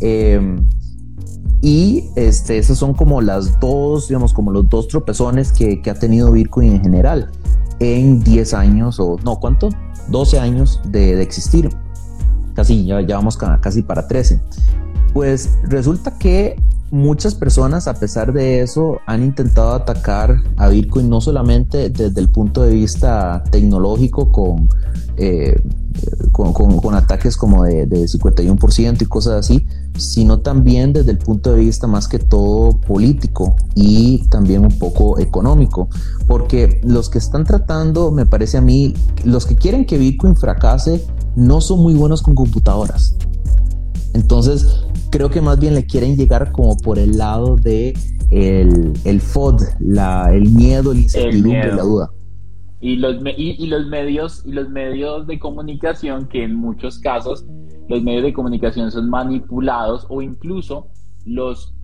Em, 0.01 0.67
y 1.61 2.11
este, 2.17 2.59
esos 2.59 2.79
son 2.79 2.95
como 2.95 3.21
las 3.21 3.61
dos, 3.61 4.09
digamos, 4.09 4.33
como 4.33 4.51
los 4.51 4.69
dos 4.69 4.89
tropezones 4.89 5.53
que, 5.53 5.81
que, 5.81 5.91
ha 5.91 5.95
tenido 5.95 6.33
Bitcoin 6.33 6.73
en 6.73 6.83
general 6.83 7.31
en 7.79 8.23
10 8.23 8.55
años, 8.55 8.99
o 8.99 9.17
no, 9.25 9.39
¿cuánto? 9.39 9.69
12 10.09 10.39
años 10.39 10.81
de, 10.87 11.17
de 11.17 11.23
existir. 11.23 11.71
Casi, 12.55 12.85
ya, 12.85 13.01
ya 13.01 13.17
vamos 13.17 13.37
casi 13.37 13.83
para 13.83 14.07
13. 14.07 14.41
Pues 15.13 15.59
resulta 15.65 16.19
que 16.19 16.57
muchas 16.93 17.35
personas, 17.35 17.89
a 17.89 17.95
pesar 17.95 18.35
de 18.35 18.61
eso, 18.61 19.01
han 19.07 19.25
intentado 19.25 19.73
atacar 19.73 20.37
a 20.59 20.69
Bitcoin 20.69 21.09
no 21.09 21.23
solamente 21.23 21.89
desde 21.89 22.21
el 22.21 22.29
punto 22.29 22.63
de 22.63 22.75
vista 22.75 23.43
tecnológico 23.51 24.31
con, 24.31 24.69
eh, 25.17 25.59
con, 26.33 26.95
ataques 26.95 27.39
como 27.39 27.65
de, 27.65 27.87
de 27.87 28.05
51% 28.05 29.01
y 29.01 29.07
cosas 29.07 29.33
así, 29.41 29.67
sino 29.97 30.41
también 30.41 30.93
desde 30.93 31.13
el 31.13 31.19
punto 31.19 31.55
de 31.55 31.61
vista 31.61 31.87
más 31.87 32.09
que 32.09 32.19
todo 32.19 32.79
político 32.79 33.57
y 33.75 34.29
también 34.29 34.63
un 34.63 34.79
poco 34.79 35.19
económico, 35.19 35.89
porque 36.27 36.83
los 36.85 37.09
que 37.09 37.17
están 37.17 37.45
tratando, 37.45 38.11
me 38.11 38.27
parece 38.27 38.59
a 38.59 38.61
mí, 38.61 38.93
los 39.25 39.47
que 39.47 39.57
quieren 39.57 39.87
que 39.87 39.97
Bitcoin 39.97 40.37
fracase, 40.37 41.03
no 41.37 41.63
son 41.63 41.81
muy 41.81 41.95
buenos 41.95 42.21
con 42.21 42.35
computadoras. 42.35 43.17
Entonces, 44.13 44.85
creo 45.13 45.31
que 45.31 45.43
más 45.43 45.61
bien 45.61 45.75
le 45.75 45.85
quieren 45.85 46.17
llegar 46.17 46.51
como 46.51 46.77
por 46.77 46.99
el 46.99 47.19
lado 47.19 47.57
de 47.57 47.93
el, 48.31 48.95
el 49.05 49.21
FOD, 49.21 49.61
la, 49.79 50.35
el 50.35 50.49
miedo, 50.49 50.95
la 50.95 51.01
incertidumbre, 51.01 51.75
la 51.75 51.83
duda. 51.83 52.11
Y 52.81 52.97
los, 52.97 53.23
y, 53.37 53.67
los 53.67 53.87
medios 53.87 54.43
y 54.45 54.53
los 54.53 54.69
medios 54.71 55.27
de 55.29 55.39
comunicación 55.39 56.27
que 56.27 56.43
en 56.43 56.57
muchos 56.57 56.99
casos 56.99 57.47
los 57.89 58.03
medios 58.03 58.25
de 58.25 58.33
comunicación 58.33 58.91
son 58.91 59.09
manipulados 59.09 60.07
o 60.09 60.21
incluso 60.21 60.89
los 61.25 61.75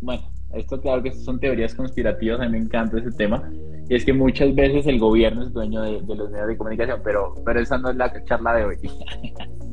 bueno 0.00 0.22
Esto 0.54 0.80
claro 0.80 1.02
que 1.02 1.12
son 1.12 1.38
teorías 1.38 1.74
conspirativas, 1.74 2.40
a 2.40 2.44
mí 2.44 2.52
me 2.52 2.58
encanta 2.58 2.98
ese 2.98 3.10
tema. 3.10 3.50
Y 3.90 3.94
es 3.94 4.04
que 4.04 4.12
muchas 4.12 4.54
veces 4.54 4.86
el 4.86 4.98
gobierno 5.00 5.42
es 5.42 5.52
dueño 5.52 5.82
de, 5.82 6.00
los 6.00 6.30
medios 6.30 6.48
de 6.48 6.56
comunicación, 6.56 7.00
pero, 7.02 7.34
pero 7.44 7.60
esa 7.60 7.76
no 7.76 7.90
es 7.90 7.96
la 7.96 8.24
charla 8.24 8.54
de 8.54 8.64
hoy. 8.64 8.76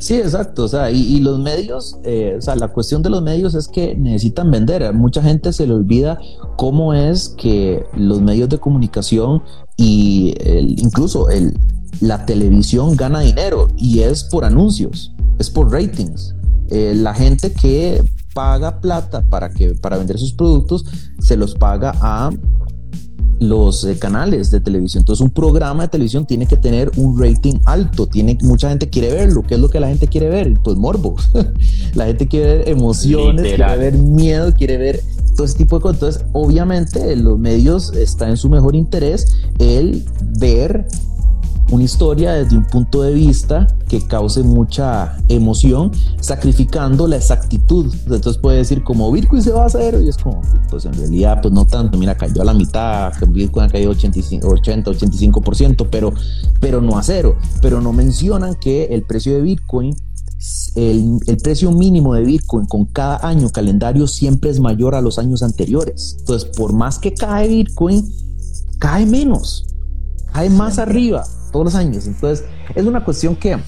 Sí, 0.00 0.14
exacto. 0.14 0.64
O 0.64 0.68
sea, 0.68 0.90
y, 0.90 1.20
los 1.20 1.38
medios, 1.38 1.98
eh, 2.04 2.34
o 2.38 2.40
sea, 2.40 2.56
la 2.56 2.68
cuestión 2.68 3.02
de 3.02 3.10
los 3.10 3.22
medios 3.22 3.54
es 3.54 3.68
que 3.68 3.94
necesitan 3.94 4.50
vender. 4.50 4.92
mucha 4.94 5.22
gente 5.22 5.52
se 5.52 5.66
le 5.66 5.74
olvida 5.74 6.18
cómo 6.56 6.94
es 6.94 7.28
que 7.28 7.84
los 7.94 8.20
medios 8.20 8.48
de 8.48 8.58
comunicación 8.58 9.42
y 9.76 10.34
incluso 10.78 11.30
el, 11.30 11.54
la 12.00 12.24
televisión 12.24 12.96
gana 12.96 13.20
dinero 13.20 13.68
y 13.76 14.00
es 14.00 14.24
por 14.24 14.44
anuncios, 14.44 15.12
es 15.38 15.50
por 15.50 15.70
ratings. 15.70 16.34
Eh, 16.70 16.94
la 16.96 17.14
gente 17.14 17.52
que 17.52 18.02
paga 18.32 18.80
plata 18.80 19.22
para, 19.28 19.50
que, 19.50 19.74
para 19.74 19.98
vender 19.98 20.18
sus 20.18 20.32
productos 20.32 20.84
se 21.20 21.36
los 21.36 21.54
paga 21.54 21.92
a 22.00 22.30
los 23.40 23.84
eh, 23.84 23.98
canales 23.98 24.50
de 24.50 24.60
televisión. 24.60 25.00
Entonces 25.00 25.22
un 25.22 25.30
programa 25.30 25.84
de 25.84 25.88
televisión 25.88 26.26
tiene 26.26 26.46
que 26.46 26.56
tener 26.56 26.92
un 26.96 27.18
rating 27.20 27.54
alto, 27.64 28.06
tiene 28.06 28.38
mucha 28.42 28.68
gente 28.68 28.88
quiere 28.88 29.12
verlo. 29.12 29.42
¿Qué 29.42 29.54
es 29.54 29.60
lo 29.60 29.68
que 29.68 29.80
la 29.80 29.88
gente 29.88 30.06
quiere 30.06 30.28
ver? 30.28 30.60
Pues 30.62 30.76
morbo. 30.76 31.16
la 31.94 32.06
gente 32.06 32.28
quiere 32.28 32.58
ver 32.58 32.68
emociones, 32.68 33.42
quiere 33.42 33.76
ver 33.76 33.94
miedo, 33.94 34.54
quiere 34.54 34.76
ver 34.76 35.02
todo 35.34 35.46
ese 35.46 35.56
tipo 35.56 35.76
de 35.76 35.82
cosas. 35.82 35.96
Entonces, 35.96 36.24
obviamente, 36.32 37.16
los 37.16 37.38
medios 37.38 37.92
está 37.94 38.28
en 38.28 38.36
su 38.36 38.48
mejor 38.48 38.76
interés 38.76 39.36
el 39.58 40.04
ver 40.38 40.86
una 41.70 41.84
historia 41.84 42.32
desde 42.32 42.56
un 42.56 42.64
punto 42.64 43.02
de 43.02 43.12
vista 43.12 43.66
que 43.88 44.06
cause 44.06 44.42
mucha 44.42 45.16
emoción, 45.28 45.90
sacrificando 46.20 47.06
la 47.06 47.16
exactitud. 47.16 47.92
Entonces 48.04 48.38
puede 48.38 48.58
decir 48.58 48.82
como 48.82 49.10
Bitcoin 49.10 49.42
se 49.42 49.52
va 49.52 49.62
a 49.62 49.66
hacer 49.66 50.00
y 50.02 50.08
es 50.08 50.16
como, 50.16 50.42
pues 50.68 50.84
en 50.84 50.94
realidad 50.94 51.40
pues 51.42 51.54
no 51.54 51.66
tanto, 51.66 51.98
mira, 51.98 52.16
cayó 52.16 52.42
a 52.42 52.44
la 52.44 52.54
mitad, 52.54 53.12
Bitcoin 53.28 53.66
ha 53.66 53.68
caído 53.68 53.90
85, 53.90 54.48
80, 54.48 54.90
85%, 54.90 55.88
pero, 55.90 56.12
pero 56.60 56.80
no 56.80 56.98
a 56.98 57.02
cero. 57.02 57.36
Pero 57.62 57.80
no 57.80 57.92
mencionan 57.92 58.54
que 58.54 58.84
el 58.84 59.02
precio 59.02 59.34
de 59.34 59.42
Bitcoin 59.42 59.94
el, 60.74 61.18
el, 61.26 61.36
precio 61.36 61.70
mínimo 61.70 62.14
de 62.14 62.22
Bitcoin 62.22 62.64
con 62.64 62.86
cada 62.86 63.26
año 63.28 63.50
calendario 63.50 64.06
siempre 64.06 64.48
es 64.50 64.58
mayor 64.58 64.94
a 64.94 65.02
los 65.02 65.18
años 65.18 65.42
anteriores. 65.42 66.16
Entonces, 66.20 66.50
por 66.56 66.72
más 66.72 66.98
que 66.98 67.12
cae 67.12 67.48
Bitcoin, 67.48 68.08
cae 68.78 69.04
menos, 69.04 69.66
cae 70.32 70.50
más 70.50 70.78
arriba 70.78 71.24
todos 71.52 71.66
los 71.66 71.74
años. 71.74 72.06
Entonces, 72.06 72.46
es 72.74 72.84
una 72.84 73.04
cuestión 73.04 73.36
que, 73.36 73.58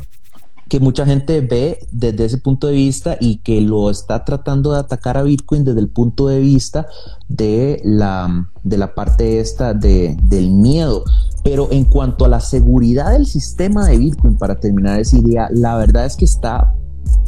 que 0.69 0.81
mucha 0.81 1.05
gente 1.05 1.41
ve 1.41 1.79
desde 1.91 2.25
ese 2.25 2.39
punto 2.39 2.67
de 2.67 2.75
vista 2.75 3.17
y 3.21 3.39
que 3.39 3.61
lo 3.61 3.91
está 3.91 4.25
tratando 4.25 4.73
de 4.73 4.79
atacar 4.79 5.17
a 5.17 5.23
Bitcoin 5.23 5.65
desde 5.65 5.81
el 5.81 5.89
punto 5.89 6.29
de 6.29 6.41
vista 6.41 6.87
de 7.29 7.81
la, 7.85 8.51
de 8.63 8.79
la 8.79 8.95
parte 8.95 9.41
esta 9.41 9.75
de, 9.75 10.17
del 10.23 10.51
miedo. 10.51 11.05
Pero 11.45 11.69
en 11.73 11.85
cuanto 11.85 12.25
a 12.25 12.29
la 12.29 12.41
seguridad 12.41 13.13
del 13.13 13.27
sistema 13.27 13.87
de 13.87 13.99
Bitcoin, 13.99 14.37
para 14.37 14.61
terminar 14.61 15.01
esa 15.01 15.19
idea, 15.19 15.49
la 15.51 15.77
verdad 15.77 16.07
es 16.07 16.17
que 16.17 16.25
está 16.25 16.75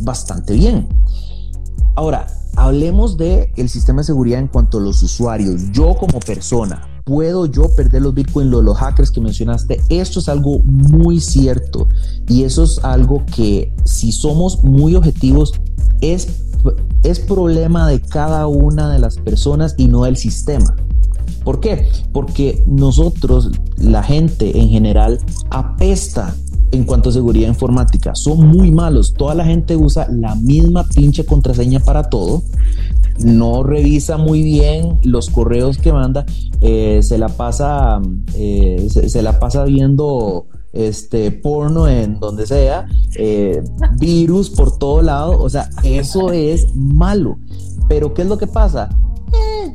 bastante 0.03 0.55
bien. 0.55 0.88
Ahora, 1.97 2.27
hablemos 2.57 3.16
del 3.16 3.49
el 3.57 3.68
sistema 3.68 4.03
de 4.03 4.05
seguridad 4.05 4.38
en 4.38 4.49
cuanto 4.49 4.79
a 4.79 4.81
los 4.81 5.03
usuarios. 5.03 5.70
Yo 5.73 5.97
como 5.97 6.20
persona, 6.20 6.93
¿Puedo 7.04 7.44
yo 7.44 7.64
perder 7.76 8.00
los 8.00 8.14
Bitcoin, 8.14 8.50
los, 8.50 8.64
los 8.64 8.78
hackers 8.78 9.10
que 9.10 9.20
mencionaste? 9.20 9.78
Esto 9.90 10.20
es 10.20 10.28
algo 10.28 10.60
muy 10.64 11.20
cierto 11.20 11.86
y 12.28 12.44
eso 12.44 12.64
es 12.64 12.78
algo 12.82 13.24
que 13.26 13.72
si 13.84 14.10
somos 14.10 14.64
muy 14.64 14.94
objetivos 14.94 15.52
es, 16.00 16.28
es 17.02 17.20
problema 17.20 17.86
de 17.88 18.00
cada 18.00 18.46
una 18.46 18.90
de 18.90 18.98
las 18.98 19.18
personas 19.18 19.74
y 19.76 19.88
no 19.88 20.04
del 20.04 20.16
sistema. 20.16 20.74
¿Por 21.44 21.60
qué? 21.60 21.90
Porque 22.12 22.64
nosotros, 22.66 23.50
la 23.76 24.02
gente 24.02 24.58
en 24.58 24.70
general, 24.70 25.18
apesta 25.50 26.34
en 26.74 26.84
cuanto 26.84 27.08
a 27.08 27.12
seguridad 27.12 27.48
informática. 27.48 28.14
Son 28.14 28.46
muy 28.46 28.70
malos. 28.70 29.14
Toda 29.14 29.34
la 29.34 29.44
gente 29.44 29.76
usa 29.76 30.06
la 30.10 30.34
misma 30.34 30.84
pinche 30.84 31.24
contraseña 31.24 31.80
para 31.80 32.04
todo 32.04 32.42
no 33.18 33.62
revisa 33.62 34.16
muy 34.16 34.42
bien 34.42 34.98
los 35.02 35.30
correos 35.30 35.78
que 35.78 35.92
manda, 35.92 36.26
eh, 36.60 37.00
se 37.02 37.18
la 37.18 37.28
pasa, 37.28 38.00
eh, 38.34 38.88
se, 38.90 39.22
la 39.22 39.38
pasa 39.38 39.64
viendo 39.64 40.46
este 40.72 41.30
porno 41.30 41.87
en 41.87 42.18
donde 42.18 42.46
sea, 42.46 42.87
eh, 43.16 43.62
virus 43.98 44.50
por 44.50 44.78
todo 44.78 45.02
lado, 45.02 45.40
o 45.40 45.48
sea, 45.48 45.70
eso 45.84 46.32
es 46.32 46.74
malo. 46.74 47.38
Pero 47.88 48.14
¿qué 48.14 48.22
es 48.22 48.28
lo 48.28 48.38
que 48.38 48.46
pasa? 48.46 48.88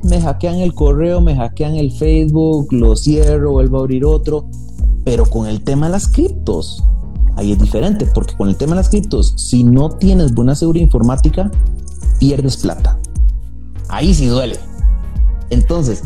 Me 0.03 0.21
hackean 0.21 0.57
el 0.57 0.73
correo, 0.73 1.21
me 1.21 1.35
hackean 1.35 1.75
el 1.75 1.91
Facebook, 1.91 2.71
lo 2.71 2.95
cierro, 2.95 3.51
vuelvo 3.51 3.77
a 3.77 3.81
abrir 3.81 4.05
otro. 4.05 4.45
Pero 5.03 5.25
con 5.25 5.47
el 5.47 5.63
tema 5.63 5.87
de 5.87 5.93
las 5.93 6.07
criptos, 6.07 6.83
ahí 7.35 7.51
es 7.51 7.59
diferente, 7.59 8.05
porque 8.13 8.35
con 8.35 8.49
el 8.49 8.57
tema 8.57 8.71
de 8.71 8.77
las 8.77 8.89
criptos, 8.89 9.33
si 9.37 9.63
no 9.63 9.89
tienes 9.89 10.33
buena 10.33 10.55
seguridad 10.55 10.83
informática, 10.83 11.51
pierdes 12.19 12.57
plata 12.57 12.99
ahí 13.89 14.13
sí 14.13 14.27
duele. 14.27 14.57
Entonces, 15.49 16.03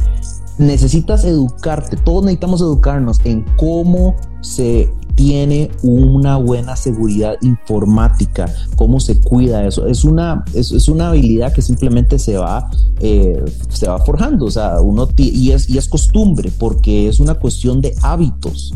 necesitas 0.58 1.24
educarte, 1.24 1.98
todos 1.98 2.24
necesitamos 2.24 2.62
educarnos 2.62 3.20
en 3.24 3.46
cómo 3.58 4.16
se 4.42 4.90
tiene 5.16 5.70
una 5.84 6.38
buena 6.38 6.76
seguridad 6.76 7.36
informática, 7.42 8.52
cómo 8.76 9.00
se 9.00 9.20
cuida 9.20 9.66
eso. 9.66 9.86
Es 9.86 10.04
una, 10.04 10.44
es, 10.54 10.88
una 10.88 11.10
habilidad 11.10 11.54
que 11.54 11.62
simplemente 11.62 12.18
se 12.20 12.38
va, 12.38 12.70
eh, 13.00 13.44
se 13.70 13.88
va 13.88 14.00
forjando, 14.00 14.46
o 14.46 14.52
sea, 14.52 14.80
uno 14.82 15.08
y 15.18 15.52
es, 15.52 15.70
y 15.70 15.78
es 15.78 15.88
costumbre, 15.88 16.52
porque 16.58 17.08
es 17.08 17.20
una 17.20 17.36
cuestión 17.36 17.82
de 17.82 17.96
hábitos. 18.02 18.74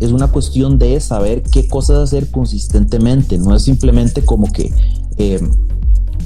Es 0.00 0.12
una 0.12 0.28
cuestión 0.28 0.78
de 0.78 1.00
saber 1.00 1.42
qué 1.42 1.68
cosas 1.68 1.98
hacer 1.98 2.30
consistentemente, 2.30 3.38
no 3.38 3.56
es 3.56 3.62
simplemente 3.62 4.22
como 4.22 4.52
que 4.52 4.70
eh, 5.16 5.40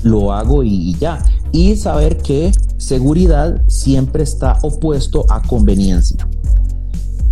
lo 0.02 0.32
hago 0.32 0.62
y 0.62 0.94
ya. 0.94 1.22
Y 1.52 1.76
saber 1.76 2.18
que 2.18 2.52
seguridad 2.78 3.62
siempre 3.68 4.22
está 4.22 4.58
opuesto 4.62 5.26
a 5.28 5.42
conveniencia. 5.42 6.26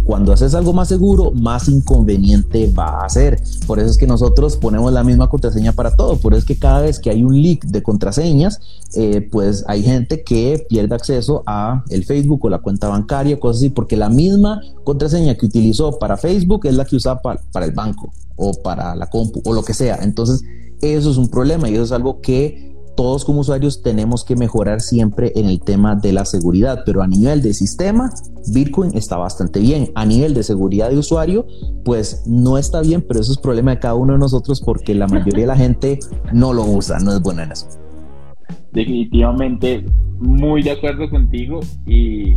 Cuando 0.08 0.32
haces 0.32 0.54
algo 0.54 0.72
más 0.72 0.88
seguro, 0.88 1.32
más 1.32 1.68
inconveniente 1.68 2.72
va 2.72 3.04
a 3.04 3.08
ser. 3.10 3.42
Por 3.66 3.78
eso 3.78 3.90
es 3.90 3.98
que 3.98 4.06
nosotros 4.06 4.56
ponemos 4.56 4.90
la 4.90 5.04
misma 5.04 5.28
contraseña 5.28 5.72
para 5.72 5.94
todo. 5.94 6.16
Por 6.16 6.32
eso 6.32 6.38
es 6.38 6.44
que 6.46 6.58
cada 6.58 6.80
vez 6.80 6.98
que 6.98 7.10
hay 7.10 7.22
un 7.22 7.42
leak 7.42 7.66
de 7.66 7.82
contraseñas, 7.82 8.58
eh, 8.94 9.20
pues 9.30 9.64
hay 9.68 9.82
gente 9.82 10.22
que 10.22 10.64
pierde 10.66 10.94
acceso 10.94 11.42
a 11.44 11.84
el 11.90 12.06
Facebook 12.06 12.42
o 12.46 12.48
la 12.48 12.60
cuenta 12.60 12.88
bancaria, 12.88 13.38
cosas 13.38 13.58
así, 13.58 13.68
porque 13.68 13.98
la 13.98 14.08
misma 14.08 14.62
contraseña 14.82 15.34
que 15.34 15.44
utilizó 15.44 15.98
para 15.98 16.16
Facebook 16.16 16.64
es 16.64 16.72
la 16.72 16.86
que 16.86 16.96
usa 16.96 17.20
para, 17.20 17.42
para 17.52 17.66
el 17.66 17.72
banco 17.72 18.10
o 18.36 18.54
para 18.54 18.96
la 18.96 19.10
compu 19.10 19.42
o 19.44 19.52
lo 19.52 19.62
que 19.62 19.74
sea. 19.74 19.98
Entonces, 20.00 20.42
eso 20.80 21.10
es 21.10 21.16
un 21.16 21.28
problema 21.28 21.68
y 21.68 21.74
eso 21.74 21.84
es 21.84 21.92
algo 21.92 22.20
que 22.20 22.68
todos 22.98 23.24
como 23.24 23.42
usuarios 23.42 23.80
tenemos 23.80 24.24
que 24.24 24.34
mejorar 24.34 24.80
siempre 24.80 25.30
en 25.36 25.46
el 25.46 25.60
tema 25.60 25.94
de 25.94 26.12
la 26.12 26.24
seguridad, 26.24 26.82
pero 26.84 27.00
a 27.00 27.06
nivel 27.06 27.42
de 27.42 27.54
sistema, 27.54 28.10
Bitcoin 28.52 28.90
está 28.96 29.16
bastante 29.16 29.60
bien. 29.60 29.92
A 29.94 30.04
nivel 30.04 30.34
de 30.34 30.42
seguridad 30.42 30.90
de 30.90 30.98
usuario, 30.98 31.46
pues 31.84 32.24
no 32.26 32.58
está 32.58 32.80
bien, 32.80 33.04
pero 33.06 33.20
eso 33.20 33.30
es 33.30 33.38
problema 33.38 33.70
de 33.70 33.78
cada 33.78 33.94
uno 33.94 34.14
de 34.14 34.18
nosotros 34.18 34.60
porque 34.60 34.96
la 34.96 35.06
mayoría 35.06 35.42
de 35.42 35.46
la 35.46 35.56
gente 35.56 36.00
no 36.32 36.52
lo 36.52 36.64
usa, 36.64 36.98
no 36.98 37.12
es 37.12 37.22
buena 37.22 37.44
en 37.44 37.52
eso. 37.52 37.68
Definitivamente, 38.72 39.86
muy 40.18 40.64
de 40.64 40.72
acuerdo 40.72 41.08
contigo 41.08 41.60
y 41.86 42.34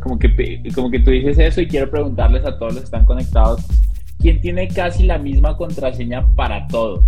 como 0.00 0.20
que, 0.20 0.62
como 0.72 0.88
que 0.88 1.00
tú 1.00 1.10
dices 1.10 1.36
eso 1.36 1.60
y 1.60 1.66
quiero 1.66 1.90
preguntarles 1.90 2.44
a 2.44 2.56
todos 2.56 2.74
los 2.74 2.82
que 2.82 2.84
están 2.84 3.06
conectados, 3.06 3.60
¿quién 4.18 4.40
tiene 4.40 4.68
casi 4.68 5.04
la 5.04 5.18
misma 5.18 5.56
contraseña 5.56 6.26
para 6.34 6.66
todo? 6.68 7.02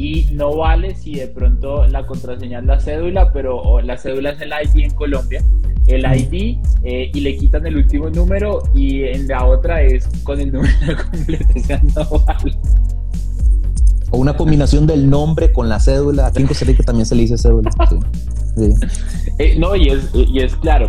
y 0.00 0.26
no 0.32 0.56
vale 0.56 0.94
si 0.94 1.16
de 1.16 1.26
pronto 1.26 1.86
la 1.86 2.06
contraseña 2.06 2.60
es 2.60 2.64
la 2.64 2.80
cédula, 2.80 3.30
pero 3.32 3.82
la 3.82 3.98
cédula 3.98 4.30
es 4.30 4.40
el 4.40 4.50
ID 4.50 4.84
en 4.84 4.90
Colombia, 4.94 5.44
el 5.86 6.04
ID 6.04 6.58
eh, 6.84 7.10
y 7.12 7.20
le 7.20 7.36
quitan 7.36 7.66
el 7.66 7.76
último 7.76 8.08
número 8.08 8.62
y 8.74 9.02
en 9.04 9.28
la 9.28 9.44
otra 9.44 9.82
es 9.82 10.06
con 10.22 10.40
el 10.40 10.52
número 10.52 10.72
completo, 11.10 11.44
o 11.54 11.60
sea, 11.60 11.82
no 11.94 12.18
vale. 12.20 12.56
O 14.10 14.16
una 14.16 14.34
combinación 14.36 14.86
del 14.86 15.10
nombre 15.10 15.52
con 15.52 15.68
la 15.68 15.78
cédula, 15.78 16.28
aquí 16.28 16.40
en 16.40 16.48
Costa 16.48 16.64
Rica 16.64 16.82
también 16.82 17.04
se 17.04 17.14
le 17.14 17.22
dice 17.22 17.36
cédula. 17.36 17.70
Eh, 19.38 19.56
no, 19.58 19.76
y 19.76 19.90
es, 19.90 20.10
y 20.14 20.40
es 20.40 20.56
claro, 20.56 20.88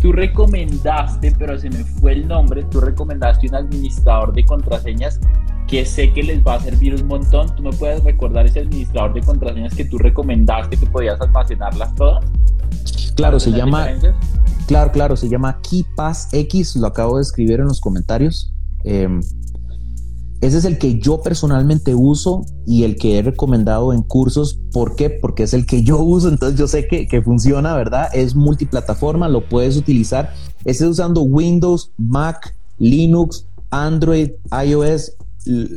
tú 0.00 0.12
recomendaste, 0.12 1.32
pero 1.38 1.58
se 1.58 1.70
me 1.70 1.84
fue 1.84 2.12
el 2.12 2.28
nombre, 2.28 2.64
tú 2.64 2.80
recomendaste 2.80 3.48
un 3.48 3.54
administrador 3.56 4.32
de 4.32 4.44
contraseñas 4.44 5.20
que 5.66 5.84
sé 5.84 6.12
que 6.12 6.22
les 6.22 6.42
va 6.42 6.54
a 6.54 6.60
servir 6.60 6.94
un 6.94 7.06
montón. 7.06 7.54
¿Tú 7.54 7.62
me 7.62 7.70
puedes 7.70 8.02
recordar 8.02 8.46
ese 8.46 8.60
administrador 8.60 9.12
de 9.14 9.20
contraseñas 9.20 9.74
que 9.74 9.84
tú 9.84 9.98
recomendaste 9.98 10.76
que 10.76 10.86
podías 10.86 11.20
almacenarlas 11.20 11.94
todas? 11.94 12.24
Claro, 13.14 13.38
se 13.38 13.50
llama... 13.52 13.88
Claro, 14.66 14.92
claro, 14.92 15.16
se 15.16 15.28
llama 15.28 15.60
KeePass 15.62 16.28
X, 16.32 16.76
lo 16.76 16.88
acabo 16.88 17.16
de 17.16 17.22
escribir 17.22 17.60
en 17.60 17.66
los 17.66 17.80
comentarios. 17.80 18.52
Em, 18.84 19.20
Ese 20.40 20.58
es 20.58 20.64
el 20.64 20.78
que 20.78 20.98
yo 20.98 21.20
personalmente 21.20 21.94
uso 21.94 22.44
y 22.66 22.84
el 22.84 22.96
que 22.96 23.18
he 23.18 23.22
recomendado 23.22 23.92
en 23.92 24.02
cursos. 24.02 24.60
¿Por 24.72 24.94
qué? 24.94 25.10
Porque 25.10 25.42
es 25.42 25.54
el 25.54 25.66
que 25.66 25.82
yo 25.82 25.98
uso, 25.98 26.28
entonces 26.28 26.58
yo 26.58 26.68
sé 26.68 26.86
que, 26.86 27.08
que 27.08 27.22
funciona, 27.22 27.74
¿verdad? 27.74 28.08
Es 28.12 28.36
multiplataforma, 28.36 29.28
lo 29.28 29.48
puedes 29.48 29.76
utilizar. 29.76 30.32
Estés 30.64 30.88
usando 30.88 31.22
Windows, 31.22 31.90
Mac, 31.96 32.54
Linux, 32.78 33.46
Android, 33.70 34.30
iOS, 34.64 35.12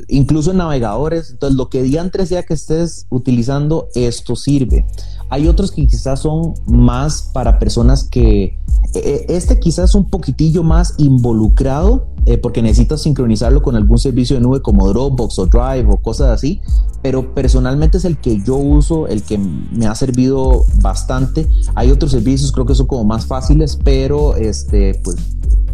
incluso 0.08 0.52
en 0.52 0.58
navegadores. 0.58 1.32
Entonces, 1.32 1.58
lo 1.58 1.70
que 1.70 1.82
diantre 1.84 2.26
sea 2.26 2.44
que 2.44 2.54
estés 2.54 3.08
utilizando, 3.10 3.90
esto 3.96 4.36
sirve. 4.36 4.86
Hay 5.30 5.48
otros 5.48 5.72
que 5.72 5.88
quizás 5.88 6.20
son 6.22 6.54
más 6.66 7.30
para 7.34 7.58
personas 7.60 8.04
que... 8.04 8.58
E, 8.94 9.00
e, 9.00 9.26
este 9.30 9.60
quizás 9.60 9.92
es 9.92 9.96
un 9.96 10.10
poquitillo 10.10 10.64
más 10.64 10.96
involucrado 10.98 12.08
eh, 12.26 12.38
porque 12.38 12.62
necesitas 12.62 13.02
sincronizarlo 13.02 13.62
con 13.62 13.76
algún 13.76 13.98
servicio 13.98 14.36
de 14.36 14.42
nube 14.42 14.62
como 14.62 14.88
Dropbox 14.88 15.40
o 15.40 15.46
Drive 15.48 15.88
o 15.90 15.98
cosas 15.98 16.30
así, 16.30 16.62
pero 17.02 17.34
personalmente 17.34 17.98
es 17.98 18.06
el 18.06 18.18
que 18.18 18.42
yo 18.42 18.56
uso, 18.58 19.08
el 19.08 19.24
que 19.24 19.38
me 19.38 19.88
ha 19.88 19.96
servido 19.96 20.64
bastante. 20.82 21.48
Hay 21.76 21.90
otros 21.92 22.12
servicios, 22.12 22.52
creo 22.52 22.66
que 22.66 22.76
son 22.76 22.88
como 22.88 23.04
más 23.06 23.26
fáciles, 23.26 23.78
pero 23.84 24.36
este, 24.36 25.00
pues 25.04 25.18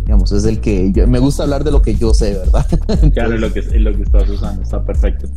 digamos, 0.05 0.31
es 0.31 0.45
el 0.45 0.62
que 0.62 0.93
me 1.05 1.19
gusta 1.19 1.43
hablar 1.43 1.65
de 1.65 1.71
lo 1.71 1.81
que 1.81 1.95
yo 1.95 2.13
sé, 2.13 2.33
¿verdad? 2.36 2.65
claro, 3.13 3.38
lo 3.38 3.51
que, 3.51 3.62
lo 3.62 3.93
que 3.93 4.03
estás 4.03 4.29
usando, 4.29 4.62
está 4.63 4.81
perfecto. 4.86 5.27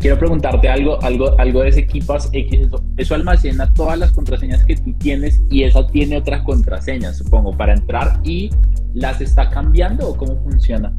Quiero 0.00 0.18
preguntarte 0.18 0.68
algo, 0.68 1.02
algo, 1.02 1.38
algo 1.38 1.62
de 1.62 1.68
ese 1.68 1.80
Equipas 1.80 2.28
X, 2.32 2.68
eso, 2.96 3.14
almacena 3.14 3.72
todas 3.74 3.98
las 3.98 4.12
contraseñas 4.12 4.64
que 4.64 4.76
tú 4.76 4.92
tienes 4.98 5.40
y 5.50 5.62
esa 5.62 5.86
tiene 5.86 6.18
otras 6.18 6.42
contraseñas, 6.42 7.18
supongo, 7.18 7.56
para 7.56 7.74
entrar 7.74 8.20
y 8.24 8.50
las 8.92 9.20
está 9.20 9.50
cambiando 9.50 10.08
o 10.08 10.16
cómo 10.16 10.36
funciona? 10.42 10.96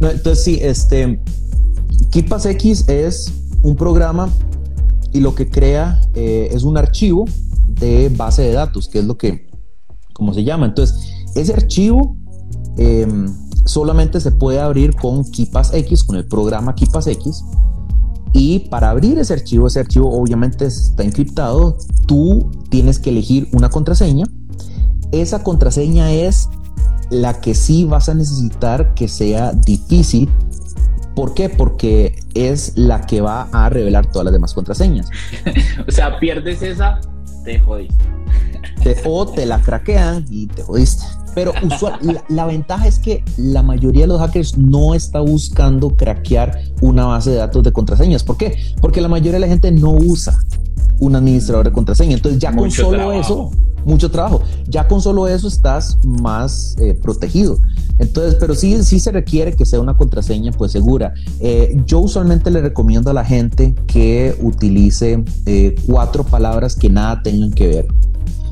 entonces 0.00 0.42
sí, 0.42 0.58
este, 0.62 1.20
Keepas 2.10 2.46
X 2.46 2.88
es 2.88 3.32
un 3.62 3.76
programa 3.76 4.30
y 5.12 5.20
lo 5.20 5.34
que 5.34 5.48
crea 5.48 6.00
eh, 6.14 6.48
es 6.52 6.62
un 6.62 6.78
archivo 6.78 7.26
de 7.68 8.10
base 8.10 8.42
de 8.42 8.52
datos, 8.52 8.88
que 8.88 9.00
es 9.00 9.04
lo 9.04 9.16
que, 9.16 9.46
como 10.12 10.34
se 10.34 10.44
llama. 10.44 10.66
Entonces, 10.66 10.98
ese 11.34 11.52
archivo 11.52 12.16
em, 12.76 13.26
solamente 13.64 14.20
se 14.20 14.32
puede 14.32 14.60
abrir 14.60 14.94
con 14.94 15.24
Kipas 15.24 15.72
X, 15.74 16.04
con 16.04 16.16
el 16.16 16.26
programa 16.26 16.74
Kipas 16.74 17.06
X. 17.06 17.44
Y 18.32 18.60
para 18.70 18.90
abrir 18.90 19.18
ese 19.18 19.32
archivo, 19.32 19.66
ese 19.66 19.80
archivo 19.80 20.10
obviamente 20.10 20.66
está 20.66 21.02
encriptado, 21.02 21.76
tú 22.06 22.50
tienes 22.68 22.98
que 22.98 23.10
elegir 23.10 23.48
una 23.52 23.68
contraseña. 23.68 24.26
Esa 25.12 25.42
contraseña 25.42 26.12
es 26.12 26.48
la 27.10 27.40
que 27.40 27.54
sí 27.54 27.84
vas 27.84 28.08
a 28.08 28.14
necesitar 28.14 28.94
que 28.94 29.08
sea 29.08 29.52
difícil. 29.52 30.28
¿Por 31.16 31.34
qué? 31.34 31.48
Porque 31.48 32.20
es 32.34 32.72
la 32.76 33.00
que 33.02 33.20
va 33.20 33.48
a 33.52 33.68
revelar 33.68 34.10
todas 34.10 34.24
las 34.24 34.32
demás 34.32 34.54
contraseñas. 34.54 35.10
o 35.88 35.90
sea, 35.90 36.18
pierdes 36.20 36.62
esa, 36.62 37.00
te 37.44 37.58
jodiste. 37.58 38.04
o 39.04 39.26
te 39.26 39.44
la 39.44 39.60
craquean 39.60 40.24
y 40.30 40.46
te 40.46 40.62
jodiste. 40.62 41.04
Pero 41.34 41.52
usual, 41.62 42.22
la, 42.28 42.46
ventaja 42.46 42.86
es 42.86 42.98
que 42.98 43.24
la 43.36 43.62
mayoría 43.62 44.02
de 44.02 44.08
los 44.08 44.20
hackers 44.20 44.58
no 44.58 44.94
está 44.94 45.20
buscando 45.20 45.96
craquear 45.96 46.60
una 46.80 47.06
base 47.06 47.30
de 47.30 47.36
datos 47.36 47.62
de 47.62 47.72
contraseñas. 47.72 48.24
¿Por 48.24 48.36
qué? 48.36 48.56
Porque 48.80 49.00
la 49.00 49.08
mayoría 49.08 49.34
de 49.34 49.40
la 49.40 49.48
gente 49.48 49.70
no 49.70 49.92
usa 49.92 50.38
un 51.00 51.16
administrador 51.16 51.66
de 51.66 51.72
contraseña. 51.72 52.14
Entonces 52.14 52.40
ya 52.40 52.54
con 52.54 52.70
solo 52.70 53.12
eso, 53.12 53.50
mucho 53.84 54.10
trabajo, 54.10 54.42
ya 54.68 54.86
con 54.86 55.00
solo 55.00 55.26
eso 55.26 55.48
estás 55.48 55.98
más 56.04 56.76
eh, 56.78 56.94
protegido. 56.94 57.58
Entonces, 57.98 58.36
pero 58.40 58.54
sí, 58.54 58.82
sí 58.82 58.98
se 58.98 59.12
requiere 59.12 59.54
que 59.54 59.66
sea 59.66 59.80
una 59.80 59.96
contraseña 59.96 60.52
pues 60.52 60.72
segura. 60.72 61.12
Eh, 61.40 61.82
yo 61.86 61.98
usualmente 61.98 62.50
le 62.50 62.60
recomiendo 62.62 63.10
a 63.10 63.14
la 63.14 63.24
gente 63.24 63.74
que 63.86 64.36
utilice 64.40 65.22
eh, 65.46 65.74
cuatro 65.86 66.24
palabras 66.24 66.76
que 66.76 66.88
nada 66.88 67.22
tengan 67.22 67.50
que 67.50 67.68
ver. 67.68 67.88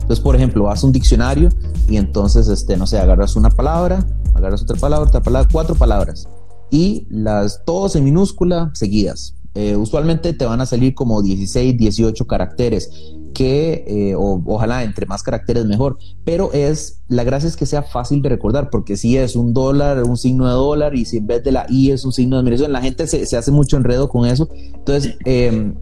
Entonces, 0.08 0.24
por 0.24 0.36
ejemplo, 0.36 0.64
vas 0.64 0.82
a 0.82 0.86
un 0.86 0.92
diccionario 0.92 1.50
y 1.86 1.98
entonces, 1.98 2.48
este, 2.48 2.78
no 2.78 2.86
sé, 2.86 2.98
agarras 2.98 3.36
una 3.36 3.50
palabra, 3.50 4.06
agarras 4.32 4.62
otra 4.62 4.78
palabra, 4.78 5.06
otra 5.06 5.22
palabra, 5.22 5.46
cuatro 5.52 5.74
palabras 5.74 6.26
y 6.70 7.06
las 7.10 7.62
todos 7.66 7.94
en 7.94 8.04
minúscula 8.04 8.70
seguidas. 8.72 9.34
Eh, 9.54 9.76
usualmente 9.76 10.32
te 10.32 10.46
van 10.46 10.62
a 10.62 10.66
salir 10.66 10.94
como 10.94 11.20
16, 11.20 11.76
18 11.76 12.26
caracteres, 12.26 12.90
que 13.34 13.84
eh, 13.86 14.14
ojalá 14.16 14.82
entre 14.82 15.04
más 15.04 15.22
caracteres 15.22 15.66
mejor, 15.66 15.98
pero 16.24 16.54
es 16.54 17.02
la 17.08 17.22
gracia 17.22 17.46
es 17.46 17.56
que 17.56 17.66
sea 17.66 17.82
fácil 17.82 18.22
de 18.22 18.30
recordar, 18.30 18.70
porque 18.70 18.96
si 18.96 19.18
es 19.18 19.36
un 19.36 19.52
dólar, 19.52 20.04
un 20.04 20.16
signo 20.16 20.46
de 20.46 20.52
dólar, 20.52 20.94
y 20.94 21.04
si 21.04 21.18
en 21.18 21.26
vez 21.26 21.44
de 21.44 21.52
la 21.52 21.66
I 21.68 21.90
es 21.90 22.06
un 22.06 22.12
signo 22.12 22.36
de 22.36 22.40
admiración, 22.40 22.72
la 22.72 22.80
gente 22.80 23.06
se, 23.06 23.36
hace 23.36 23.50
mucho 23.50 23.76
enredo 23.76 24.08
con 24.08 24.24
eso. 24.24 24.48
Entonces, 24.72 25.18
em, 25.26 25.74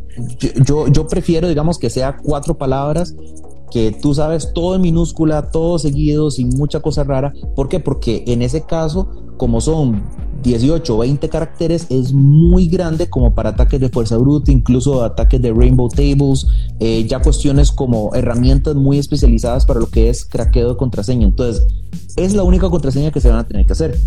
yo, 0.64 0.88
yo 0.88 1.06
prefiero, 1.06 1.48
digamos, 1.48 1.78
que 1.78 1.90
sea 1.90 2.16
cuatro 2.16 2.58
palabras 2.58 3.14
que 3.70 3.92
tú 3.92 4.14
sabes 4.14 4.52
todo 4.54 4.74
en 4.76 4.82
minúscula, 4.82 5.50
todo 5.50 5.78
seguido, 5.78 6.30
sin 6.30 6.50
mucha 6.50 6.80
cosa 6.80 7.04
rara. 7.04 7.32
¿Por 7.54 7.68
qué? 7.68 7.80
Porque 7.80 8.24
en 8.26 8.42
ese 8.42 8.62
caso, 8.62 9.08
como 9.36 9.60
son 9.60 10.02
18 10.42 10.94
o 10.94 10.98
20 10.98 11.28
caracteres, 11.28 11.86
es 11.90 12.12
muy 12.12 12.68
grande 12.68 13.08
como 13.08 13.34
para 13.34 13.50
ataques 13.50 13.80
de 13.80 13.88
fuerza 13.88 14.16
bruta, 14.16 14.52
incluso 14.52 15.02
ataques 15.02 15.42
de 15.42 15.52
Rainbow 15.52 15.88
Tables, 15.88 16.46
eh, 16.78 17.04
ya 17.08 17.20
cuestiones 17.20 17.72
como 17.72 18.14
herramientas 18.14 18.76
muy 18.76 18.98
especializadas 18.98 19.66
para 19.66 19.80
lo 19.80 19.88
que 19.88 20.08
es 20.08 20.24
craqueo 20.24 20.70
de 20.70 20.76
contraseña. 20.76 21.26
Entonces, 21.26 21.66
es 22.16 22.34
la 22.34 22.44
única 22.44 22.70
contraseña 22.70 23.10
que 23.10 23.20
se 23.20 23.28
van 23.28 23.38
a 23.38 23.46
tener 23.46 23.66
que 23.66 23.72
hacer 23.72 23.98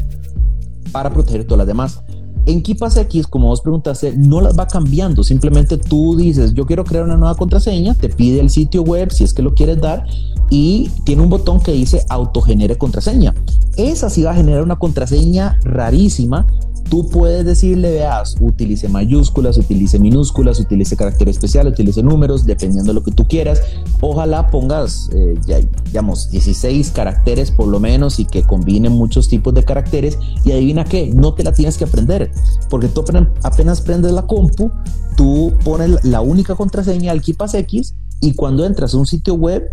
para 0.91 1.11
proteger 1.11 1.43
todas 1.43 1.59
las 1.59 1.67
demás. 1.67 2.01
En 2.45 2.63
Keepas 2.63 2.97
X, 2.97 3.27
como 3.27 3.47
vos 3.47 3.61
preguntaste, 3.61 4.13
no 4.17 4.41
las 4.41 4.57
va 4.57 4.67
cambiando. 4.67 5.23
Simplemente 5.23 5.77
tú 5.77 6.15
dices, 6.15 6.53
yo 6.53 6.65
quiero 6.65 6.83
crear 6.83 7.03
una 7.03 7.17
nueva 7.17 7.35
contraseña, 7.35 7.93
te 7.93 8.09
pide 8.09 8.39
el 8.39 8.49
sitio 8.49 8.81
web 8.81 9.11
si 9.11 9.23
es 9.23 9.33
que 9.33 9.41
lo 9.41 9.53
quieres 9.53 9.79
dar 9.79 10.05
y 10.49 10.89
tiene 11.03 11.21
un 11.21 11.29
botón 11.29 11.59
que 11.59 11.71
dice 11.71 12.05
autogenere 12.09 12.77
contraseña. 12.77 13.35
Esa 13.77 14.09
sí 14.09 14.23
va 14.23 14.31
a 14.31 14.35
generar 14.35 14.63
una 14.63 14.77
contraseña 14.77 15.59
rarísima 15.63 16.47
Tú 16.89 17.07
puedes 17.07 17.45
decirle, 17.45 17.91
veas, 17.91 18.35
utilice 18.39 18.89
mayúsculas, 18.89 19.59
utilice 19.59 19.99
minúsculas, 19.99 20.59
utilice 20.59 20.97
carácter 20.97 21.29
especial, 21.29 21.67
utilice 21.67 22.01
números, 22.01 22.45
dependiendo 22.45 22.91
de 22.91 22.95
lo 22.95 23.03
que 23.03 23.11
tú 23.11 23.27
quieras. 23.27 23.61
Ojalá 24.01 24.47
pongas, 24.47 25.07
eh, 25.13 25.35
ya, 25.45 25.59
digamos, 25.85 26.31
16 26.31 26.89
caracteres 26.89 27.51
por 27.51 27.67
lo 27.67 27.79
menos 27.79 28.19
y 28.19 28.25
que 28.25 28.41
combinen 28.41 28.93
muchos 28.93 29.29
tipos 29.29 29.53
de 29.53 29.63
caracteres. 29.63 30.17
Y 30.43 30.51
adivina 30.51 30.83
qué, 30.83 31.11
no 31.13 31.35
te 31.35 31.43
la 31.43 31.53
tienes 31.53 31.77
que 31.77 31.83
aprender, 31.83 32.31
porque 32.71 32.87
tú 32.87 33.03
apenas 33.43 33.81
prendes 33.81 34.11
la 34.11 34.25
compu, 34.25 34.71
tú 35.15 35.53
pones 35.63 36.03
la 36.03 36.21
única 36.21 36.55
contraseña 36.55 37.11
al 37.11 37.21
Kipas 37.21 37.53
X 37.53 37.93
y 38.19 38.33
cuando 38.33 38.65
entras 38.65 38.95
a 38.95 38.97
un 38.97 39.05
sitio 39.05 39.35
web, 39.35 39.63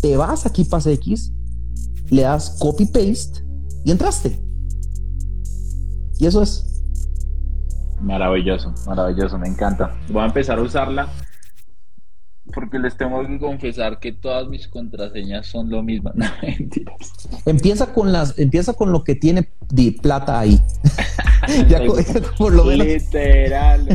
te 0.00 0.16
vas 0.16 0.46
a 0.46 0.50
Kipas 0.50 0.86
X, 0.86 1.30
le 2.08 2.22
das 2.22 2.56
copy 2.58 2.86
paste 2.86 3.44
y 3.84 3.90
entraste. 3.90 4.47
Y 6.18 6.26
eso 6.26 6.42
es. 6.42 6.82
Maravilloso, 8.00 8.72
maravilloso, 8.86 9.38
me 9.38 9.48
encanta. 9.48 9.96
Voy 10.08 10.22
a 10.22 10.26
empezar 10.26 10.58
a 10.58 10.62
usarla 10.62 11.08
porque 12.54 12.78
les 12.78 12.96
tengo 12.96 13.26
que 13.26 13.38
confesar 13.38 13.98
que 13.98 14.12
todas 14.12 14.48
mis 14.48 14.68
contraseñas 14.68 15.46
son 15.46 15.70
lo 15.70 15.82
mismo. 15.82 16.10
No, 16.14 16.26
mentiras. 16.42 16.96
Empieza 17.46 17.92
con 17.92 18.12
las, 18.12 18.38
empieza 18.38 18.72
con 18.72 18.92
lo 18.92 19.04
que 19.04 19.14
tiene 19.14 19.48
de 19.70 19.92
plata 19.92 20.40
ahí. 20.40 20.60
ya 21.68 21.80
por 22.36 22.52
lo 22.52 22.64
menos. 22.64 22.86
Literal, 22.86 23.88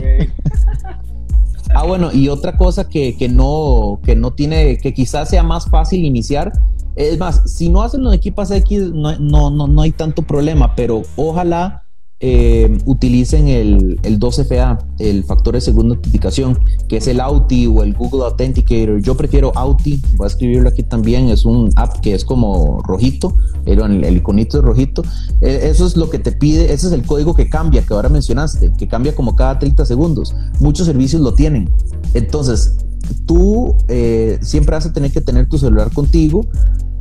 Ah, 1.75 1.85
bueno, 1.85 2.11
y 2.13 2.29
otra 2.29 2.55
cosa 2.55 2.87
que, 2.87 3.17
que, 3.17 3.27
no, 3.27 3.99
que 4.03 4.15
no 4.15 4.31
tiene, 4.31 4.77
que 4.77 4.93
quizás 4.93 5.29
sea 5.29 5.41
más 5.41 5.65
fácil 5.69 6.05
iniciar. 6.05 6.51
Es 6.95 7.17
más, 7.17 7.51
si 7.51 7.69
no 7.69 7.81
hacen 7.81 8.03
los 8.03 8.13
equipas 8.13 8.51
X, 8.51 8.91
no, 8.93 9.17
no, 9.17 9.49
no, 9.49 9.67
no 9.67 9.81
hay 9.81 9.91
tanto 9.91 10.21
problema, 10.21 10.75
pero 10.75 11.01
ojalá 11.15 11.82
eh, 12.25 12.77
utilicen 12.85 13.49
el, 13.49 13.99
el 14.03 14.17
2FA, 14.17 14.79
el 14.99 15.25
factor 15.25 15.55
de 15.55 15.59
segunda 15.59 15.95
autenticación, 15.95 16.57
que 16.87 16.95
es 16.95 17.07
el 17.07 17.19
Auti 17.19 17.67
o 17.67 17.83
el 17.83 17.93
Google 17.93 18.23
Authenticator. 18.23 19.01
Yo 19.01 19.17
prefiero 19.17 19.51
Auti, 19.55 20.01
voy 20.15 20.23
a 20.23 20.27
escribirlo 20.27 20.69
aquí 20.69 20.83
también, 20.83 21.27
es 21.27 21.43
un 21.43 21.69
app 21.75 21.99
que 21.99 22.13
es 22.13 22.23
como 22.23 22.81
rojito, 22.83 23.35
el, 23.65 24.05
el 24.05 24.15
iconito 24.15 24.57
es 24.57 24.63
rojito. 24.63 25.03
E, 25.41 25.67
eso 25.69 25.85
es 25.85 25.97
lo 25.97 26.09
que 26.09 26.17
te 26.17 26.31
pide, 26.31 26.71
ese 26.71 26.87
es 26.87 26.93
el 26.93 27.05
código 27.05 27.35
que 27.35 27.49
cambia, 27.49 27.81
que 27.81 27.93
ahora 27.93 28.07
mencionaste, 28.07 28.71
que 28.77 28.87
cambia 28.87 29.13
como 29.13 29.35
cada 29.35 29.59
30 29.59 29.85
segundos. 29.85 30.33
Muchos 30.61 30.87
servicios 30.87 31.21
lo 31.21 31.33
tienen. 31.33 31.69
Entonces, 32.13 32.77
tú 33.25 33.75
eh, 33.89 34.39
siempre 34.41 34.77
vas 34.77 34.85
a 34.85 34.93
tener 34.93 35.11
que 35.11 35.19
tener 35.19 35.49
tu 35.49 35.57
celular 35.57 35.91
contigo 35.91 36.47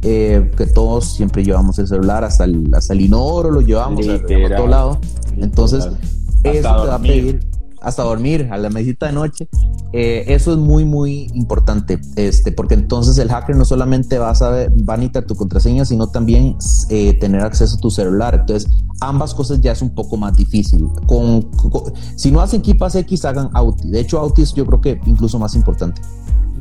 eh, 0.03 0.51
que 0.57 0.67
todos 0.67 1.15
siempre 1.15 1.45
llevamos 1.45 1.79
el 1.79 1.87
celular 1.87 2.25
hasta 2.25 2.45
el, 2.45 2.75
hasta 2.75 2.93
el 2.93 3.03
inodoro, 3.03 3.51
lo 3.51 3.61
llevamos 3.61 4.07
a 4.09 4.19
todo 4.57 4.67
lado. 4.67 4.99
Entonces, 5.37 5.89
eso 6.43 6.83
te 6.83 6.89
va 6.89 6.95
a 6.97 6.99
pedir, 6.99 7.41
hasta 7.81 8.03
dormir, 8.03 8.49
a 8.51 8.59
la 8.59 8.69
mesita 8.69 9.07
de 9.07 9.13
noche. 9.13 9.49
Eh, 9.93 10.25
eso 10.29 10.53
es 10.53 10.59
muy, 10.59 10.85
muy 10.85 11.31
importante, 11.35 12.01
este, 12.17 12.51
porque 12.51 12.75
entonces 12.75 13.19
el 13.19 13.29
hacker 13.29 13.55
no 13.55 13.65
solamente 13.65 14.19
va 14.19 14.31
a, 14.31 14.35
saber, 14.35 14.73
va 14.89 14.95
a 14.95 14.97
necesitar 14.97 15.25
tu 15.25 15.37
contraseña, 15.37 15.85
sino 15.85 16.09
también 16.09 16.57
eh, 16.89 17.13
tener 17.15 17.43
acceso 17.43 17.77
a 17.77 17.81
tu 17.81 17.91
celular. 17.91 18.35
Entonces, 18.35 18.71
ambas 19.01 19.35
cosas 19.35 19.61
ya 19.61 19.73
es 19.73 19.83
un 19.83 19.95
poco 19.95 20.17
más 20.17 20.35
difícil. 20.35 20.89
Con, 21.07 21.49
si 22.17 22.33
no 22.33 22.41
hacen 22.41 22.63
Keepas 22.63 22.97
X, 22.97 23.25
hagan 23.25 23.51
Auti. 23.53 23.89
De 23.91 24.01
hecho, 24.01 24.19
Auti 24.19 24.43
es 24.43 24.53
yo 24.55 24.67
creo 24.67 24.81
que 24.81 25.01
incluso 25.07 25.39
más 25.39 25.55
importante 25.55 26.03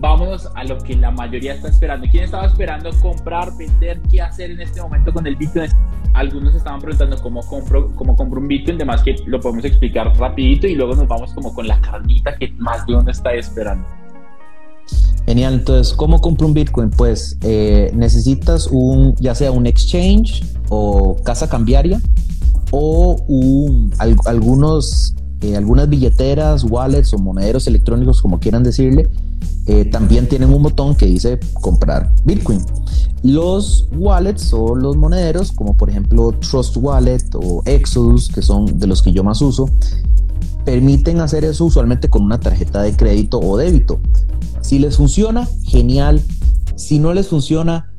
vámonos 0.01 0.49
a 0.55 0.63
lo 0.63 0.77
que 0.79 0.95
la 0.95 1.11
mayoría 1.11 1.53
está 1.53 1.69
esperando. 1.69 2.07
¿Quién 2.09 2.25
estaba 2.25 2.47
esperando 2.47 2.89
comprar, 3.01 3.55
vender, 3.55 4.01
qué 4.09 4.21
hacer 4.21 4.51
en 4.51 4.59
este 4.59 4.81
momento 4.81 5.13
con 5.13 5.25
el 5.27 5.35
Bitcoin? 5.35 5.69
Algunos 6.13 6.55
estaban 6.55 6.81
preguntando 6.81 7.21
cómo 7.21 7.41
compro, 7.41 7.95
cómo 7.95 8.15
compro 8.15 8.41
un 8.41 8.47
Bitcoin, 8.47 8.77
demás 8.77 9.03
que 9.03 9.15
lo 9.27 9.39
podemos 9.39 9.63
explicar 9.63 10.11
rapidito 10.17 10.67
y 10.67 10.75
luego 10.75 10.95
nos 10.95 11.07
vamos 11.07 11.31
como 11.33 11.53
con 11.53 11.67
la 11.67 11.79
carnita 11.79 12.35
que 12.35 12.51
más 12.57 12.85
de 12.87 12.95
uno 12.95 13.09
está 13.09 13.33
esperando. 13.33 13.87
Genial, 15.27 15.53
entonces, 15.53 15.93
¿cómo 15.93 16.19
compro 16.19 16.47
un 16.47 16.55
Bitcoin? 16.55 16.89
Pues 16.89 17.37
eh, 17.43 17.91
necesitas 17.93 18.67
un, 18.67 19.15
ya 19.17 19.35
sea 19.35 19.51
un 19.51 19.67
exchange 19.67 20.43
o 20.69 21.15
casa 21.23 21.47
cambiaria 21.47 22.01
o 22.71 23.21
un, 23.27 23.93
algunos, 24.25 25.15
eh, 25.41 25.55
algunas 25.55 25.87
billeteras, 25.87 26.63
wallets 26.63 27.13
o 27.13 27.19
monederos 27.19 27.67
electrónicos, 27.67 28.21
como 28.21 28.39
quieran 28.39 28.63
decirle, 28.63 29.07
eh, 29.67 29.85
también 29.85 30.27
tienen 30.27 30.53
un 30.53 30.63
botón 30.63 30.95
que 30.95 31.05
dice 31.05 31.39
comprar 31.53 32.13
Bitcoin. 32.25 32.61
Los 33.23 33.87
wallets 33.91 34.51
o 34.53 34.75
los 34.75 34.97
monederos, 34.97 35.51
como 35.51 35.75
por 35.75 35.89
ejemplo 35.89 36.31
Trust 36.31 36.77
Wallet 36.77 37.23
o 37.35 37.61
Exodus, 37.65 38.29
que 38.29 38.41
son 38.41 38.79
de 38.79 38.87
los 38.87 39.01
que 39.01 39.11
yo 39.11 39.23
más 39.23 39.41
uso, 39.41 39.69
permiten 40.65 41.19
hacer 41.19 41.43
eso 41.43 41.65
usualmente 41.65 42.09
con 42.09 42.23
una 42.23 42.39
tarjeta 42.39 42.81
de 42.81 42.95
crédito 42.95 43.39
o 43.39 43.57
débito. 43.57 43.99
Si 44.61 44.79
les 44.79 44.97
funciona, 44.97 45.47
genial. 45.63 46.21
Si 46.75 46.97
no 46.97 47.13
les 47.13 47.27
funciona, 47.27 47.93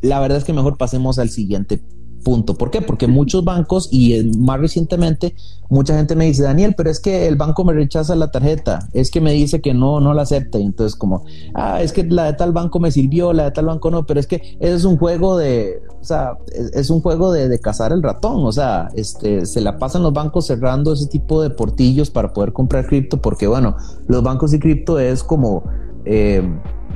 la 0.00 0.20
verdad 0.20 0.38
es 0.38 0.44
que 0.44 0.52
mejor 0.52 0.78
pasemos 0.78 1.18
al 1.18 1.28
siguiente 1.28 1.82
Punto. 2.24 2.54
¿Por 2.54 2.70
qué? 2.70 2.80
Porque 2.80 3.06
muchos 3.06 3.44
bancos 3.44 3.88
y 3.92 4.32
más 4.38 4.58
recientemente 4.58 5.34
mucha 5.68 5.96
gente 5.96 6.14
me 6.14 6.26
dice, 6.26 6.42
Daniel, 6.42 6.74
pero 6.76 6.90
es 6.90 7.00
que 7.00 7.26
el 7.26 7.36
banco 7.36 7.64
me 7.64 7.72
rechaza 7.72 8.14
la 8.14 8.30
tarjeta, 8.30 8.88
es 8.92 9.10
que 9.10 9.20
me 9.20 9.32
dice 9.32 9.60
que 9.60 9.74
no, 9.74 10.00
no 10.00 10.14
la 10.14 10.22
acepta. 10.22 10.58
Y 10.58 10.62
entonces 10.62 10.96
como, 10.96 11.24
ah, 11.54 11.82
es 11.82 11.92
que 11.92 12.04
la 12.04 12.24
de 12.24 12.34
tal 12.34 12.52
banco 12.52 12.78
me 12.80 12.90
sirvió, 12.90 13.32
la 13.32 13.44
de 13.44 13.50
tal 13.50 13.66
banco 13.66 13.90
no, 13.90 14.06
pero 14.06 14.20
es 14.20 14.26
que 14.26 14.56
es 14.60 14.84
un 14.84 14.96
juego 14.96 15.36
de, 15.36 15.82
o 16.00 16.04
sea, 16.04 16.38
es, 16.52 16.90
un 16.90 17.00
juego 17.00 17.32
de, 17.32 17.48
de, 17.48 17.58
cazar 17.58 17.92
el 17.92 18.02
ratón. 18.02 18.44
O 18.44 18.52
sea, 18.52 18.88
este, 18.94 19.46
se 19.46 19.60
la 19.60 19.78
pasan 19.78 20.02
los 20.02 20.12
bancos 20.12 20.46
cerrando 20.46 20.92
ese 20.92 21.06
tipo 21.06 21.42
de 21.42 21.50
portillos 21.50 22.10
para 22.10 22.32
poder 22.32 22.52
comprar 22.52 22.86
cripto 22.86 23.20
porque, 23.20 23.46
bueno, 23.46 23.76
los 24.06 24.22
bancos 24.22 24.52
y 24.54 24.58
cripto 24.58 24.98
es 24.98 25.22
como... 25.22 25.64
Eh, 26.04 26.42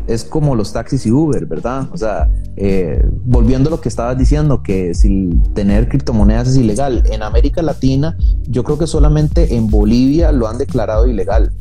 es 0.09 0.25
como 0.25 0.55
los 0.55 0.73
taxis 0.73 1.05
y 1.07 1.13
Uber, 1.13 1.45
¿verdad? 1.47 1.87
O 1.93 1.97
sea, 1.97 2.29
eh, 2.57 3.07
volviendo 3.25 3.69
a 3.69 3.71
lo 3.71 3.81
que 3.81 3.91
estabas 3.91 4.17
diciendo, 4.17 4.63
que 4.63 4.95
si 4.95 5.29
tener 5.55 5.89
criptomonedas 5.89 6.49
es 6.49 6.57
ilegal, 6.57 7.05
en 7.11 7.23
América 7.23 7.61
Latina 7.63 8.17
yo 8.49 8.65
creo 8.65 8.79
que 8.79 8.87
solamente 8.87 9.55
en 9.55 9.69
Bolivia 9.69 10.33
lo 10.33 10.49
han 10.49 10.59
declarado 10.59 11.07
ilegal. 11.07 11.53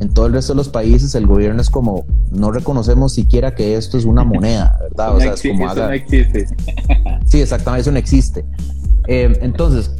En 0.00 0.14
todo 0.14 0.26
el 0.26 0.32
resto 0.32 0.52
de 0.52 0.58
los 0.58 0.68
países 0.68 1.16
el 1.16 1.26
gobierno 1.26 1.60
es 1.60 1.70
como, 1.70 2.06
no 2.30 2.52
reconocemos 2.52 3.14
siquiera 3.14 3.56
que 3.56 3.76
esto 3.76 3.98
es 3.98 4.04
una 4.04 4.22
moneda, 4.22 4.78
¿verdad? 4.82 5.16
O 5.16 5.20
sea, 5.20 5.32
es 5.34 5.42
como 5.42 5.70
eso 5.70 5.86
no 5.86 5.92
existe. 5.92 6.46
Sí, 7.26 7.40
exactamente, 7.40 7.80
eso 7.82 7.90
no 7.90 7.98
existe. 7.98 8.44
Eh, 9.08 9.36
entonces, 9.42 9.90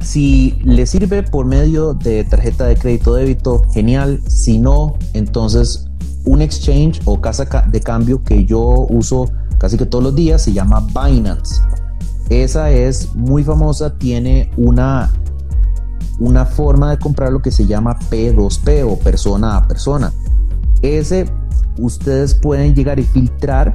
si 0.00 0.58
le 0.62 0.84
sirve 0.84 1.22
por 1.22 1.46
medio 1.46 1.94
de 1.94 2.24
tarjeta 2.24 2.66
de 2.66 2.76
crédito 2.76 3.14
débito, 3.14 3.64
genial. 3.72 4.20
Si 4.26 4.58
no, 4.58 4.94
entonces 5.14 5.89
un 6.24 6.42
exchange 6.42 7.00
o 7.04 7.20
casa 7.20 7.44
de 7.44 7.80
cambio 7.80 8.22
que 8.22 8.44
yo 8.44 8.60
uso 8.60 9.30
casi 9.58 9.76
que 9.76 9.86
todos 9.86 10.04
los 10.04 10.14
días 10.14 10.42
se 10.42 10.52
llama 10.52 10.86
Binance. 10.88 11.62
Esa 12.28 12.70
es 12.70 13.14
muy 13.14 13.42
famosa, 13.42 13.98
tiene 13.98 14.50
una, 14.56 15.10
una 16.18 16.46
forma 16.46 16.90
de 16.90 16.98
comprar 16.98 17.32
lo 17.32 17.42
que 17.42 17.50
se 17.50 17.66
llama 17.66 17.98
P2P 18.10 18.86
o 18.88 18.98
persona 18.98 19.56
a 19.56 19.66
persona. 19.66 20.12
Ese 20.82 21.26
ustedes 21.78 22.34
pueden 22.34 22.74
llegar 22.74 22.98
y 23.00 23.02
filtrar 23.02 23.74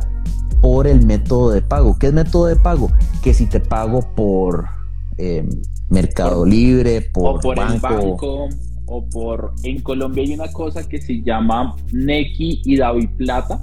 por 0.62 0.88
el 0.88 1.06
método 1.06 1.52
de 1.52 1.62
pago. 1.62 1.98
¿Qué 2.00 2.08
es 2.08 2.14
método 2.14 2.48
de 2.48 2.56
pago? 2.56 2.90
Que 3.22 3.34
si 3.34 3.46
te 3.46 3.60
pago 3.60 4.02
por 4.16 4.66
eh, 5.18 5.48
Mercado 5.90 6.46
Libre, 6.46 7.02
por, 7.02 7.42
por 7.42 7.58
banco, 7.58 7.74
el 7.74 7.82
banco 7.82 8.50
o 8.88 9.08
por 9.10 9.54
en 9.64 9.82
Colombia 9.82 10.24
hay 10.24 10.34
una 10.34 10.52
cosa 10.52 10.88
que 10.88 11.02
se 11.02 11.22
llama 11.22 11.76
Neki 11.92 12.62
y 12.66 12.78
Davi 12.78 13.08
Plata 13.08 13.60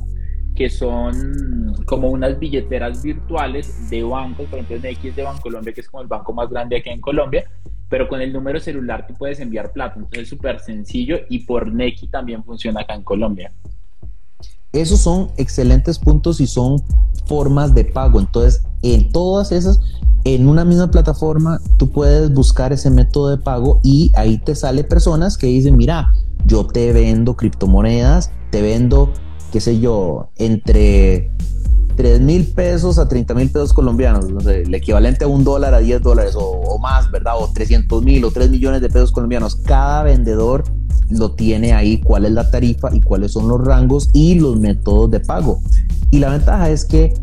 que 0.54 0.68
son 0.68 1.74
como 1.86 2.10
unas 2.10 2.38
billeteras 2.38 3.02
virtuales 3.02 3.88
de 3.88 4.02
bancos, 4.02 4.46
por 4.46 4.58
ejemplo 4.58 4.88
Neki 4.88 5.08
es 5.08 5.16
de 5.16 5.22
Bancolombia 5.22 5.72
que 5.72 5.80
es 5.80 5.88
como 5.88 6.02
el 6.02 6.08
banco 6.08 6.32
más 6.32 6.50
grande 6.50 6.76
aquí 6.76 6.90
en 6.90 7.00
Colombia, 7.00 7.44
pero 7.88 8.08
con 8.08 8.20
el 8.20 8.32
número 8.32 8.60
celular 8.60 9.06
tú 9.06 9.14
puedes 9.14 9.40
enviar 9.40 9.72
plata, 9.72 9.94
entonces 9.96 10.22
es 10.22 10.28
súper 10.28 10.60
sencillo 10.60 11.20
y 11.28 11.40
por 11.40 11.72
Neki 11.72 12.08
también 12.08 12.44
funciona 12.44 12.82
acá 12.82 12.94
en 12.94 13.02
Colombia. 13.02 13.52
Esos 14.72 15.00
son 15.00 15.28
excelentes 15.36 15.98
puntos 15.98 16.40
y 16.40 16.46
son 16.46 16.82
formas 17.26 17.74
de 17.74 17.84
pago, 17.84 18.18
entonces 18.20 18.62
en 18.82 19.12
todas 19.12 19.52
esas 19.52 19.80
en 20.24 20.48
una 20.48 20.64
misma 20.64 20.90
plataforma 20.90 21.60
tú 21.78 21.90
puedes 21.90 22.32
buscar 22.32 22.72
ese 22.72 22.90
método 22.90 23.30
de 23.30 23.38
pago 23.38 23.80
y 23.82 24.12
ahí 24.14 24.38
te 24.38 24.54
sale 24.54 24.84
personas 24.84 25.36
que 25.36 25.48
dicen, 25.48 25.76
mira, 25.76 26.12
yo 26.44 26.66
te 26.66 26.92
vendo 26.92 27.36
criptomonedas, 27.36 28.30
te 28.50 28.62
vendo, 28.62 29.12
qué 29.50 29.60
sé 29.60 29.80
yo, 29.80 30.30
entre 30.36 31.30
3 31.96 32.20
mil 32.20 32.46
pesos 32.46 32.98
a 32.98 33.08
30 33.08 33.34
mil 33.34 33.50
pesos 33.50 33.72
colombianos, 33.72 34.30
no 34.30 34.40
sé, 34.40 34.62
el 34.62 34.74
equivalente 34.74 35.24
a 35.24 35.28
un 35.28 35.44
dólar 35.44 35.74
a 35.74 35.78
10 35.78 36.02
dólares 36.02 36.34
o, 36.36 36.78
más, 36.78 37.10
¿verdad? 37.10 37.34
O 37.38 37.50
300 37.52 38.02
mil 38.02 38.24
o 38.24 38.30
3 38.30 38.50
millones 38.50 38.80
de 38.80 38.88
pesos 38.88 39.12
colombianos. 39.12 39.56
Cada 39.56 40.02
vendedor 40.02 40.64
lo 41.18 41.32
tiene 41.32 41.72
ahí, 41.72 42.00
cuál 42.00 42.26
es 42.26 42.32
la 42.32 42.50
tarifa 42.50 42.94
y 42.94 43.00
cuáles 43.00 43.32
son 43.32 43.48
los 43.48 43.64
rangos 43.64 44.08
y 44.12 44.34
los 44.34 44.58
métodos 44.58 45.10
de 45.10 45.20
pago. 45.20 45.60
Y 46.10 46.18
la 46.18 46.30
ventaja 46.30 46.70
es 46.70 46.84
que 46.84 47.14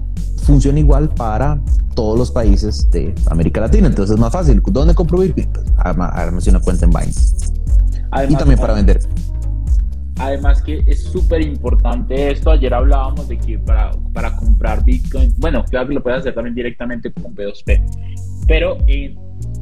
funciona 0.43 0.79
igual 0.79 1.09
para 1.09 1.61
todos 1.95 2.17
los 2.17 2.31
países 2.31 2.89
de 2.91 3.13
América 3.27 3.61
Latina. 3.61 3.87
Entonces 3.87 4.15
es 4.15 4.19
más 4.19 4.31
fácil. 4.31 4.61
¿Dónde 4.65 4.95
compro 4.95 5.19
Bitcoin? 5.19 5.47
Pues, 5.53 6.47
una 6.47 6.59
cuenta 6.59 6.85
en 6.85 6.91
Binance. 6.91 7.35
y 8.29 8.35
también 8.35 8.59
para 8.59 8.73
vender. 8.73 8.99
Además 10.17 10.61
que 10.61 10.83
es 10.85 11.03
súper 11.03 11.41
importante 11.41 12.31
esto. 12.31 12.51
Ayer 12.51 12.73
hablábamos 12.73 13.27
de 13.27 13.37
que 13.37 13.57
para, 13.59 13.91
para 14.13 14.35
comprar 14.35 14.83
Bitcoin, 14.83 15.33
bueno, 15.37 15.63
claro 15.65 15.87
que 15.87 15.93
lo 15.93 16.03
puedes 16.03 16.19
hacer 16.19 16.35
también 16.35 16.55
directamente 16.55 17.11
con 17.13 17.33
P2P, 17.33 18.45
pero 18.45 18.77
eh, 18.87 19.15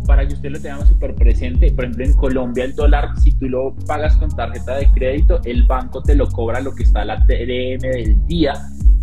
para 0.06 0.26
que 0.28 0.34
usted 0.34 0.52
lo 0.52 0.60
tenga 0.60 0.86
súper 0.86 1.14
presente, 1.16 1.72
por 1.72 1.86
ejemplo 1.86 2.06
en 2.06 2.14
Colombia 2.14 2.64
el 2.64 2.76
dólar, 2.76 3.10
si 3.20 3.32
tú 3.34 3.50
lo 3.50 3.76
pagas 3.86 4.16
con 4.18 4.30
tarjeta 4.30 4.78
de 4.78 4.90
crédito, 4.92 5.42
el 5.44 5.64
banco 5.64 6.02
te 6.02 6.16
lo 6.16 6.28
cobra 6.30 6.62
lo 6.62 6.74
que 6.74 6.84
está 6.84 7.04
la 7.04 7.18
TRM 7.26 7.82
del 7.82 8.26
día 8.28 8.54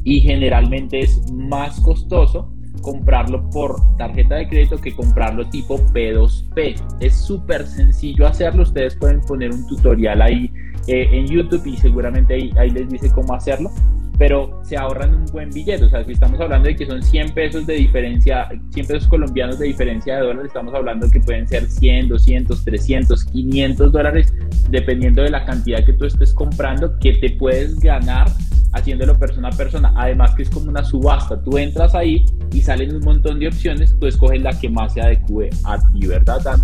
y 0.05 0.21
generalmente 0.21 1.01
es 1.01 1.31
más 1.33 1.79
costoso 1.81 2.51
comprarlo 2.85 3.49
por 3.51 3.77
tarjeta 3.97 4.37
de 4.37 4.49
crédito 4.49 4.79
que 4.79 4.95
comprarlo 4.95 5.49
tipo 5.49 5.79
P2P. 5.79 6.99
Es 7.01 7.15
súper 7.17 7.67
sencillo 7.67 8.27
hacerlo, 8.27 8.63
ustedes 8.63 8.95
pueden 8.97 9.21
poner 9.23 9.51
un 9.53 9.67
tutorial 9.67 10.21
ahí 10.21 10.53
eh, 10.87 11.09
en 11.11 11.27
YouTube 11.27 11.67
y 11.67 11.77
seguramente 11.79 12.35
ahí, 12.35 12.53
ahí, 12.59 12.71
les 12.71 12.89
dice 12.91 13.11
cómo 13.11 13.35
hacerlo, 13.35 13.71
pero 14.19 14.61
se 14.63 14.77
ahorran 14.77 15.15
un 15.15 15.27
buen 15.27 15.51
billete, 15.51 15.85
o 15.85 15.89
sea, 15.89 16.05
si 16.05 16.13
estamos 16.13 16.41
hablando 16.41 16.69
de 16.69 16.77
que 16.77 16.87
son 16.87 17.03
100 17.03 17.35
pesos 17.35 17.67
de 17.67 17.75
diferencia, 17.75 18.49
100 18.71 18.87
pesos 18.87 19.09
colombianos 19.09 19.59
de 19.59 19.67
diferencia 19.67 20.17
de 20.17 20.23
dólares, 20.23 20.47
estamos 20.49 20.75
hablando 20.75 21.11
que 21.11 21.21
pueden 21.21 21.49
ser 21.49 21.69
100, 21.69 22.09
200, 22.09 22.65
300, 22.65 23.25
500 23.25 23.93
dólares, 23.93 24.33
dependiendo 24.71 25.23
de 25.23 25.31
la 25.31 25.45
cantidad 25.45 25.85
que 25.85 25.93
tú 25.95 26.05
estés 26.05 26.33
comprando, 26.33 26.99
que 26.99 27.15
te 27.15 27.31
puedes 27.31 27.79
ganar 27.81 28.29
haciéndolo 28.75 29.19
persona 29.19 29.49
a 29.49 29.53
persona. 29.53 29.93
Además 29.97 30.35
que 30.35 30.43
es 30.43 30.51
como 30.51 30.69
una 30.69 30.85
subasta. 30.85 31.41
Tú 31.43 31.59
entras 31.59 31.95
ahí 31.95 32.25
y 32.53 32.61
salen 32.61 32.95
un 32.95 33.03
montón 33.03 33.39
de 33.39 33.49
opciones, 33.49 33.97
tú 33.99 34.07
escoges 34.07 34.43
la 34.43 34.59
que 34.59 34.69
más 34.69 34.93
se 34.95 35.01
adecue 35.01 35.51
a 35.65 35.79
ti, 35.91 36.07
¿verdad, 36.07 36.41
Dan? 36.43 36.63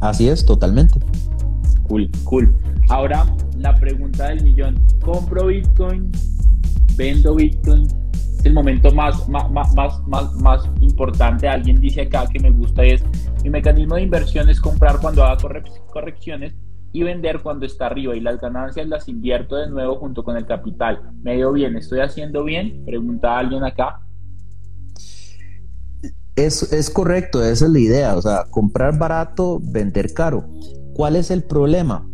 Así 0.00 0.28
es, 0.28 0.44
totalmente. 0.44 1.00
Cool, 1.84 2.10
cool. 2.24 2.54
Ahora, 2.88 3.26
la 3.58 3.74
pregunta 3.74 4.28
del 4.28 4.42
millón. 4.42 4.80
¿Compro 5.00 5.46
Bitcoin? 5.46 6.10
¿Vendo 6.96 7.34
Bitcoin? 7.34 7.86
Es 8.38 8.46
el 8.46 8.54
momento 8.54 8.90
más, 8.92 9.28
más, 9.28 9.50
más, 9.50 9.74
más, 10.06 10.32
más 10.34 10.70
importante. 10.80 11.48
Alguien 11.48 11.80
dice 11.80 12.02
acá 12.02 12.26
que 12.26 12.40
me 12.40 12.50
gusta 12.50 12.82
es 12.84 13.02
mi 13.42 13.50
mecanismo 13.50 13.94
de 13.96 14.02
inversión 14.02 14.48
es 14.48 14.60
comprar 14.60 14.98
cuando 15.00 15.24
haga 15.24 15.40
correcciones 15.92 16.54
y 16.92 17.02
vender 17.02 17.40
cuando 17.42 17.66
está 17.66 17.86
arriba 17.86 18.16
y 18.16 18.20
las 18.20 18.40
ganancias 18.40 18.88
las 18.88 19.08
invierto 19.08 19.56
de 19.56 19.68
nuevo 19.68 19.96
junto 19.96 20.24
con 20.24 20.36
el 20.36 20.46
capital. 20.46 21.12
¿Me 21.22 21.36
dio 21.36 21.52
bien? 21.52 21.76
¿Estoy 21.76 22.00
haciendo 22.00 22.42
bien? 22.44 22.84
Pregunta 22.84 23.38
alguien 23.38 23.64
acá. 23.64 24.00
Es, 26.34 26.72
es 26.72 26.90
correcto, 26.90 27.42
esa 27.42 27.66
es 27.66 27.70
la 27.70 27.78
idea, 27.78 28.16
o 28.16 28.22
sea, 28.22 28.44
comprar 28.50 28.98
barato, 28.98 29.58
vender 29.62 30.12
caro. 30.12 30.46
¿Cuál 30.94 31.16
es 31.16 31.30
el 31.30 31.44
problema? 31.44 32.08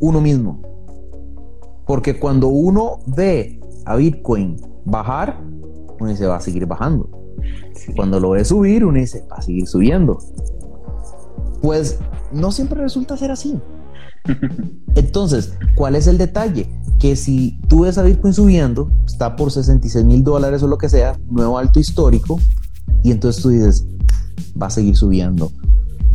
Uno 0.00 0.20
mismo. 0.20 0.62
Porque 1.86 2.18
cuando 2.18 2.48
uno 2.48 3.00
ve 3.06 3.59
a 3.86 3.96
Bitcoin 3.96 4.56
bajar, 4.84 5.40
uno 5.98 6.10
dice 6.10 6.26
va 6.26 6.36
a 6.36 6.40
seguir 6.40 6.66
bajando. 6.66 7.08
Cuando 7.96 8.20
lo 8.20 8.30
ve 8.30 8.44
subir, 8.44 8.84
uno 8.84 8.98
dice 8.98 9.24
va 9.30 9.36
a 9.36 9.42
seguir 9.42 9.66
subiendo. 9.66 10.18
Pues 11.62 11.98
no 12.32 12.52
siempre 12.52 12.80
resulta 12.80 13.16
ser 13.16 13.30
así. 13.30 13.60
Entonces, 14.94 15.54
¿cuál 15.74 15.96
es 15.96 16.06
el 16.06 16.18
detalle? 16.18 16.68
Que 16.98 17.16
si 17.16 17.58
tú 17.68 17.82
ves 17.82 17.98
a 17.98 18.02
Bitcoin 18.02 18.34
subiendo, 18.34 18.90
está 19.06 19.36
por 19.36 19.50
66 19.50 20.04
mil 20.04 20.22
dólares 20.22 20.62
o 20.62 20.66
lo 20.66 20.78
que 20.78 20.88
sea, 20.88 21.18
nuevo 21.30 21.58
alto 21.58 21.80
histórico, 21.80 22.38
y 23.02 23.10
entonces 23.10 23.42
tú 23.42 23.48
dices, 23.48 23.86
va 24.60 24.66
a 24.66 24.70
seguir 24.70 24.96
subiendo. 24.96 25.50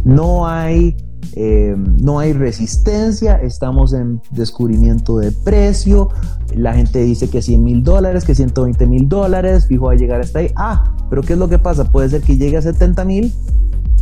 No 0.03 0.47
hay, 0.47 0.95
eh, 1.33 1.75
no 1.77 2.19
hay 2.19 2.33
resistencia, 2.33 3.35
estamos 3.35 3.93
en 3.93 4.21
descubrimiento 4.31 5.17
de 5.17 5.31
precio, 5.31 6.09
la 6.55 6.73
gente 6.73 6.99
dice 6.99 7.29
que 7.29 7.41
100 7.41 7.63
mil 7.63 7.83
dólares, 7.83 8.23
que 8.25 8.35
120 8.35 8.87
mil 8.87 9.09
dólares, 9.09 9.67
fijo 9.67 9.85
va 9.85 9.93
a 9.93 9.95
llegar 9.95 10.21
hasta 10.21 10.39
ahí. 10.39 10.51
Ah, 10.55 10.95
pero 11.09 11.21
¿qué 11.21 11.33
es 11.33 11.39
lo 11.39 11.49
que 11.49 11.59
pasa? 11.59 11.85
Puede 11.91 12.09
ser 12.09 12.21
que 12.21 12.37
llegue 12.37 12.57
a 12.57 12.61
70 12.61 13.05
mil 13.05 13.33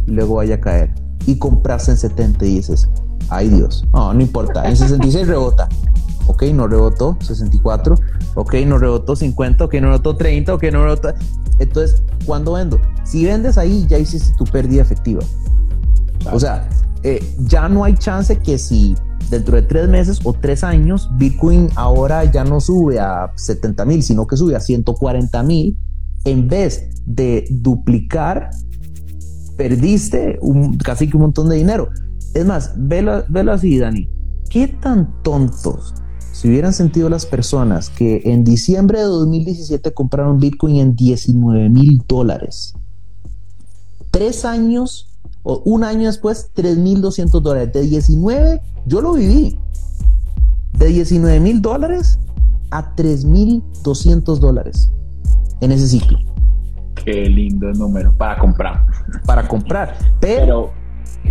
y 0.07 0.11
luego 0.11 0.35
vaya 0.35 0.55
a 0.55 0.61
caer. 0.61 0.93
Y 1.25 1.37
compras 1.37 1.87
en 1.89 1.97
70 1.97 2.45
y 2.45 2.55
dices, 2.55 2.89
ay 3.29 3.49
Dios, 3.49 3.85
no, 3.93 4.13
no 4.13 4.21
importa, 4.21 4.67
en 4.67 4.75
66 4.75 5.27
rebota. 5.27 5.69
Ok, 6.25 6.43
no 6.53 6.67
rebotó, 6.67 7.17
64. 7.19 7.95
Ok, 8.35 8.53
no 8.65 8.77
rebotó 8.77 9.15
50. 9.15 9.65
Ok, 9.65 9.73
no 9.75 9.87
rebotó 9.87 10.15
30. 10.15 10.53
Ok, 10.53 10.63
no 10.71 10.83
rebotó. 10.83 11.13
Entonces, 11.59 12.01
¿cuándo 12.25 12.53
vendo? 12.53 12.79
Si 13.03 13.25
vendes 13.25 13.57
ahí, 13.57 13.85
ya 13.89 13.97
hiciste 13.97 14.33
tu 14.37 14.45
pérdida 14.45 14.81
efectiva. 14.81 15.21
O 16.31 16.39
sea, 16.39 16.67
eh, 17.03 17.19
ya 17.39 17.67
no 17.67 17.83
hay 17.83 17.95
chance 17.95 18.39
que 18.39 18.57
si 18.57 18.95
dentro 19.29 19.55
de 19.55 19.63
tres 19.63 19.89
meses 19.89 20.19
o 20.23 20.33
tres 20.33 20.63
años, 20.63 21.09
Bitcoin 21.17 21.69
ahora 21.75 22.23
ya 22.25 22.43
no 22.43 22.59
sube 22.59 22.99
a 22.99 23.31
70 23.35 23.85
mil, 23.85 24.03
sino 24.03 24.27
que 24.27 24.37
sube 24.37 24.55
a 24.55 24.59
140 24.59 25.43
mil, 25.43 25.77
en 26.25 26.47
vez 26.47 26.89
de 27.05 27.45
duplicar, 27.49 28.51
perdiste 29.57 30.39
un, 30.41 30.77
casi 30.77 31.09
que 31.09 31.17
un 31.17 31.23
montón 31.23 31.49
de 31.49 31.57
dinero. 31.57 31.89
Es 32.33 32.45
más, 32.45 32.73
velo, 32.77 33.25
así, 33.51 33.77
Dani. 33.77 34.09
¿Qué 34.49 34.67
tan 34.67 35.21
tontos 35.23 35.93
si 36.31 36.47
hubieran 36.47 36.73
sentido 36.73 37.09
las 37.09 37.25
personas 37.25 37.89
que 37.89 38.21
en 38.25 38.43
diciembre 38.43 38.99
de 38.99 39.05
2017 39.05 39.93
compraron 39.93 40.39
Bitcoin 40.39 40.77
en 40.77 40.95
19 40.95 41.69
mil 41.69 42.03
dólares? 42.07 42.73
Tres 44.11 44.45
años 44.45 45.12
o 45.43 45.61
un 45.65 45.83
año 45.83 46.07
después, 46.07 46.51
3.200 46.55 47.41
dólares. 47.41 47.73
De 47.73 47.81
19, 47.81 48.61
yo 48.85 49.01
lo 49.01 49.13
viví. 49.13 49.59
De 50.73 50.87
19 50.87 51.39
mil 51.39 51.61
dólares 51.61 52.19
a 52.71 52.95
3.200 52.95 54.39
dólares 54.39 54.91
en 55.61 55.71
ese 55.71 55.87
ciclo. 55.87 56.17
Qué 57.05 57.29
lindo 57.29 57.71
número 57.73 58.13
para 58.17 58.39
comprar. 58.39 58.85
Para 59.25 59.47
comprar. 59.47 59.97
Pero, 60.19 60.71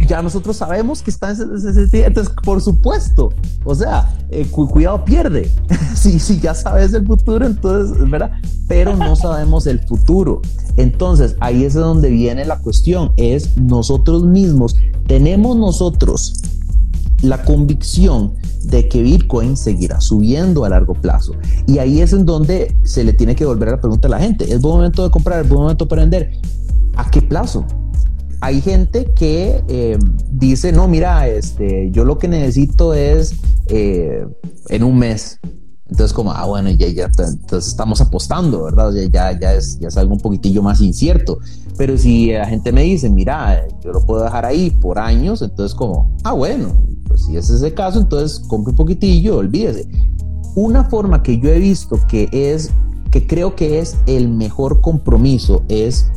ya 0.07 0.23
nosotros 0.23 0.57
sabemos 0.57 1.03
que 1.03 1.11
está 1.11 1.31
en 1.31 1.55
ese, 1.55 2.07
Entonces, 2.07 2.35
por 2.45 2.61
supuesto, 2.61 3.31
o 3.65 3.75
sea, 3.75 4.15
eh, 4.31 4.47
cuidado 4.47 5.05
pierde. 5.05 5.51
si, 5.95 6.19
si 6.19 6.41
ya 6.41 6.55
sabes 6.55 6.93
el 6.95 7.07
futuro, 7.07 7.47
entonces, 7.47 8.11
¿verdad? 8.11 8.33
Pero 8.69 8.97
no 8.97 9.17
sabemos 9.17 9.67
el 9.67 9.81
futuro. 9.81 10.43
Entonces, 10.77 11.37
ahí 11.41 11.65
es 11.65 11.75
donde 11.75 12.11
viene 12.11 12.45
la 12.45 12.59
cuestión, 12.59 13.13
es 13.17 13.57
nosotros 13.57 14.25
mismos, 14.25 14.77
tenemos 15.07 15.57
nosotros 15.57 16.35
la 17.23 17.43
convicción 17.45 18.35
de 18.65 18.89
que 18.89 19.03
Bitcoin 19.03 19.57
seguirá 19.57 20.01
subiendo 20.01 20.65
a 20.65 20.69
largo 20.69 20.95
plazo. 20.95 21.35
Y 21.67 21.79
ahí 21.79 22.01
es 22.01 22.13
en 22.13 22.25
donde 22.25 22.77
se 22.85 23.05
le 23.05 23.13
tiene 23.13 23.35
que 23.35 23.45
volver 23.45 23.69
a 23.69 23.73
la 23.73 23.81
pregunta 23.81 24.09
a 24.09 24.11
la 24.11 24.19
gente, 24.19 24.53
¿es 24.53 24.61
buen 24.61 24.77
momento 24.77 25.05
de 25.05 25.11
comprar? 25.11 25.43
¿Es 25.43 25.49
buen 25.49 25.63
momento 25.63 25.87
para 25.87 26.03
vender? 26.03 26.33
¿A 26.97 27.11
qué 27.11 27.23
plazo? 27.23 27.65
Hay 28.43 28.61
gente 28.61 29.05
que 29.15 29.63
eh, 29.69 29.97
dice, 30.33 30.73
no, 30.73 30.89
mira, 30.89 31.29
este, 31.29 31.93
yo 31.93 32.05
lo 32.05 32.19
que 32.19 32.27
necesito 32.27 32.93
es 32.93 33.37
eh, 33.69 34.27
en 34.69 34.83
un 34.83 34.99
mes. 34.99 35.39
Entonces, 35.89 36.13
como, 36.13 36.33
ah, 36.33 36.45
bueno, 36.47 36.69
ya, 36.71 36.89
ya, 36.89 37.05
entonces 37.05 37.69
estamos 37.69 38.01
apostando, 38.01 38.65
¿verdad? 38.65 38.93
Ya, 39.13 39.39
ya, 39.39 39.55
es, 39.55 39.79
ya 39.79 39.87
es 39.87 39.97
algo 39.97 40.15
un 40.15 40.21
poquitillo 40.21 40.61
más 40.61 40.81
incierto. 40.81 41.39
Pero 41.79 41.97
si 41.97 42.33
la 42.33 42.47
gente 42.47 42.73
me 42.73 42.83
dice, 42.83 43.09
mira, 43.09 43.65
yo 43.81 43.93
lo 43.93 44.05
puedo 44.05 44.25
dejar 44.25 44.45
ahí 44.45 44.71
por 44.71 44.99
años, 44.99 45.41
entonces 45.41 45.73
como, 45.77 46.13
ah, 46.25 46.33
bueno, 46.33 46.73
pues 47.07 47.25
si 47.25 47.37
ese 47.37 47.55
es 47.55 47.63
el 47.63 47.75
caso, 47.75 48.01
entonces 48.01 48.41
compre 48.49 48.73
un 48.73 48.77
poquitillo, 48.77 49.37
olvídese. 49.37 49.87
Una 50.57 50.83
forma 50.87 51.23
que 51.23 51.39
yo 51.39 51.49
he 51.49 51.61
visto 51.61 51.97
que 52.09 52.29
es, 52.33 52.73
que 53.13 53.25
creo 53.25 53.55
que 53.55 53.79
es 53.79 53.97
el 54.07 54.29
mejor 54.29 54.81
compromiso, 54.81 55.63
es 55.69 56.11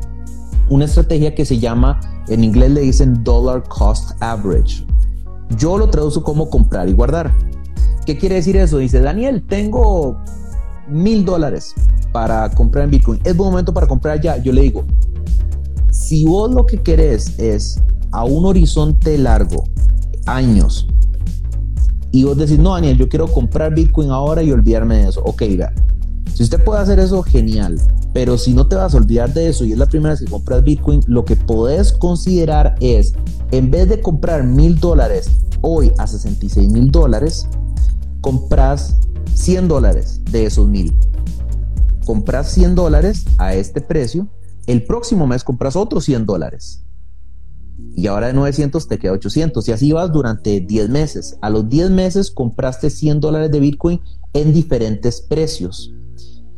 una 0.70 0.86
estrategia 0.86 1.36
que 1.36 1.46
se 1.46 1.60
llama 1.60 2.00
en 2.28 2.44
inglés 2.44 2.72
le 2.72 2.82
dicen 2.82 3.24
dollar 3.24 3.64
cost 3.68 4.12
average. 4.22 4.86
Yo 5.58 5.78
lo 5.78 5.90
traduzco 5.90 6.24
como 6.24 6.50
comprar 6.50 6.90
y 6.90 6.94
guardar. 6.94 7.32
¿Qué 8.06 8.18
quiere 8.18 8.36
decir 8.36 8.58
eso? 8.58 8.78
Dice, 8.78 9.00
Daniel, 9.00 9.44
tengo 9.48 10.18
mil 10.88 11.26
dólares 11.26 11.74
para 12.12 12.50
comprar 12.50 12.86
en 12.86 12.92
Bitcoin. 12.92 13.20
Es 13.24 13.36
buen 13.36 13.52
momento 13.52 13.74
para 13.74 13.88
comprar 13.88 14.22
ya. 14.22 14.38
Yo 14.38 14.52
le 14.54 14.62
digo, 14.62 14.86
si 15.92 16.26
vos 16.26 16.52
lo 16.54 16.66
que 16.66 16.82
querés 16.82 17.38
es 17.40 17.82
a 18.12 18.24
un 18.24 18.46
horizonte 18.46 19.18
largo, 19.18 19.64
años, 20.26 20.88
y 22.12 22.24
vos 22.24 22.38
decís, 22.38 22.58
no, 22.58 22.74
Daniel, 22.74 22.98
yo 22.98 23.10
quiero 23.10 23.28
comprar 23.28 23.76
Bitcoin 23.76 24.10
ahora 24.10 24.42
y 24.42 24.52
olvidarme 24.52 24.98
de 24.98 25.10
eso. 25.10 25.22
Ok, 25.26 25.42
vea. 25.58 25.74
Si 26.34 26.44
usted 26.44 26.64
puede 26.64 26.82
hacer 26.82 27.00
eso, 27.00 27.22
genial. 27.24 27.80
Pero 28.16 28.38
si 28.38 28.54
no 28.54 28.66
te 28.66 28.78
vas 28.78 28.94
a 28.94 28.98
olvidar 28.98 29.34
de 29.34 29.50
eso 29.50 29.66
y 29.66 29.74
es 29.74 29.78
la 29.78 29.88
primera 29.88 30.12
vez 30.12 30.22
que 30.22 30.32
compras 30.32 30.64
Bitcoin, 30.64 31.02
lo 31.06 31.26
que 31.26 31.36
podés 31.36 31.92
considerar 31.92 32.78
es, 32.80 33.14
en 33.52 33.70
vez 33.70 33.90
de 33.90 34.00
comprar 34.00 34.46
mil 34.46 34.80
dólares 34.80 35.30
hoy 35.60 35.92
a 35.98 36.08
66 36.08 36.72
mil 36.72 36.90
dólares, 36.92 37.46
compras 38.22 38.96
100 39.34 39.68
dólares 39.68 40.22
de 40.32 40.46
esos 40.46 40.66
mil. 40.66 40.98
Compras 42.06 42.54
100 42.54 42.76
dólares 42.76 43.26
a 43.38 43.54
este 43.54 43.82
precio, 43.82 44.30
el 44.66 44.86
próximo 44.86 45.28
mes 45.28 45.44
compras 45.44 45.76
otros 45.76 46.06
100 46.06 46.26
dólares. 46.26 46.86
Y 47.98 48.08
ahora 48.08 48.28
de 48.28 48.34
900 48.34 48.88
te 48.88 48.98
queda 48.98 49.12
800 49.12 49.68
y 49.68 49.74
así 49.74 49.92
vas 49.92 50.14
durante 50.14 50.62
10 50.62 50.88
meses. 50.88 51.38
A 51.42 51.50
los 51.50 51.68
10 51.68 51.90
meses 51.90 52.32
compraste 52.32 52.90
100 52.90 53.20
dólares 53.20 53.52
de 53.52 53.60
Bitcoin 53.60 54.00
en 54.32 54.54
diferentes 54.54 55.20
precios. 55.20 55.92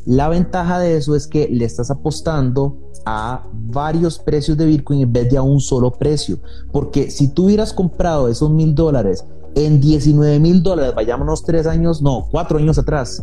La 0.07 0.29
ventaja 0.29 0.79
de 0.79 0.95
eso 0.95 1.17
es 1.17 1.27
que 1.27 1.49
le 1.49 1.65
estás 1.65 1.91
apostando 1.91 2.77
a 3.05 3.45
varios 3.51 4.19
precios 4.19 4.57
de 4.57 4.65
Bitcoin 4.65 5.01
en 5.01 5.11
vez 5.11 5.29
de 5.29 5.35
a 5.35 5.41
un 5.41 5.59
solo 5.59 5.91
precio. 5.91 6.39
Porque 6.71 7.11
si 7.11 7.27
tú 7.27 7.47
hubieras 7.47 7.73
comprado 7.73 8.29
esos 8.29 8.49
mil 8.49 8.73
dólares 8.73 9.25
en 9.55 9.81
19 9.81 10.39
mil 10.39 10.63
dólares, 10.63 10.95
vayámonos 10.95 11.43
tres 11.43 11.67
años, 11.67 12.01
no, 12.01 12.25
cuatro 12.31 12.57
años 12.57 12.77
atrás, 12.77 13.21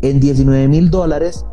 en 0.00 0.18
19 0.18 0.66
mil 0.66 0.88
dólares, 0.88 1.44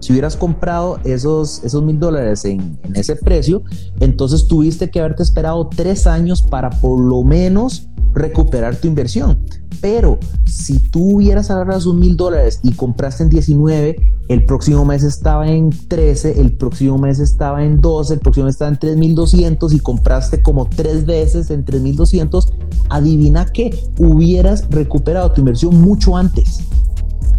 si 0.00 0.12
hubieras 0.12 0.36
comprado 0.36 0.98
esos, 1.04 1.62
esos 1.64 1.82
mil 1.82 1.98
dólares 1.98 2.44
en, 2.44 2.78
ese 2.94 3.16
precio, 3.16 3.62
entonces 4.00 4.46
tuviste 4.46 4.90
que 4.90 5.00
haberte 5.00 5.22
esperado 5.22 5.68
tres 5.68 6.06
años 6.06 6.42
para 6.42 6.70
por 6.70 6.98
lo 7.00 7.22
menos 7.22 7.86
recuperar 8.14 8.76
tu 8.76 8.88
inversión. 8.88 9.38
Pero 9.80 10.18
si 10.44 10.78
tú 10.78 11.16
hubieras 11.16 11.50
agarrado 11.50 11.78
esos 11.78 11.94
mil 11.94 12.16
dólares 12.16 12.60
y 12.62 12.72
compraste 12.72 13.22
en 13.22 13.30
19, 13.30 13.96
el 14.28 14.44
próximo 14.44 14.84
mes 14.84 15.02
estaba 15.02 15.48
en 15.48 15.70
13, 15.70 16.40
el 16.40 16.56
próximo 16.56 16.98
mes 16.98 17.18
estaba 17.18 17.64
en 17.64 17.80
12, 17.80 18.14
el 18.14 18.20
próximo 18.20 18.46
mes 18.46 18.56
estaba 18.56 18.70
en 18.70 18.78
3200 18.78 19.72
y 19.72 19.80
compraste 19.80 20.42
como 20.42 20.66
tres 20.68 21.06
veces 21.06 21.50
en 21.50 21.64
3200, 21.64 22.52
adivina 22.90 23.46
que 23.46 23.70
hubieras 23.98 24.68
recuperado 24.70 25.32
tu 25.32 25.40
inversión 25.40 25.80
mucho 25.80 26.16
antes 26.16 26.60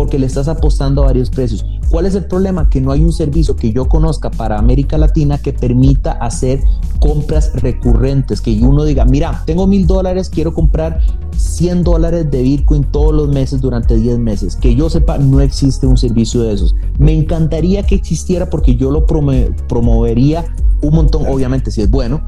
porque 0.01 0.17
le 0.17 0.25
estás 0.25 0.47
apostando 0.47 1.03
a 1.03 1.05
varios 1.05 1.29
precios. 1.29 1.63
¿Cuál 1.91 2.07
es 2.07 2.15
el 2.15 2.25
problema? 2.25 2.67
Que 2.67 2.81
no 2.81 2.91
hay 2.91 3.01
un 3.01 3.13
servicio 3.13 3.55
que 3.55 3.71
yo 3.71 3.87
conozca 3.87 4.31
para 4.31 4.57
América 4.57 4.97
Latina 4.97 5.37
que 5.37 5.53
permita 5.53 6.13
hacer 6.13 6.59
compras 6.99 7.51
recurrentes, 7.53 8.41
que 8.41 8.59
uno 8.63 8.83
diga, 8.83 9.05
mira, 9.05 9.43
tengo 9.45 9.67
mil 9.67 9.85
dólares, 9.85 10.31
quiero 10.31 10.55
comprar 10.55 11.01
100 11.37 11.83
dólares 11.83 12.31
de 12.31 12.41
Bitcoin 12.41 12.83
todos 12.85 13.13
los 13.13 13.29
meses 13.29 13.61
durante 13.61 13.95
10 13.95 14.17
meses. 14.17 14.55
Que 14.55 14.73
yo 14.73 14.89
sepa, 14.89 15.19
no 15.19 15.39
existe 15.39 15.85
un 15.85 15.97
servicio 15.97 16.41
de 16.41 16.53
esos. 16.53 16.73
Me 16.97 17.13
encantaría 17.13 17.83
que 17.83 17.93
existiera 17.93 18.49
porque 18.49 18.77
yo 18.77 18.89
lo 18.89 19.05
promovería 19.05 20.45
un 20.81 20.95
montón, 20.95 21.27
obviamente 21.27 21.69
si 21.69 21.81
es 21.81 21.91
bueno, 21.91 22.23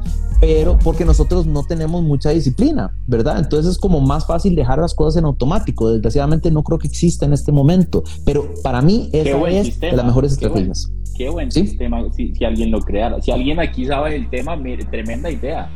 pero 0.46 0.78
porque 0.78 1.06
nosotros 1.06 1.46
no 1.46 1.64
tenemos 1.64 2.02
mucha 2.02 2.30
disciplina, 2.30 2.94
¿verdad? 3.06 3.38
Entonces 3.38 3.72
es 3.72 3.78
como 3.78 4.00
más 4.00 4.26
fácil 4.26 4.54
dejar 4.54 4.78
las 4.78 4.94
cosas 4.94 5.18
en 5.18 5.24
automático. 5.24 5.90
Desgraciadamente 5.90 6.50
no 6.50 6.62
creo 6.62 6.78
que 6.78 6.86
exista 6.86 7.24
en 7.24 7.32
este 7.32 7.50
momento, 7.50 8.04
pero 8.26 8.52
para 8.62 8.82
mí 8.82 9.08
esa 9.12 9.38
es 9.48 9.80
de 9.80 9.92
las 9.92 10.04
mejores 10.04 10.32
estrategias. 10.32 10.92
Qué 11.16 11.30
buen 11.30 11.50
sistema 11.50 12.02
si, 12.12 12.34
si, 12.34 12.44
alguien 12.44 12.70
lo 12.70 12.80
creara. 12.80 13.22
Si 13.22 13.30
alguien 13.30 13.58
aquí 13.58 13.86
sabe 13.86 14.16
el 14.16 14.28
tema, 14.28 14.54
mire, 14.56 14.84
tremenda 14.84 15.30
idea. 15.30 15.70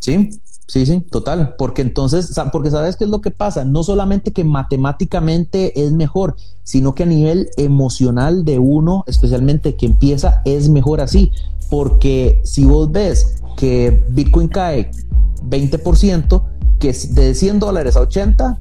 Sí, 0.00 0.30
Sí, 0.68 0.84
sí, 0.84 1.00
total. 1.00 1.54
Porque 1.56 1.82
entonces, 1.82 2.34
porque 2.50 2.70
sabes 2.70 2.96
qué 2.96 3.04
es 3.04 3.10
lo 3.10 3.20
que 3.20 3.30
pasa. 3.30 3.64
No 3.64 3.84
solamente 3.84 4.32
que 4.32 4.42
matemáticamente 4.42 5.80
es 5.80 5.92
mejor, 5.92 6.34
sino 6.64 6.94
que 6.94 7.04
a 7.04 7.06
nivel 7.06 7.48
emocional 7.56 8.44
de 8.44 8.58
uno, 8.58 9.04
especialmente 9.06 9.76
que 9.76 9.86
empieza, 9.86 10.42
es 10.44 10.68
mejor 10.68 11.00
así. 11.00 11.30
Porque 11.70 12.40
si 12.44 12.64
vos 12.64 12.90
ves 12.90 13.40
que 13.56 14.04
Bitcoin 14.10 14.48
cae 14.48 14.90
20%, 15.48 16.42
que 16.78 16.92
de 16.92 17.34
100 17.34 17.58
dólares 17.58 17.96
a 17.96 18.00
80, 18.00 18.60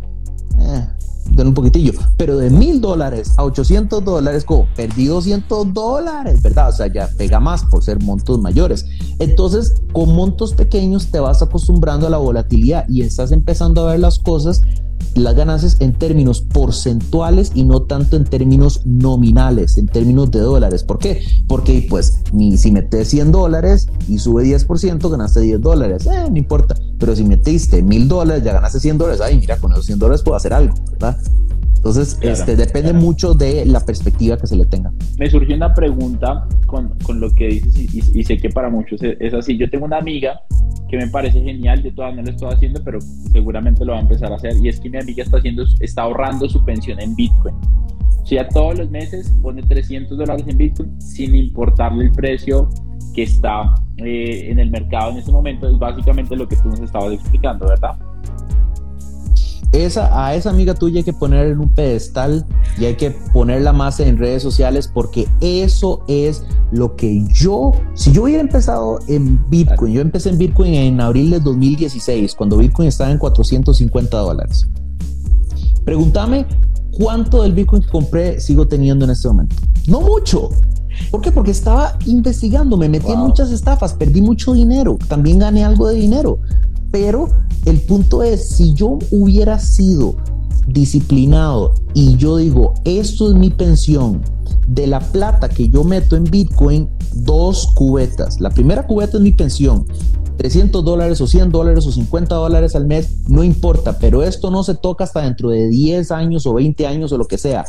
eh, 0.59 0.87
den 1.31 1.47
un 1.47 1.53
poquitillo, 1.53 1.93
pero 2.17 2.37
de 2.37 2.49
mil 2.49 2.79
dólares 2.79 3.33
a 3.37 3.43
800 3.43 4.03
dólares, 4.03 4.45
como 4.45 4.67
perdí 4.75 5.07
200 5.07 5.73
dólares, 5.73 6.41
¿verdad? 6.41 6.69
O 6.69 6.71
sea, 6.71 6.87
ya 6.87 7.09
pega 7.17 7.39
más 7.39 7.63
por 7.65 7.83
ser 7.83 8.01
montos 8.01 8.39
mayores. 8.39 8.85
Entonces, 9.19 9.73
con 9.91 10.15
montos 10.15 10.53
pequeños 10.53 11.11
te 11.11 11.19
vas 11.19 11.41
acostumbrando 11.41 12.07
a 12.07 12.09
la 12.09 12.17
volatilidad 12.17 12.87
y 12.87 13.01
estás 13.01 13.31
empezando 13.31 13.87
a 13.87 13.91
ver 13.91 13.99
las 13.99 14.19
cosas 14.19 14.61
las 15.15 15.35
ganancias 15.35 15.77
en 15.79 15.93
términos 15.93 16.41
porcentuales 16.41 17.51
y 17.55 17.63
no 17.63 17.83
tanto 17.83 18.17
en 18.17 18.25
términos 18.25 18.81
nominales, 18.85 19.77
en 19.77 19.87
términos 19.87 20.29
de 20.31 20.39
dólares. 20.39 20.83
¿Por 20.83 20.99
qué? 20.99 21.21
Porque 21.47 21.85
pues 21.89 22.21
ni 22.33 22.57
si 22.57 22.71
metes 22.71 23.09
100 23.09 23.31
dólares 23.31 23.87
y 24.07 24.19
sube 24.19 24.43
10%, 24.43 25.09
ganaste 25.09 25.41
10 25.41 25.61
dólares. 25.61 26.05
Eh, 26.05 26.29
no 26.29 26.37
importa. 26.37 26.75
Pero 26.99 27.15
si 27.15 27.23
metiste 27.23 27.81
1000 27.81 28.07
dólares, 28.07 28.43
ya 28.43 28.53
ganaste 28.53 28.79
100 28.79 28.97
dólares. 28.97 29.21
Ay, 29.21 29.37
mira, 29.37 29.57
con 29.57 29.71
esos 29.71 29.85
100 29.85 29.99
dólares 29.99 30.21
puedo 30.21 30.35
hacer 30.35 30.53
algo, 30.53 30.75
¿verdad? 30.91 31.17
Entonces, 31.75 32.17
este, 32.21 32.55
depende 32.55 32.93
mucho 32.93 33.35
de 33.35 33.63
la 33.63 33.79
perspectiva 33.79 34.37
que 34.37 34.47
se 34.47 34.55
le 34.55 34.65
tenga. 34.65 34.91
Me 35.19 35.29
surgió 35.29 35.55
una 35.55 35.71
pregunta 35.71 36.47
con, 36.65 36.89
con 37.03 37.19
lo 37.19 37.33
que 37.35 37.47
dices 37.47 37.77
y, 37.77 38.19
y, 38.19 38.23
sé 38.23 38.37
que 38.37 38.49
para 38.49 38.71
muchos 38.71 39.03
es, 39.03 39.17
es 39.19 39.33
así. 39.35 39.55
Yo 39.55 39.69
tengo 39.69 39.85
una 39.85 39.97
amiga 39.97 40.41
que 40.89 40.97
me 40.97 41.07
parece 41.07 41.41
genial, 41.41 41.81
yo 41.83 41.93
todavía 41.93 42.17
no 42.17 42.23
lo 42.23 42.31
estoy 42.31 42.53
haciendo, 42.53 42.83
pero 42.83 42.99
seguramente 43.31 43.83
lo 43.83 43.93
va 43.93 43.99
a 43.99 44.01
empezar 44.01 44.31
a 44.31 44.35
hacer, 44.35 44.53
y 44.61 44.69
es 44.69 44.79
que 44.79 44.89
mi 44.89 44.97
amiga 44.97 45.23
está, 45.23 45.37
haciendo, 45.37 45.63
está 45.79 46.03
ahorrando 46.03 46.47
su 46.47 46.63
pensión 46.63 46.99
en 46.99 47.15
Bitcoin. 47.15 47.55
O 48.21 48.27
sea, 48.27 48.47
todos 48.49 48.79
los 48.79 48.89
meses 48.89 49.31
pone 49.41 49.61
300 49.61 50.17
dólares 50.17 50.45
en 50.47 50.57
Bitcoin 50.57 50.99
sin 50.99 51.35
importarle 51.35 52.05
el 52.05 52.11
precio 52.11 52.69
que 53.13 53.23
está 53.23 53.75
eh, 53.97 54.49
en 54.49 54.59
el 54.59 54.71
mercado 54.71 55.11
en 55.11 55.17
este 55.17 55.31
momento. 55.31 55.69
Es 55.69 55.77
básicamente 55.77 56.35
lo 56.35 56.47
que 56.47 56.55
tú 56.55 56.69
nos 56.69 56.79
estabas 56.81 57.13
explicando, 57.13 57.67
¿verdad? 57.67 57.97
Esa, 59.75 60.25
a 60.25 60.35
esa 60.35 60.49
amiga 60.49 60.73
tuya 60.73 60.99
hay 60.99 61.03
que 61.03 61.13
poner 61.13 61.47
en 61.47 61.59
un 61.59 61.69
pedestal 61.69 62.45
y 62.79 62.85
hay 62.85 62.95
que 62.95 63.11
ponerla 63.33 63.73
más 63.73 63.99
en 63.99 64.17
redes 64.17 64.41
sociales 64.43 64.87
porque 64.87 65.27
eso 65.41 66.03
es 66.07 66.43
lo 66.71 66.95
que 66.95 67.25
yo, 67.33 67.71
si 67.93 68.11
yo 68.11 68.23
hubiera 68.23 68.41
empezado 68.41 68.99
en 69.07 69.39
Bitcoin, 69.49 69.93
yo 69.93 70.01
empecé 70.01 70.29
en 70.29 70.37
Bitcoin 70.37 70.73
en 70.73 71.01
abril 71.01 71.31
de 71.31 71.39
2016, 71.39 72.35
cuando 72.35 72.57
Bitcoin 72.57 72.87
estaba 72.87 73.11
en 73.11 73.17
450 73.17 74.17
dólares. 74.17 74.67
Pregúntame 75.83 76.45
cuánto 76.91 77.43
del 77.43 77.53
Bitcoin 77.53 77.81
que 77.81 77.89
compré 77.89 78.39
sigo 78.39 78.67
teniendo 78.67 79.05
en 79.05 79.11
este 79.11 79.27
momento. 79.27 79.55
No 79.87 80.01
mucho. 80.01 80.49
¿Por 81.11 81.21
qué? 81.21 81.31
Porque 81.31 81.51
estaba 81.51 81.97
investigando, 82.05 82.77
me 82.77 82.89
metí 82.89 83.11
en 83.11 83.19
muchas 83.19 83.51
estafas, 83.51 83.93
perdí 83.93 84.21
mucho 84.21 84.53
dinero, 84.53 84.97
también 85.07 85.39
gané 85.39 85.63
algo 85.63 85.87
de 85.87 85.95
dinero. 85.95 86.39
Pero 86.95 87.27
el 87.65 87.81
punto 87.81 88.23
es, 88.23 88.47
si 88.47 88.73
yo 88.73 88.99
hubiera 89.11 89.59
sido 89.59 90.15
disciplinado 90.65 91.73
y 91.93 92.15
yo 92.15 92.37
digo, 92.37 92.73
esto 92.85 93.27
es 93.29 93.35
mi 93.35 93.49
pensión, 93.49 94.23
de 94.69 94.87
la 94.87 95.01
plata 95.01 95.49
que 95.49 95.67
yo 95.67 95.83
meto 95.83 96.15
en 96.15 96.23
Bitcoin, 96.23 96.87
dos 97.13 97.67
cubetas. 97.75 98.39
La 98.39 98.49
primera 98.49 98.87
cubeta 98.87 99.17
es 99.17 99.23
mi 99.23 99.33
pensión. 99.33 99.85
300 100.37 100.85
dólares 100.85 101.19
o 101.19 101.27
100 101.27 101.51
dólares 101.51 101.85
o 101.85 101.91
50 101.91 102.33
dólares 102.33 102.77
al 102.77 102.85
mes, 102.85 103.27
no 103.27 103.43
importa, 103.43 103.99
pero 103.99 104.23
esto 104.23 104.49
no 104.49 104.63
se 104.63 104.75
toca 104.75 105.03
hasta 105.03 105.21
dentro 105.21 105.49
de 105.49 105.67
10 105.67 106.11
años 106.11 106.45
o 106.45 106.53
20 106.53 106.87
años 106.87 107.11
o 107.11 107.17
lo 107.17 107.25
que 107.25 107.37
sea. 107.37 107.65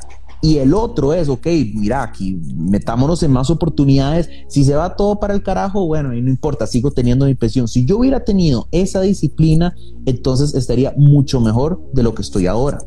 Y 0.47 0.59
el 0.59 0.75
otro 0.75 1.13
es, 1.13 1.29
ok, 1.29 1.45
mira, 1.75 2.05
aquí 2.05 2.39
metámonos 2.55 3.21
en 3.25 3.33
más 3.33 3.51
oportunidades. 3.51 4.31
Si 4.47 4.63
se 4.63 4.77
va 4.77 4.95
todo 4.95 5.19
para 5.19 5.35
el 5.35 5.43
carajo, 5.43 5.85
bueno, 5.89 6.15
y 6.15 6.23
no 6.23 6.31
importa, 6.31 6.69
sigo 6.69 6.93
teniendo 6.93 7.27
mi 7.27 7.35
pensión. 7.35 7.67
Si 7.67 7.85
yo 7.85 7.99
hubiera 7.99 8.23
tenido 8.23 8.69
esa 8.71 9.01
disciplina, 9.01 9.75
entonces 10.05 10.55
estaría 10.55 10.95
mucho 10.97 11.41
mejor 11.41 11.83
de 11.93 12.05
lo 12.05 12.15
que 12.15 12.23
estoy 12.23 12.47
ahora 12.47 12.79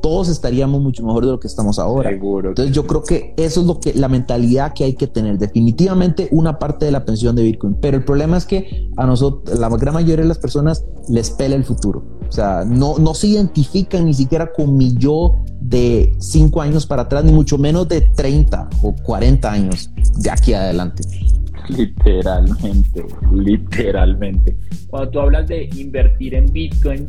todos 0.00 0.28
estaríamos 0.28 0.80
mucho 0.80 1.04
mejor 1.04 1.24
de 1.24 1.32
lo 1.32 1.40
que 1.40 1.46
estamos 1.46 1.78
ahora. 1.78 2.10
Entonces 2.10 2.72
yo 2.72 2.86
creo 2.86 3.02
que 3.02 3.34
eso 3.36 3.60
es 3.60 3.66
lo 3.66 3.80
que 3.80 3.94
la 3.94 4.08
mentalidad 4.08 4.72
que 4.72 4.84
hay 4.84 4.94
que 4.94 5.06
tener. 5.06 5.38
Definitivamente 5.38 6.28
una 6.30 6.58
parte 6.58 6.84
de 6.84 6.90
la 6.90 7.04
pensión 7.04 7.36
de 7.36 7.42
Bitcoin. 7.42 7.76
Pero 7.80 7.96
el 7.96 8.04
problema 8.04 8.36
es 8.36 8.46
que 8.46 8.88
a 8.96 9.06
nosotros, 9.06 9.58
la 9.58 9.68
gran 9.70 9.94
mayoría 9.94 10.22
de 10.22 10.28
las 10.28 10.38
personas 10.38 10.84
les 11.08 11.30
pela 11.30 11.54
el 11.54 11.64
futuro. 11.64 12.04
O 12.28 12.32
sea, 12.32 12.64
no, 12.64 12.98
no 12.98 13.14
se 13.14 13.28
identifican 13.28 14.06
ni 14.06 14.14
siquiera 14.14 14.52
con 14.52 14.76
mi 14.76 14.94
yo 14.96 15.32
de 15.60 16.14
5 16.18 16.60
años 16.60 16.86
para 16.86 17.02
atrás, 17.02 17.24
ni 17.24 17.32
mucho 17.32 17.58
menos 17.58 17.88
de 17.88 18.02
30 18.02 18.68
o 18.82 18.94
40 18.94 19.50
años 19.50 19.90
de 20.18 20.30
aquí 20.30 20.52
adelante. 20.54 21.02
Literalmente, 21.68 23.04
literalmente. 23.32 24.56
Cuando 24.88 25.10
tú 25.10 25.20
hablas 25.20 25.48
de 25.48 25.68
invertir 25.76 26.34
en 26.34 26.46
Bitcoin, 26.52 27.06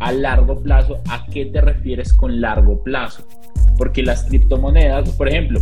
a 0.00 0.12
largo 0.12 0.56
plazo, 0.56 1.00
¿a 1.08 1.24
qué 1.26 1.46
te 1.46 1.60
refieres 1.60 2.12
con 2.12 2.40
largo 2.40 2.82
plazo? 2.82 3.26
Porque 3.78 4.02
las 4.02 4.24
criptomonedas, 4.24 5.10
por 5.10 5.28
ejemplo, 5.28 5.60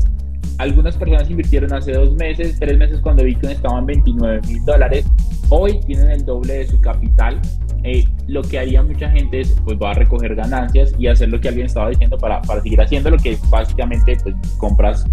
algunas 0.59 0.97
personas 0.97 1.31
invirtieron 1.31 1.73
hace 1.73 1.93
dos 1.93 2.13
meses, 2.15 2.59
tres 2.59 2.77
meses 2.79 3.01
cuando 3.01 3.25
Bitcoin 3.25 3.53
estaba 3.53 3.79
en 3.79 3.87
29 3.87 4.41
mil 4.47 4.65
dólares, 4.65 5.07
hoy 5.51 5.79
tienen 5.87 6.11
el 6.11 6.25
doble 6.25 6.55
de 6.55 6.67
su 6.67 6.81
capital. 6.81 7.41
Eh, 7.85 8.05
lo 8.27 8.43
que 8.43 8.59
haría 8.59 8.83
mucha 8.83 9.09
gente 9.11 9.41
es, 9.41 9.55
pues 9.65 9.79
va 9.81 9.93
a 9.93 9.95
recoger 9.95 10.35
ganancias 10.35 10.93
y 10.99 11.07
hacer 11.07 11.29
lo 11.29 11.41
que 11.41 11.49
alguien 11.49 11.67
estaba 11.67 11.91
diciendo 11.91 12.19
para, 12.19 12.43
para 12.43 12.61
seguir 12.61 12.81
haciendo, 12.81 13.11
lo 13.11 13.19
que 13.19 13.39
básicamente 13.51 14.17
pues 14.23 14.35
compras 14.59 15.05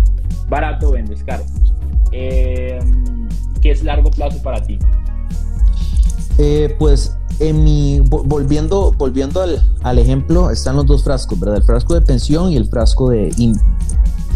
barato, 0.49 0.91
vendes 0.91 1.23
caro. 1.23 1.43
Eh, 2.11 2.79
¿Qué 3.61 3.71
es 3.71 3.83
largo 3.83 4.09
plazo 4.09 4.41
para 4.41 4.61
ti? 4.61 4.79
Eh, 6.37 6.75
pues 6.79 7.17
en 7.39 7.63
mi, 7.63 7.99
volviendo, 7.99 8.91
volviendo 8.97 9.41
al, 9.41 9.99
ejemplo, 9.99 10.49
están 10.51 10.75
los 10.75 10.85
dos 10.85 11.03
frascos, 11.03 11.39
¿verdad? 11.39 11.57
El 11.57 11.63
frasco 11.63 11.93
de 11.93 12.01
pensión 12.01 12.51
y 12.51 12.57
el 12.57 12.67
frasco 12.67 13.09
de 13.09 13.33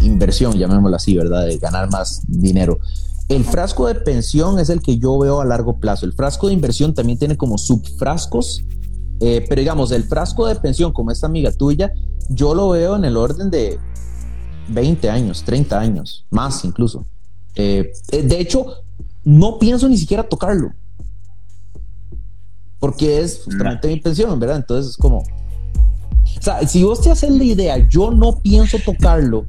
inversión, 0.02 0.52
llamémoslo 0.54 0.96
así, 0.96 1.16
¿verdad? 1.16 1.46
De 1.46 1.58
ganar 1.58 1.90
más 1.90 2.22
dinero. 2.26 2.78
El 3.28 3.44
frasco 3.44 3.86
de 3.86 3.94
pensión 3.94 4.58
es 4.58 4.70
el 4.70 4.82
que 4.82 4.98
yo 4.98 5.18
veo 5.18 5.40
a 5.40 5.44
largo 5.44 5.78
plazo. 5.78 6.04
El 6.04 6.12
frasco 6.12 6.48
de 6.48 6.52
inversión 6.52 6.94
también 6.94 7.18
tiene 7.18 7.36
como 7.36 7.58
subfrascos, 7.58 8.64
eh, 9.20 9.44
pero 9.48 9.60
digamos, 9.60 9.92
el 9.92 10.04
frasco 10.04 10.46
de 10.46 10.56
pensión, 10.56 10.92
como 10.92 11.10
esta 11.10 11.26
amiga 11.26 11.52
tuya, 11.52 11.92
yo 12.28 12.54
lo 12.54 12.70
veo 12.70 12.96
en 12.96 13.04
el 13.04 13.16
orden 13.16 13.50
de 13.50 13.78
20 14.68 15.08
años, 15.10 15.42
30 15.44 15.78
años, 15.78 16.26
más 16.30 16.64
incluso. 16.64 17.06
Eh, 17.54 17.92
eh, 18.10 18.22
de 18.22 18.40
hecho, 18.40 18.66
no 19.24 19.58
pienso 19.58 19.88
ni 19.88 19.96
siquiera 19.96 20.28
tocarlo 20.28 20.72
porque 22.80 23.20
es 23.20 23.42
justamente 23.44 23.88
mi 23.88 24.00
pensión, 24.00 24.40
¿verdad? 24.40 24.56
Entonces 24.56 24.92
es 24.92 24.96
como, 24.96 25.18
o 25.18 26.42
sea, 26.42 26.66
si 26.66 26.82
vos 26.82 27.00
te 27.00 27.10
haces 27.10 27.30
la 27.30 27.44
idea, 27.44 27.88
yo 27.88 28.10
no 28.10 28.40
pienso 28.40 28.78
tocarlo, 28.84 29.44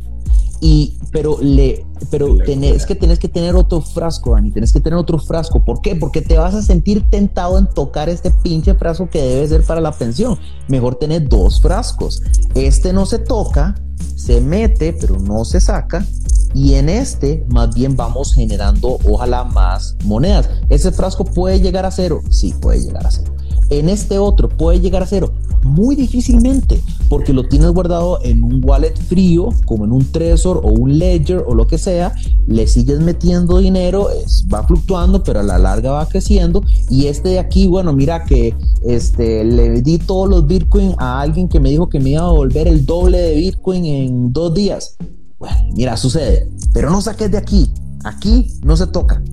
y, 0.64 0.96
pero 1.12 1.40
le, 1.42 1.88
pero 2.12 2.38
tenés 2.38 2.86
que 2.86 2.94
tenés 2.94 3.18
que 3.18 3.28
tener 3.28 3.56
otro 3.56 3.82
frasco, 3.82 4.34
Dani, 4.34 4.52
tenés 4.52 4.72
que 4.72 4.80
tener 4.80 4.98
otro 5.00 5.18
frasco. 5.18 5.66
¿Por 5.66 5.82
qué? 5.82 5.96
Porque 5.96 6.22
te 6.22 6.38
vas 6.38 6.54
a 6.54 6.62
sentir 6.62 7.02
tentado 7.10 7.58
en 7.58 7.66
tocar 7.66 8.10
este 8.10 8.30
pinche 8.30 8.76
frasco 8.76 9.10
que 9.10 9.24
debe 9.24 9.48
ser 9.48 9.64
para 9.64 9.82
la 9.82 9.92
pensión. 9.92 10.38
Mejor 10.68 10.96
tener 10.96 11.28
dos 11.28 11.60
frascos. 11.60 12.22
Este 12.54 12.94
no 12.94 13.08
se 13.08 13.18
toca, 13.18 13.74
se 14.16 14.42
mete, 14.42 14.94
pero 14.94 15.20
no 15.20 15.46
se 15.46 15.60
saca. 15.60 16.06
Y 16.54 16.74
en 16.74 16.90
este, 16.90 17.46
más 17.50 17.74
bien 17.74 17.96
vamos 17.96 18.34
generando, 18.34 19.00
ojalá, 19.06 19.44
más 19.46 19.96
monedas. 20.04 20.50
¿Ese 20.70 20.92
frasco 20.92 21.24
puede 21.24 21.62
llegar 21.62 21.86
a 21.86 21.92
cero? 21.92 22.22
Sí, 22.30 22.54
puede 22.60 22.82
llegar 22.82 23.08
a 23.08 23.12
cero. 23.12 23.34
En 23.72 23.88
este 23.88 24.20
otro 24.20 24.50
puede 24.50 24.82
llegar 24.82 25.02
a 25.02 25.06
cero. 25.06 25.32
Muy 25.64 25.96
difícilmente, 25.96 26.82
porque 27.08 27.32
lo 27.32 27.48
tienes 27.48 27.70
guardado 27.70 28.20
en 28.22 28.44
un 28.44 28.62
wallet 28.66 28.94
frío, 29.08 29.48
como 29.66 29.86
en 29.86 29.94
un 29.94 30.12
Trezor 30.12 30.60
o 30.62 30.74
un 30.74 31.00
Ledger 31.00 31.46
o 31.48 31.56
lo 31.56 31.68
que 31.68 31.78
sea, 31.78 32.14
le 32.48 32.68
sigues 32.68 33.00
metiendo 33.00 33.60
dinero, 33.60 34.10
va 34.54 34.68
fluctuando, 34.68 35.24
pero 35.24 35.40
a 35.40 35.44
la 35.44 35.58
larga 35.58 35.92
va 35.92 36.06
creciendo. 36.06 36.62
Y 36.90 37.06
este 37.06 37.30
de 37.30 37.40
aquí, 37.40 37.68
bueno, 37.68 37.94
mira 37.94 38.26
que 38.26 38.54
este, 38.84 39.46
le 39.46 39.82
di 39.82 40.00
todos 40.00 40.28
los 40.28 40.46
Bitcoin 40.46 40.94
a 40.98 41.22
alguien 41.22 41.48
que 41.48 41.62
me 41.62 41.70
dijo 41.70 41.88
que 41.88 42.02
me 42.02 42.10
iba 42.10 42.24
a 42.24 42.32
volver 42.32 42.68
el 42.68 42.86
doble 42.86 43.20
de 43.20 43.36
Bitcoin 43.36 43.86
en 43.86 44.34
dos 44.34 44.54
días. 44.54 44.98
Bueno, 45.40 45.56
mira, 45.74 45.96
sucede, 45.96 46.52
pero 46.74 46.90
no 46.90 47.02
saques 47.02 47.32
de 47.32 47.38
aquí. 47.38 47.72
Aquí 48.04 48.52
no 48.66 48.76
se 48.76 48.88
toca. 48.88 49.24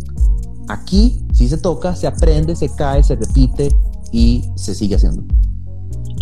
Aquí, 0.69 1.23
si 1.33 1.49
se 1.49 1.57
toca, 1.57 1.97
se 1.97 2.07
aprende, 2.07 2.55
se 2.55 2.69
cae, 2.69 3.03
se 3.03 3.17
repite 3.17 3.75
y 4.13 4.45
se 4.57 4.75
sigue 4.75 4.97
haciendo. 4.97 5.23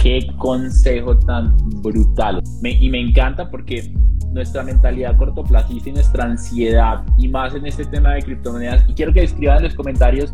Qué 0.03 0.26
consejo 0.39 1.18
tan 1.18 1.57
brutal. 1.82 2.43
y 2.62 2.91
me 2.91 3.01
encanta 3.01 3.51
porque 3.51 3.93
nuestra 4.32 4.62
mentalidad 4.62 5.16
cortoplacista 5.16 5.89
y 5.89 5.93
nuestra 5.93 6.24
ansiedad, 6.24 7.05
y 7.16 7.28
más 7.28 7.55
en 7.55 7.66
este 7.66 7.84
tema 7.87 8.12
de 8.12 8.22
criptomonedas, 8.22 8.84
y 8.89 8.93
quiero 8.93 9.12
que 9.12 9.24
escriban 9.24 9.59
en 9.59 9.64
los 9.64 9.74
comentarios 9.74 10.32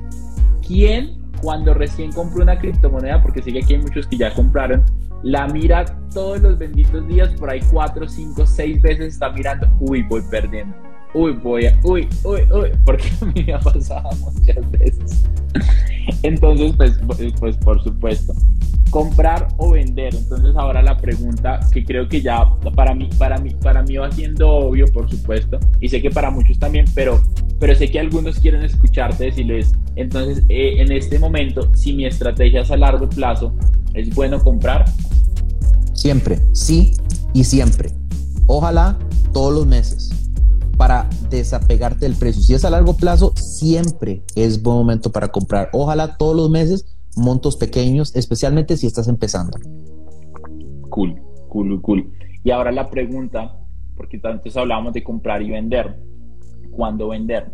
quién 0.67 1.23
cuando 1.41 1.75
recién 1.75 2.13
compró 2.13 2.43
una 2.43 2.59
criptomoneda, 2.59 3.23
porque 3.23 3.43
sé 3.43 3.53
que 3.53 3.61
aquí 3.61 3.75
hay 3.75 3.81
muchos 3.81 4.07
que 4.07 4.17
ya 4.17 4.33
compraron, 4.35 4.85
la 5.23 5.47
mira 5.49 5.85
todos 6.13 6.41
los 6.41 6.59
benditos 6.59 7.07
días, 7.09 7.31
por 7.35 7.51
ahí 7.51 7.61
cuatro, 7.71 8.09
cinco, 8.09 8.47
seis 8.47 8.81
veces 8.83 9.15
está 9.15 9.31
mirando, 9.31 9.69
uy, 9.81 10.03
voy 10.03 10.23
perdiendo, 10.31 10.75
uy, 11.15 11.33
voy 11.33 11.67
a, 11.67 11.79
uy, 11.85 12.09
uy, 12.25 12.41
uy, 12.53 12.71
porque 12.85 13.09
a 13.21 13.25
mí 13.35 13.45
me 13.47 13.55
ha 13.55 13.61
pasado 13.61 14.09
muchas 14.21 14.71
veces. 14.71 15.25
Entonces, 16.23 16.73
pues, 16.77 16.99
pues 17.39 17.57
por 17.57 17.83
supuesto 17.83 18.35
comprar 18.93 19.49
o 19.57 19.71
vender. 19.71 20.15
Entonces 20.15 20.55
ahora 20.55 20.83
la 20.83 20.97
pregunta 20.99 21.59
que 21.73 21.83
creo 21.83 22.09
que 22.09 22.21
ya 22.21 22.45
para 22.77 22.95
mí, 22.95 23.09
para 23.19 23.39
mí, 23.39 23.51
para 23.61 23.83
mí 23.83 23.97
va 23.97 24.13
siendo 24.13 24.49
obvio, 24.49 24.87
por 24.93 25.11
supuesto, 25.11 25.59
y 25.81 25.89
sé 25.89 26.01
que 26.01 26.11
para 26.11 26.31
muchos 26.31 26.59
también, 26.59 26.85
pero, 26.95 27.21
pero 27.59 27.75
sé 27.75 27.91
que 27.91 27.99
algunos 27.99 28.39
quieren 28.39 28.63
escucharte 28.63 29.25
decirles, 29.25 29.73
entonces 29.97 30.45
eh, 30.51 30.75
en 30.77 30.93
este 30.93 31.19
momento, 31.19 31.71
si 31.75 31.95
mi 31.95 32.05
estrategia 32.05 32.61
es 32.61 32.71
a 32.71 32.77
largo 32.77 33.09
plazo, 33.09 33.55
¿es 33.95 34.15
bueno 34.15 34.39
comprar? 34.39 34.85
Siempre, 35.95 36.39
sí 36.53 36.93
y 37.33 37.45
siempre. 37.45 37.91
Ojalá 38.47 38.99
todos 39.33 39.55
los 39.55 39.67
meses 39.67 40.22
para 40.77 41.09
desapegarte 41.31 42.07
del 42.07 42.17
precio. 42.17 42.43
Si 42.43 42.55
es 42.55 42.65
a 42.65 42.71
largo 42.71 42.97
plazo, 42.97 43.33
siempre 43.37 44.23
es 44.35 44.63
buen 44.63 44.77
momento 44.77 45.11
para 45.13 45.29
comprar. 45.29 45.69
Ojalá 45.73 46.17
todos 46.17 46.35
los 46.37 46.51
meses 46.51 46.85
montos 47.17 47.57
pequeños, 47.57 48.15
especialmente 48.17 48.77
si 48.77 48.87
estás 48.87 49.09
empezando. 49.09 49.59
Cool, 50.89 51.21
cool, 51.49 51.81
cool. 51.83 52.13
Y 52.45 52.51
ahora 52.51 52.73
la 52.73 52.91
pregunta, 52.91 53.57
porque 53.97 54.21
antes 54.25 54.57
hablábamos 54.57 54.93
de 54.93 55.05
comprar 55.05 55.43
y 55.43 55.51
vender. 55.51 56.01
¿Cuándo 56.71 57.09
vender? 57.09 57.53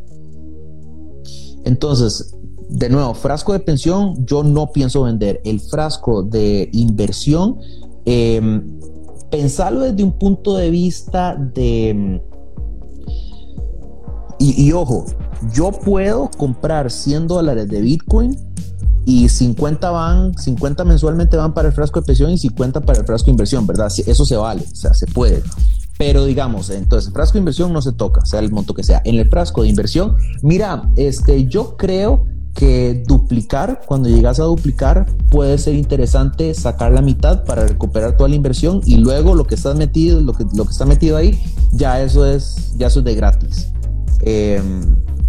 Entonces, 1.64 2.36
de 2.68 2.88
nuevo, 2.88 3.14
frasco 3.14 3.52
de 3.52 3.60
pensión, 3.60 4.24
yo 4.26 4.42
no 4.44 4.72
pienso 4.72 5.02
vender. 5.02 5.40
El 5.44 5.60
frasco 5.60 6.22
de 6.22 6.68
inversión, 6.72 7.58
eh, 8.04 8.40
pensarlo 9.30 9.80
desde 9.80 10.04
un 10.04 10.12
punto 10.12 10.56
de 10.56 10.70
vista 10.70 11.34
de... 11.34 12.22
Y, 14.38 14.72
ojo, 14.72 15.06
yo 15.52 15.72
puedo 15.72 16.30
comprar 16.36 16.90
100 16.90 17.26
dólares 17.26 17.68
de 17.68 17.80
Bitcoin 17.80 18.36
y 19.04 19.28
50 19.28 19.90
van, 19.90 20.38
50 20.38 20.84
mensualmente 20.84 21.36
van 21.36 21.54
para 21.54 21.68
el 21.68 21.74
frasco 21.74 22.00
de 22.00 22.06
pensión 22.06 22.30
y 22.30 22.38
50 22.38 22.80
para 22.82 23.00
el 23.00 23.06
frasco 23.06 23.26
de 23.26 23.32
inversión, 23.32 23.66
¿verdad? 23.66 23.90
Eso 24.06 24.24
se 24.24 24.36
vale, 24.36 24.62
o 24.70 24.76
sea, 24.76 24.94
se 24.94 25.06
puede. 25.06 25.42
Pero 25.98 26.24
digamos, 26.24 26.70
entonces, 26.70 27.08
el 27.08 27.14
frasco 27.14 27.34
de 27.34 27.40
inversión 27.40 27.72
no 27.72 27.82
se 27.82 27.92
toca, 27.92 28.24
sea 28.24 28.38
el 28.38 28.52
monto 28.52 28.74
que 28.74 28.84
sea. 28.84 29.02
En 29.04 29.16
el 29.16 29.28
frasco 29.28 29.62
de 29.62 29.68
inversión, 29.68 30.14
mira, 30.42 30.88
este, 30.94 31.46
yo 31.46 31.76
creo 31.76 32.24
que 32.54 33.04
duplicar, 33.06 33.82
cuando 33.86 34.08
llegas 34.08 34.40
a 34.40 34.44
duplicar, 34.44 35.06
puede 35.30 35.58
ser 35.58 35.74
interesante 35.74 36.54
sacar 36.54 36.92
la 36.92 37.02
mitad 37.02 37.44
para 37.44 37.66
recuperar 37.66 38.16
toda 38.16 38.28
la 38.28 38.34
inversión 38.34 38.80
y 38.84 38.96
luego 38.96 39.34
lo 39.34 39.44
que 39.44 39.54
estás 39.54 39.76
metido, 39.76 40.20
lo 40.20 40.32
que, 40.32 40.44
lo 40.54 40.64
que 40.64 40.70
está 40.70 40.84
metido 40.84 41.16
ahí, 41.16 41.40
ya 41.72 42.00
eso 42.00 42.26
es, 42.26 42.74
ya 42.76 42.88
eso 42.88 42.98
es 43.00 43.04
de 43.04 43.14
gratis. 43.14 43.68
Eh, 44.22 44.60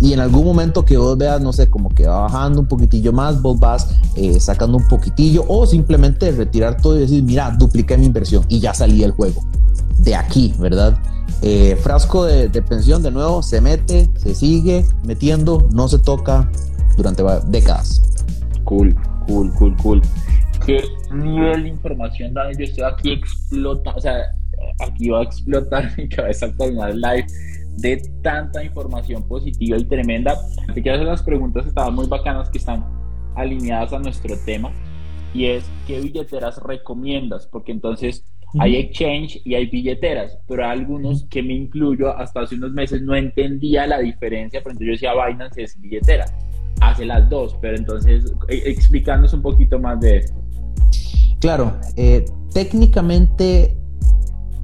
y 0.01 0.13
en 0.13 0.21
algún 0.21 0.45
momento 0.45 0.85
que 0.85 0.97
vos 0.97 1.17
veas, 1.17 1.41
no 1.41 1.51
sé, 1.51 1.69
como 1.69 1.89
que 1.89 2.07
va 2.07 2.21
bajando 2.21 2.61
un 2.61 2.67
poquitillo 2.67 3.11
más, 3.11 3.41
vos 3.41 3.59
vas 3.59 3.89
eh, 4.15 4.39
sacando 4.39 4.77
un 4.77 4.87
poquitillo 4.87 5.43
o 5.47 5.65
simplemente 5.65 6.31
retirar 6.31 6.81
todo 6.81 6.95
y 6.95 7.01
decir, 7.01 7.21
mira, 7.23 7.51
dupliqué 7.51 7.97
mi 7.97 8.05
inversión 8.05 8.45
y 8.47 8.59
ya 8.59 8.73
salí 8.73 9.01
del 9.01 9.11
juego. 9.11 9.43
De 9.97 10.15
aquí, 10.15 10.53
¿verdad? 10.57 10.97
Eh, 11.41 11.77
frasco 11.81 12.23
de, 12.23 12.47
de, 12.47 12.61
pensión, 12.61 13.03
de 13.03 13.11
nuevo, 13.11 13.43
se 13.43 13.59
mete, 13.59 14.09
se 14.15 14.33
sigue 14.33 14.85
metiendo, 15.03 15.67
no 15.73 15.89
se 15.89 15.99
toca 15.99 16.49
durante 16.95 17.23
décadas. 17.47 18.01
Cool, 18.63 18.95
cool, 19.27 19.51
cool, 19.55 19.75
cool. 19.83 20.01
¿Qué 20.65 20.81
nivel 21.13 21.63
de 21.63 21.69
información, 21.69 22.33
Daniel? 22.33 22.57
Yo 22.57 22.63
estoy 22.63 22.83
aquí 22.83 23.11
explota, 23.11 23.93
o 23.95 23.99
sea, 23.99 24.15
aquí 24.79 25.09
va 25.09 25.19
a 25.19 25.23
explotar 25.23 25.91
mi 25.97 26.07
cabeza 26.07 26.51
con 26.55 26.77
una 26.77 26.89
live 26.89 27.27
de 27.81 28.01
tanta 28.21 28.63
información 28.63 29.27
positiva 29.27 29.77
y 29.77 29.85
tremenda. 29.85 30.37
Te 30.73 30.81
quiero 30.81 30.95
hacer 30.95 31.07
las 31.07 31.23
preguntas 31.23 31.65
estaban 31.67 31.95
muy 31.95 32.07
bacanas 32.07 32.49
que 32.49 32.57
están 32.57 32.85
alineadas 33.35 33.93
a 33.93 33.99
nuestro 33.99 34.35
tema 34.45 34.71
y 35.33 35.45
es 35.45 35.63
¿qué 35.87 35.99
billeteras 36.01 36.57
recomiendas? 36.61 37.47
Porque 37.47 37.71
entonces 37.71 38.25
hay 38.57 38.77
exchange 38.77 39.41
y 39.45 39.53
hay 39.53 39.67
billeteras, 39.67 40.37
pero 40.47 40.65
hay 40.65 40.79
algunos 40.79 41.25
que 41.29 41.43
me 41.43 41.53
incluyo 41.53 42.17
hasta 42.17 42.41
hace 42.41 42.55
unos 42.55 42.71
meses 42.71 43.01
no 43.01 43.15
entendía 43.15 43.85
la 43.85 43.99
diferencia, 43.99 44.61
por 44.63 44.71
ejemplo 44.71 44.87
yo 44.87 44.93
decía 44.93 45.11
Binance 45.13 45.61
es 45.61 45.79
billetera, 45.79 46.25
hace 46.81 47.05
las 47.05 47.29
dos, 47.29 47.55
pero 47.61 47.77
entonces 47.77 48.33
e, 48.47 48.55
explícanos 48.65 49.33
un 49.33 49.43
poquito 49.43 49.77
más 49.79 49.99
de 49.99 50.17
esto. 50.17 50.41
Claro, 51.39 51.77
eh, 51.95 52.25
técnicamente 52.53 53.77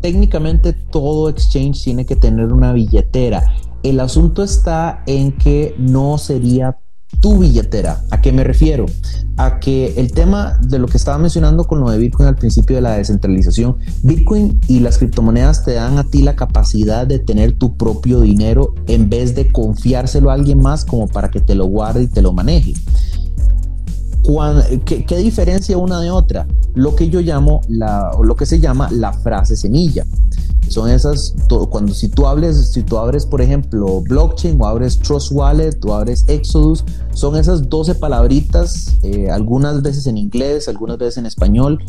técnicamente 0.01 0.73
todo 0.73 1.29
exchange 1.29 1.83
tiene 1.83 2.05
que 2.05 2.15
tener 2.15 2.51
una 2.53 2.73
billetera. 2.73 3.43
El 3.83 3.99
asunto 3.99 4.43
está 4.43 5.03
en 5.05 5.31
que 5.33 5.75
no 5.77 6.17
sería 6.17 6.77
tu 7.19 7.39
billetera. 7.39 8.03
¿A 8.11 8.21
qué 8.21 8.31
me 8.31 8.43
refiero? 8.43 8.85
A 9.37 9.59
que 9.59 9.93
el 9.97 10.11
tema 10.11 10.59
de 10.61 10.79
lo 10.79 10.87
que 10.87 10.97
estaba 10.97 11.17
mencionando 11.17 11.65
con 11.65 11.79
lo 11.79 11.89
de 11.89 11.97
Bitcoin 11.97 12.27
al 12.27 12.35
principio 12.35 12.75
de 12.75 12.81
la 12.81 12.97
descentralización, 12.97 13.77
Bitcoin 14.03 14.59
y 14.67 14.79
las 14.79 14.97
criptomonedas 14.97 15.63
te 15.63 15.73
dan 15.73 15.97
a 15.97 16.03
ti 16.03 16.21
la 16.21 16.35
capacidad 16.35 17.07
de 17.07 17.19
tener 17.19 17.53
tu 17.53 17.77
propio 17.77 18.21
dinero 18.21 18.73
en 18.87 19.09
vez 19.09 19.35
de 19.35 19.51
confiárselo 19.51 20.29
a 20.29 20.33
alguien 20.33 20.61
más 20.61 20.85
como 20.85 21.07
para 21.07 21.29
que 21.29 21.41
te 21.41 21.55
lo 21.55 21.65
guarde 21.65 22.03
y 22.03 22.07
te 22.07 22.21
lo 22.21 22.33
maneje. 22.33 22.73
¿Qué, 24.85 25.05
¿qué, 25.05 25.17
diferencia 25.17 25.77
una 25.77 25.99
de 25.99 26.11
otra? 26.11 26.47
Lo 26.73 26.95
que 26.95 27.09
yo 27.09 27.21
llamo, 27.21 27.61
la, 27.67 28.11
lo 28.21 28.35
que 28.35 28.45
se 28.45 28.59
llama 28.59 28.89
la 28.91 29.13
frase 29.13 29.55
semilla. 29.55 30.05
Son 30.67 30.89
esas, 30.89 31.35
cuando 31.69 31.93
si 31.93 32.09
tú 32.09 32.25
hables, 32.25 32.71
si 32.71 32.81
tú 32.81 32.97
abres, 32.97 33.25
por 33.25 33.41
ejemplo, 33.41 34.01
blockchain 34.01 34.59
o 34.59 34.65
abres 34.65 34.97
Trust 34.97 35.31
Wallet 35.31 35.77
o 35.85 35.93
abres 35.93 36.25
Exodus, 36.27 36.83
son 37.13 37.35
esas 37.35 37.69
12 37.69 37.95
palabritas, 37.95 38.97
eh, 39.03 39.29
algunas 39.29 39.81
veces 39.83 40.07
en 40.07 40.17
inglés, 40.17 40.67
algunas 40.67 40.97
veces 40.97 41.17
en 41.17 41.27
español, 41.27 41.83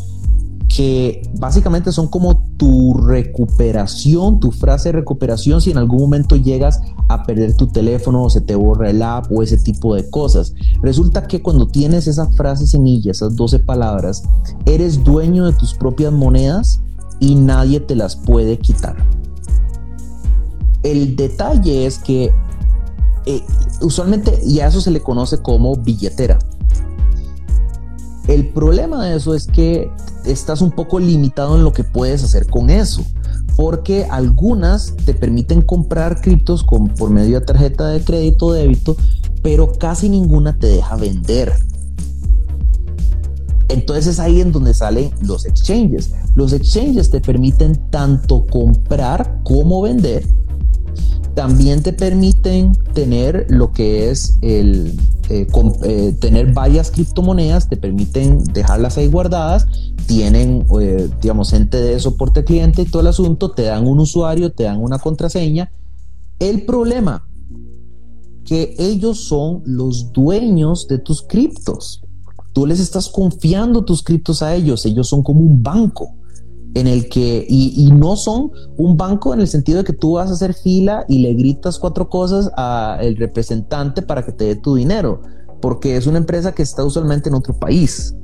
que 0.69 1.23
básicamente 1.39 1.93
son 1.93 2.09
como 2.09 2.43
tu 2.57 2.95
recuperación, 2.95 4.41
tu 4.41 4.51
frase 4.51 4.89
de 4.89 4.99
recuperación 4.99 5.61
si 5.61 5.71
en 5.71 5.79
algún 5.79 6.01
momento 6.01 6.37
llegas 6.37 6.81
a 7.09 7.23
perder 7.25 7.55
tu 7.55 7.69
teléfono 7.69 8.25
o 8.25 8.31
se 8.31 8.41
te 8.41 8.55
borra 8.55 8.91
el 8.91 9.03
app 9.03 9.31
o 9.31 9.43
ese 9.43 9.59
tipo 9.59 9.95
de 9.95 10.09
cosas. 10.11 10.55
Resulta 10.83 11.27
que 11.27 11.43
cuando 11.43 11.67
tienes 11.67 12.07
esa 12.07 12.29
frase 12.31 12.67
semilla, 12.67 13.13
esas 13.13 13.37
12 13.37 13.61
palabras, 13.61 14.23
eres 14.65 15.05
dueño 15.05 15.45
de 15.47 15.53
tus 15.53 15.75
propias 15.75 16.13
monedas 16.13 16.81
y 17.21 17.35
nadie 17.35 17.81
te 17.81 17.95
las 17.95 18.17
puede 18.17 18.59
quitar. 18.59 18.97
El 20.83 21.17
detalle 21.17 21.87
es 21.87 21.99
que 21.99 22.33
eh, 23.27 23.43
usualmente 23.81 24.41
y 24.45 24.61
a 24.61 24.69
eso 24.69 24.81
se 24.81 24.91
le 24.91 25.03
conoce 25.03 25.39
como 25.39 25.77
billetera. 25.77 26.39
El 28.29 28.49
problema 28.49 29.05
de 29.05 29.17
eso 29.17 29.35
es 29.35 29.47
que 29.47 29.91
estás 30.25 30.61
un 30.61 30.73
poco 30.73 30.99
limitado 30.99 31.57
en 31.57 31.63
lo 31.63 31.73
que 31.73 31.85
puedes 31.85 32.25
hacer 32.25 32.47
con 32.47 32.71
eso, 32.71 33.05
porque 33.57 34.07
algunas 34.11 34.95
te 35.05 35.15
permiten 35.15 35.63
comprar 35.63 36.21
criptos 36.21 36.65
con, 36.65 36.89
por 36.89 37.11
medio 37.11 37.39
de 37.39 37.47
tarjeta 37.47 37.89
de 37.89 38.03
crédito 38.03 38.47
o 38.47 38.53
débito, 38.53 38.97
pero 39.43 39.73
casi 39.73 40.09
ninguna 40.09 40.59
te 40.59 40.67
deja 40.67 40.97
vender. 40.97 41.53
Entonces 43.69 44.07
es 44.07 44.21
ahí 44.21 44.41
en 44.41 44.53
donde 44.53 44.75
salen 44.75 45.11
los 45.23 45.45
exchanges. 45.45 46.13
Los 46.35 46.53
exchanges 46.53 47.11
te 47.11 47.21
permiten 47.21 47.77
tanto 47.91 48.45
comprar 48.47 49.41
como 49.45 49.83
vender 49.83 50.25
también 51.37 51.83
te 51.83 51.93
permiten 51.93 52.73
tener 52.95 53.45
lo 53.51 53.71
que 53.71 54.11
es 54.11 54.39
el 54.41 54.99
eh, 55.29 55.47
eh, 55.85 56.17
tener 56.19 56.55
varias 56.55 56.91
criptomonedas, 56.91 57.69
te 57.69 57.77
permiten 57.77 58.43
dejarlas 58.55 58.97
ahí 58.97 59.09
guardadas, 59.09 59.67
tienen, 60.07 60.67
eh, 60.81 61.11
digamos, 61.21 61.51
gente 61.51 61.77
de 61.77 62.01
soporte 62.01 62.43
cliente 62.43 62.83
y 62.83 62.85
todo 62.87 63.03
el 63.03 63.09
asunto, 63.09 63.51
te 63.51 63.65
dan 63.65 63.87
un 63.87 64.01
usuario, 64.01 64.51
te 64.51 64.65
dan 64.65 64.83
una 64.83 64.99
contraseña. 64.99 65.71
El 66.39 66.65
problema, 66.65 67.29
que 68.47 68.75
ellos 68.79 69.21
son 69.25 69.63
los 69.67 70.13
dueños 70.13 70.89
de 70.89 70.99
tus 70.99 71.21
criptos. 71.21 72.03
Tú 72.55 72.65
les 72.65 72.81
estás 72.81 73.11
confiando 73.11 73.85
tus 73.85 74.03
criptos 74.03 74.41
a 74.41 74.55
ellos, 74.55 74.87
ellos 74.87 75.07
son 75.07 75.23
como 75.23 75.41
un 75.41 75.63
banco 75.63 76.15
en 76.77 76.87
el 76.87 77.09
que, 77.09 77.47
y, 77.49 77.91
no 77.91 78.17
son 78.17 78.51
un 78.77 78.99
banco 78.99 79.33
en 79.33 79.41
el 79.41 79.49
sentido 79.49 79.79
de 79.79 79.85
que 79.85 79.95
tú 79.95 80.13
vas 80.13 80.29
a 80.29 80.35
hacer 80.35 80.53
fila 80.53 81.07
y 81.09 81.21
le 81.21 81.33
gritas 81.33 81.79
cuatro 81.79 82.11
cosas 82.11 82.51
al 82.55 83.17
representante 83.17 84.03
para 84.03 84.23
que 84.23 84.33
te 84.33 84.45
dé 84.45 84.57
tu 84.57 84.75
dinero, 84.75 85.23
porque 85.63 85.97
es 85.97 86.07
una 86.07 86.19
empresa 86.19 86.53
que 86.53 86.63
está 86.63 86.85
usualmente 86.85 87.31
en 87.31 87.35
otro 87.35 87.59
país. 87.59 88.15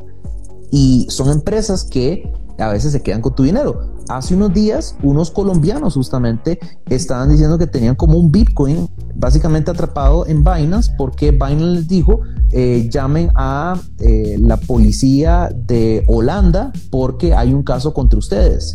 Y 0.71 1.07
son 1.09 1.31
empresas 1.31 1.83
que 1.85 2.31
a 2.63 2.69
veces 2.69 2.93
se 2.93 3.03
quedan 3.03 3.21
con 3.21 3.35
tu 3.35 3.43
dinero. 3.43 3.93
Hace 4.09 4.35
unos 4.35 4.53
días, 4.53 4.97
unos 5.03 5.31
colombianos 5.31 5.95
justamente 5.95 6.59
estaban 6.89 7.29
diciendo 7.29 7.59
que 7.59 7.67
tenían 7.67 7.95
como 7.95 8.19
un 8.19 8.33
Bitcoin 8.33 8.89
básicamente 9.15 9.71
atrapado 9.71 10.27
en 10.27 10.43
Binance 10.43 10.93
porque 10.97 11.31
Binance 11.31 11.65
les 11.65 11.89
dijo, 11.89 12.21
eh, 12.51 12.89
llamen 12.91 13.31
a 13.35 13.81
eh, 13.99 14.37
la 14.41 14.57
policía 14.57 15.51
de 15.55 16.05
Holanda 16.09 16.73
porque 16.91 17.35
hay 17.35 17.55
un 17.55 17.63
caso 17.63 17.95
contra 17.95 18.19
ustedes 18.19 18.73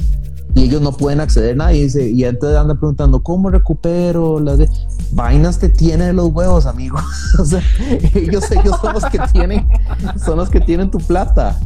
y 0.58 0.64
ellos 0.64 0.82
no 0.82 0.92
pueden 0.92 1.22
acceder 1.22 1.54
a 1.54 1.66
nadie. 1.66 1.88
Y, 2.12 2.24
entonces 2.24 2.58
anda 2.58 2.76
preguntando, 2.76 3.22
¿cómo 3.22 3.50
recupero 3.50 4.40
las 4.40 4.58
de 4.58 4.70
vainas 5.12 5.60
te 5.60 5.70
tiene 5.70 6.14
los 6.14 6.30
huevos, 6.30 6.66
amigo? 6.66 6.98
o 7.40 7.46
sea, 7.46 7.62
ellos, 8.16 8.50
ellos 8.52 8.76
son 8.82 8.94
los 8.94 9.06
que 9.06 9.20
tienen, 9.32 9.68
son 10.24 10.38
los 10.38 10.50
que 10.50 10.60
tienen 10.60 10.90
tu 10.90 10.98
plata. 10.98 11.60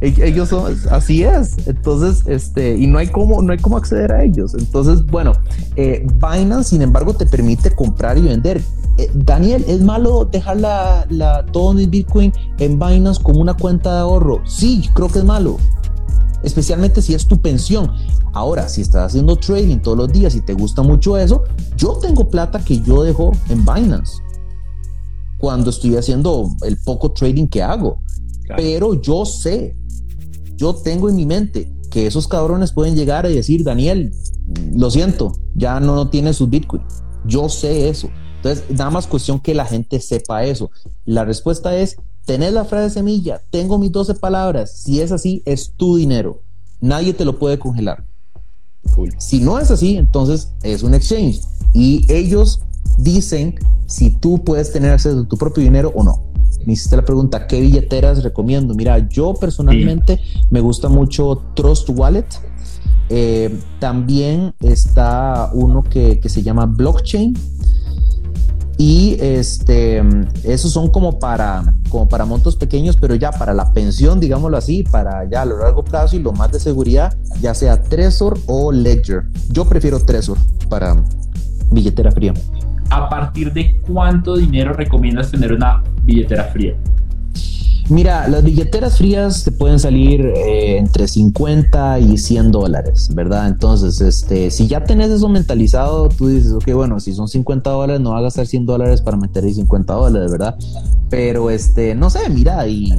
Ellos 0.00 0.50
son, 0.50 0.76
así 0.90 1.24
es. 1.24 1.56
Entonces, 1.66 2.22
este, 2.26 2.76
y 2.76 2.86
no 2.86 2.98
hay 2.98 3.08
cómo, 3.08 3.40
no 3.40 3.52
hay 3.52 3.58
cómo 3.58 3.76
acceder 3.76 4.12
a 4.12 4.24
ellos. 4.24 4.54
Entonces, 4.54 5.04
bueno, 5.06 5.32
eh, 5.76 6.06
Binance, 6.14 6.70
sin 6.70 6.82
embargo, 6.82 7.14
te 7.14 7.26
permite 7.26 7.70
comprar 7.74 8.18
y 8.18 8.22
vender. 8.22 8.62
Eh, 8.98 9.10
Daniel, 9.14 9.64
¿es 9.68 9.80
malo 9.80 10.26
dejar 10.30 10.58
la, 10.58 11.06
la, 11.08 11.46
todo 11.46 11.72
mi 11.72 11.86
Bitcoin 11.86 12.32
en 12.58 12.78
Binance 12.78 13.22
como 13.22 13.40
una 13.40 13.54
cuenta 13.54 13.94
de 13.94 14.00
ahorro? 14.00 14.42
Sí, 14.46 14.88
creo 14.94 15.08
que 15.08 15.20
es 15.20 15.24
malo 15.24 15.58
especialmente 16.46 17.02
si 17.02 17.14
es 17.14 17.26
tu 17.26 17.40
pensión. 17.40 17.90
Ahora, 18.32 18.68
si 18.68 18.82
estás 18.82 19.06
haciendo 19.06 19.36
trading 19.36 19.78
todos 19.78 19.98
los 19.98 20.12
días 20.12 20.34
y 20.34 20.40
te 20.40 20.54
gusta 20.54 20.82
mucho 20.82 21.16
eso, 21.16 21.42
yo 21.76 21.94
tengo 22.00 22.28
plata 22.28 22.64
que 22.64 22.80
yo 22.80 23.02
dejo 23.02 23.32
en 23.48 23.64
Binance 23.64 24.22
cuando 25.38 25.70
estoy 25.70 25.96
haciendo 25.96 26.48
el 26.62 26.76
poco 26.78 27.12
trading 27.12 27.46
que 27.46 27.62
hago. 27.62 28.00
Pero 28.56 29.00
yo 29.00 29.24
sé, 29.24 29.76
yo 30.56 30.74
tengo 30.74 31.08
en 31.08 31.16
mi 31.16 31.26
mente 31.26 31.70
que 31.90 32.06
esos 32.06 32.28
cabrones 32.28 32.72
pueden 32.72 32.96
llegar 32.96 33.26
y 33.26 33.34
decir, 33.34 33.64
Daniel, 33.64 34.12
lo 34.74 34.90
siento, 34.90 35.32
ya 35.54 35.80
no, 35.80 36.08
tiene 36.08 36.32
su 36.32 36.46
Bitcoin. 36.46 36.82
Yo 37.24 37.48
sé 37.48 37.88
eso. 37.88 38.08
Entonces, 38.36 38.64
nada 38.70 38.90
más 38.90 39.06
cuestión 39.06 39.40
que 39.40 39.54
la 39.54 39.64
gente 39.64 40.00
sepa 40.00 40.44
eso. 40.44 40.70
La 41.04 41.24
respuesta 41.24 41.76
es, 41.76 41.96
tenés 42.24 42.52
la 42.52 42.64
frase 42.64 42.94
semilla, 42.94 43.40
tengo 43.50 43.78
mis 43.78 43.92
12 43.92 44.14
palabras, 44.14 44.82
si 44.82 45.00
es 45.00 45.12
así, 45.12 45.42
es 45.46 45.72
tu 45.76 45.96
dinero. 45.96 46.42
Nadie 46.80 47.14
te 47.14 47.24
lo 47.24 47.38
puede 47.38 47.58
congelar. 47.58 48.04
Si 49.18 49.40
no 49.40 49.58
es 49.58 49.70
así, 49.70 49.96
entonces 49.96 50.52
es 50.62 50.82
un 50.82 50.94
exchange. 50.94 51.40
Y 51.74 52.10
ellos 52.12 52.60
dicen 52.98 53.56
si 53.86 54.10
tú 54.10 54.42
puedes 54.44 54.72
tener 54.72 54.92
acceso 54.92 55.20
a 55.20 55.28
tu 55.28 55.36
propio 55.36 55.62
dinero 55.62 55.92
o 55.94 56.04
no. 56.04 56.25
Me 56.64 56.72
hiciste 56.72 56.96
la 56.96 57.04
pregunta, 57.04 57.46
¿qué 57.46 57.60
billeteras 57.60 58.22
recomiendo? 58.22 58.74
Mira, 58.74 58.98
yo 59.08 59.34
personalmente 59.34 60.20
me 60.50 60.60
gusta 60.60 60.88
mucho 60.88 61.42
Trust 61.54 61.90
Wallet. 61.90 62.26
Eh, 63.08 63.56
también 63.78 64.52
está 64.60 65.50
uno 65.52 65.82
que, 65.84 66.18
que 66.18 66.28
se 66.28 66.42
llama 66.42 66.66
Blockchain 66.66 67.34
y 68.78 69.16
este, 69.20 70.02
esos 70.44 70.70
son 70.70 70.88
como 70.90 71.18
para, 71.18 71.62
como 71.88 72.08
para 72.08 72.26
montos 72.26 72.56
pequeños, 72.56 72.96
pero 73.00 73.14
ya 73.14 73.30
para 73.30 73.54
la 73.54 73.72
pensión, 73.72 74.20
digámoslo 74.20 74.56
así, 74.56 74.82
para 74.82 75.28
ya 75.30 75.42
a 75.42 75.44
lo 75.46 75.58
largo 75.58 75.82
plazo 75.82 76.16
y 76.16 76.18
lo 76.18 76.32
más 76.32 76.52
de 76.52 76.60
seguridad, 76.60 77.16
ya 77.40 77.54
sea 77.54 77.82
Trezor 77.82 78.38
o 78.46 78.72
Ledger. 78.72 79.24
Yo 79.50 79.64
prefiero 79.64 79.98
Trezor 80.04 80.36
para 80.68 81.02
billetera 81.70 82.10
fría. 82.10 82.34
¿A 82.90 83.08
partir 83.08 83.52
de 83.52 83.80
cuánto 83.80 84.36
dinero 84.36 84.72
recomiendas 84.72 85.30
tener 85.30 85.52
una 85.52 85.82
billetera 86.04 86.44
fría? 86.44 86.76
Mira, 87.88 88.26
las 88.26 88.42
billeteras 88.42 88.98
frías 88.98 89.44
te 89.44 89.52
pueden 89.52 89.78
salir 89.78 90.20
eh, 90.20 90.76
entre 90.76 91.06
50 91.06 92.00
y 92.00 92.18
100 92.18 92.50
dólares, 92.50 93.10
¿verdad? 93.14 93.46
Entonces, 93.46 94.00
este, 94.00 94.50
si 94.50 94.66
ya 94.66 94.82
tenés 94.82 95.10
eso 95.10 95.28
mentalizado, 95.28 96.08
tú 96.08 96.26
dices, 96.26 96.52
ok, 96.52 96.72
bueno, 96.74 96.98
si 96.98 97.12
son 97.12 97.28
50 97.28 97.70
dólares, 97.70 98.00
no 98.00 98.10
va 98.10 98.18
a 98.18 98.22
gastar 98.22 98.46
100 98.48 98.66
dólares 98.66 99.02
para 99.02 99.16
meter 99.16 99.44
ahí 99.44 99.54
50 99.54 99.92
dólares, 99.92 100.32
¿verdad? 100.32 100.56
Pero, 101.10 101.48
este, 101.48 101.94
no 101.94 102.10
sé, 102.10 102.28
mira, 102.28 102.66
y, 102.66 102.92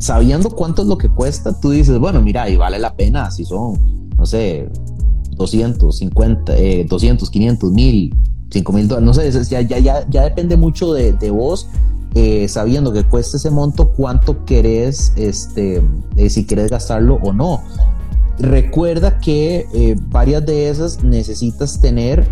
sabiendo 0.00 0.48
cuánto 0.48 0.80
es 0.80 0.88
lo 0.88 0.96
que 0.96 1.10
cuesta, 1.10 1.60
tú 1.60 1.70
dices, 1.70 1.98
bueno, 1.98 2.22
mira, 2.22 2.48
y 2.48 2.56
vale 2.56 2.78
la 2.78 2.94
pena, 2.94 3.30
si 3.30 3.44
son, 3.44 3.78
no 4.16 4.24
sé, 4.24 4.70
200, 5.32 5.94
50, 5.94 6.54
200, 6.88 7.30
500, 7.30 7.70
1000, 7.70 8.14
5 8.50 8.72
mil 8.72 8.88
dólares, 8.88 9.06
no 9.06 9.14
sé, 9.14 9.44
ya, 9.50 9.60
ya, 9.60 9.78
ya, 9.78 10.06
ya 10.08 10.22
depende 10.22 10.56
mucho 10.56 10.92
de, 10.92 11.12
de 11.12 11.30
vos 11.30 11.68
eh, 12.14 12.48
sabiendo 12.48 12.92
que 12.92 13.04
cuesta 13.04 13.36
ese 13.36 13.50
monto, 13.50 13.92
cuánto 13.92 14.44
querés, 14.44 15.12
este, 15.14 15.80
eh, 16.16 16.28
si 16.28 16.44
querés 16.44 16.70
gastarlo 16.70 17.20
o 17.22 17.32
no. 17.32 17.62
Recuerda 18.40 19.20
que 19.20 19.68
eh, 19.72 19.96
varias 20.08 20.44
de 20.44 20.70
esas 20.70 21.04
necesitas 21.04 21.80
tener 21.80 22.26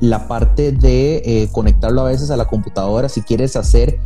la 0.00 0.26
parte 0.26 0.72
de 0.72 1.48
conectarlo 1.52 2.02
a 2.02 2.04
veces 2.10 2.30
a 2.30 2.36
la 2.36 2.46
computadora 2.46 3.08
si 3.08 3.22
quieres 3.22 3.54
hacer, 3.56 4.00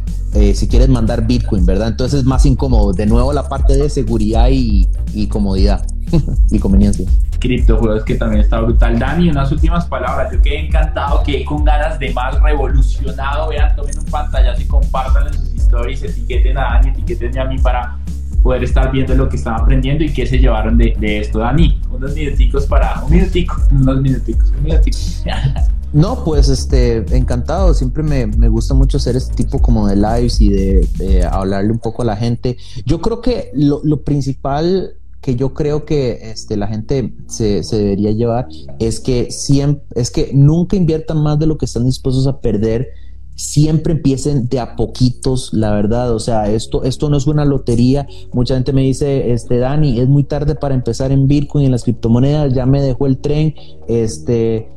si 0.54 0.68
quieres 0.68 0.88
mandar 0.88 1.26
Bitcoin, 1.26 1.64
¿verdad? 1.64 1.88
Entonces 1.88 2.20
es 2.20 2.26
más 2.26 2.44
incómodo. 2.46 2.92
De 2.92 3.06
nuevo 3.06 3.32
la 3.32 3.48
parte 3.48 3.76
de 3.76 3.88
seguridad 3.88 4.48
y, 4.50 4.86
y 5.12 5.26
comodidad 5.28 5.84
y 6.50 6.58
conveniencia 6.58 7.08
criptojuegos 7.38 8.04
que 8.04 8.14
también 8.14 8.42
está 8.42 8.60
brutal. 8.60 8.98
Dani, 8.98 9.30
unas 9.30 9.50
últimas 9.52 9.86
palabras. 9.86 10.32
Yo 10.32 10.42
quedé 10.42 10.66
encantado, 10.66 11.22
quedé 11.22 11.44
con 11.44 11.64
ganas 11.64 11.98
de 11.98 12.12
más 12.12 12.40
revolucionado. 12.40 13.48
Vean, 13.48 13.74
tomen 13.76 13.98
un 13.98 14.04
pantallazo 14.06 14.62
y 14.62 14.66
compartan 14.66 15.28
en 15.28 15.34
sus 15.34 15.54
stories, 15.54 16.02
etiqueten 16.02 16.58
a 16.58 16.62
Dani, 16.62 16.88
etiqueten 16.90 17.38
a 17.38 17.44
mí 17.44 17.58
para 17.58 17.98
poder 18.42 18.64
estar 18.64 18.90
viendo 18.92 19.14
lo 19.14 19.28
que 19.28 19.36
están 19.36 19.54
aprendiendo 19.54 20.04
y 20.04 20.12
qué 20.12 20.26
se 20.26 20.38
llevaron 20.38 20.78
de, 20.78 20.94
de 20.98 21.18
esto. 21.18 21.40
Dani, 21.40 21.80
unos 21.90 22.14
minuticos 22.14 22.66
para, 22.66 23.02
un 23.04 23.10
minutico, 23.10 23.56
unos 23.72 24.00
minuticos, 24.00 24.50
un 24.50 24.62
minutico. 24.62 24.98
No, 25.90 26.22
pues 26.22 26.50
este, 26.50 26.98
encantado. 27.16 27.72
Siempre 27.72 28.02
me, 28.02 28.26
me, 28.26 28.48
gusta 28.48 28.74
mucho 28.74 28.98
hacer 28.98 29.16
este 29.16 29.34
tipo 29.34 29.58
como 29.58 29.88
de 29.88 29.96
lives 29.96 30.38
y 30.38 30.50
de, 30.50 30.86
de, 30.98 31.24
hablarle 31.24 31.72
un 31.72 31.78
poco 31.78 32.02
a 32.02 32.04
la 32.04 32.14
gente. 32.14 32.58
Yo 32.84 33.00
creo 33.00 33.22
que 33.22 33.50
lo, 33.54 33.80
lo 33.82 34.02
principal 34.02 34.98
que 35.28 35.36
yo 35.36 35.52
creo 35.52 35.84
que 35.84 36.30
este, 36.30 36.56
la 36.56 36.68
gente 36.68 37.12
se, 37.26 37.62
se, 37.62 37.76
debería 37.76 38.12
llevar 38.12 38.48
es 38.78 38.98
que 38.98 39.30
siempre, 39.30 39.84
es 39.94 40.10
que 40.10 40.30
nunca 40.32 40.74
inviertan 40.74 41.22
más 41.22 41.38
de 41.38 41.44
lo 41.44 41.58
que 41.58 41.66
están 41.66 41.84
dispuestos 41.84 42.26
a 42.26 42.40
perder. 42.40 42.88
Siempre 43.34 43.92
empiecen 43.92 44.48
de 44.48 44.58
a 44.58 44.74
poquitos, 44.74 45.52
la 45.52 45.70
verdad. 45.70 46.14
O 46.14 46.18
sea, 46.18 46.50
esto, 46.50 46.82
esto 46.82 47.10
no 47.10 47.18
es 47.18 47.26
una 47.26 47.44
lotería. 47.44 48.08
Mucha 48.32 48.54
gente 48.54 48.72
me 48.72 48.80
dice, 48.80 49.30
este, 49.32 49.58
Dani, 49.58 50.00
es 50.00 50.08
muy 50.08 50.24
tarde 50.24 50.54
para 50.54 50.74
empezar 50.74 51.12
en 51.12 51.28
Bitcoin 51.28 51.64
y 51.64 51.66
en 51.66 51.72
las 51.72 51.84
criptomonedas, 51.84 52.54
ya 52.54 52.64
me 52.64 52.80
dejó 52.80 53.06
el 53.06 53.18
tren. 53.18 53.54
Este, 53.86 54.70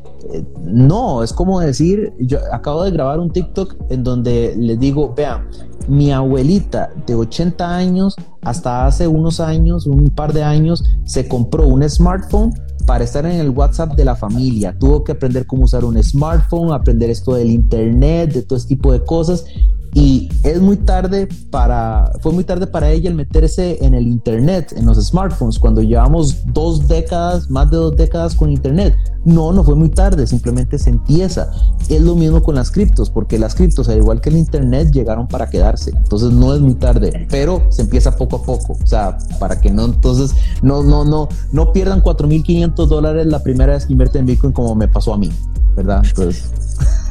no, 0.63 1.23
es 1.23 1.33
como 1.33 1.59
decir, 1.59 2.13
yo 2.19 2.39
acabo 2.51 2.83
de 2.83 2.91
grabar 2.91 3.19
un 3.19 3.31
TikTok 3.31 3.75
en 3.89 4.03
donde 4.03 4.55
les 4.57 4.79
digo, 4.79 5.13
vean, 5.15 5.47
mi 5.87 6.11
abuelita 6.11 6.91
de 7.05 7.15
80 7.15 7.75
años, 7.75 8.15
hasta 8.41 8.85
hace 8.85 9.07
unos 9.07 9.39
años, 9.39 9.87
un 9.87 10.09
par 10.09 10.33
de 10.33 10.43
años, 10.43 10.83
se 11.05 11.27
compró 11.27 11.67
un 11.67 11.87
smartphone 11.89 12.53
para 12.85 13.03
estar 13.03 13.25
en 13.25 13.39
el 13.39 13.49
WhatsApp 13.49 13.95
de 13.95 14.05
la 14.05 14.15
familia. 14.15 14.75
Tuvo 14.77 15.03
que 15.03 15.13
aprender 15.13 15.45
cómo 15.45 15.63
usar 15.63 15.85
un 15.85 16.01
smartphone, 16.01 16.71
aprender 16.71 17.09
esto 17.09 17.35
del 17.35 17.51
internet, 17.51 18.33
de 18.33 18.41
todo 18.43 18.57
este 18.57 18.75
tipo 18.75 18.91
de 18.91 19.03
cosas 19.03 19.45
y 19.93 20.29
es 20.43 20.61
muy 20.61 20.77
tarde 20.77 21.27
para, 21.49 22.13
fue 22.21 22.31
muy 22.31 22.45
tarde 22.45 22.65
para 22.65 22.89
ella 22.91 23.09
el 23.09 23.15
meterse 23.15 23.77
en 23.81 23.93
el 23.93 24.07
internet, 24.07 24.73
en 24.75 24.85
los 24.85 24.97
smartphones, 24.97 25.59
cuando 25.59 25.81
llevamos 25.81 26.37
dos 26.53 26.87
décadas, 26.87 27.49
más 27.49 27.69
de 27.71 27.77
dos 27.77 27.95
décadas 27.97 28.33
con 28.35 28.49
internet. 28.49 28.95
No, 29.25 29.51
no 29.51 29.63
fue 29.63 29.75
muy 29.75 29.89
tarde, 29.89 30.25
simplemente 30.25 30.79
se 30.79 30.91
empieza. 30.91 31.51
Es 31.89 32.01
lo 32.01 32.15
mismo 32.15 32.41
con 32.41 32.55
las 32.55 32.71
criptos, 32.71 33.09
porque 33.09 33.37
las 33.37 33.53
criptos, 33.53 33.89
al 33.89 33.97
igual 33.97 34.21
que 34.21 34.29
el 34.29 34.37
internet, 34.37 34.91
llegaron 34.91 35.27
para 35.27 35.49
quedarse. 35.49 35.91
Entonces 35.91 36.31
no 36.31 36.55
es 36.55 36.61
muy 36.61 36.75
tarde, 36.75 37.27
pero 37.29 37.61
se 37.69 37.81
empieza 37.81 38.15
poco 38.15 38.37
a 38.37 38.43
poco. 38.43 38.77
O 38.81 38.87
sea, 38.87 39.17
para 39.39 39.59
que 39.59 39.69
no, 39.71 39.85
entonces, 39.85 40.33
no, 40.61 40.83
no, 40.83 41.03
no, 41.03 41.27
no 41.51 41.73
pierdan 41.73 42.01
4.500 42.01 42.87
dólares 42.87 43.27
la 43.27 43.43
primera 43.43 43.73
vez 43.73 43.85
que 43.85 43.91
invierten 43.91 44.21
en 44.21 44.25
Bitcoin 44.27 44.53
como 44.53 44.73
me 44.73 44.87
pasó 44.87 45.13
a 45.13 45.17
mí, 45.17 45.29
¿verdad? 45.75 46.01
Entonces... 46.05 46.49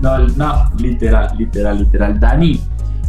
No, 0.00 0.18
no, 0.18 0.70
literal, 0.78 1.36
literal, 1.36 1.78
literal. 1.78 2.20
Dani, 2.20 2.60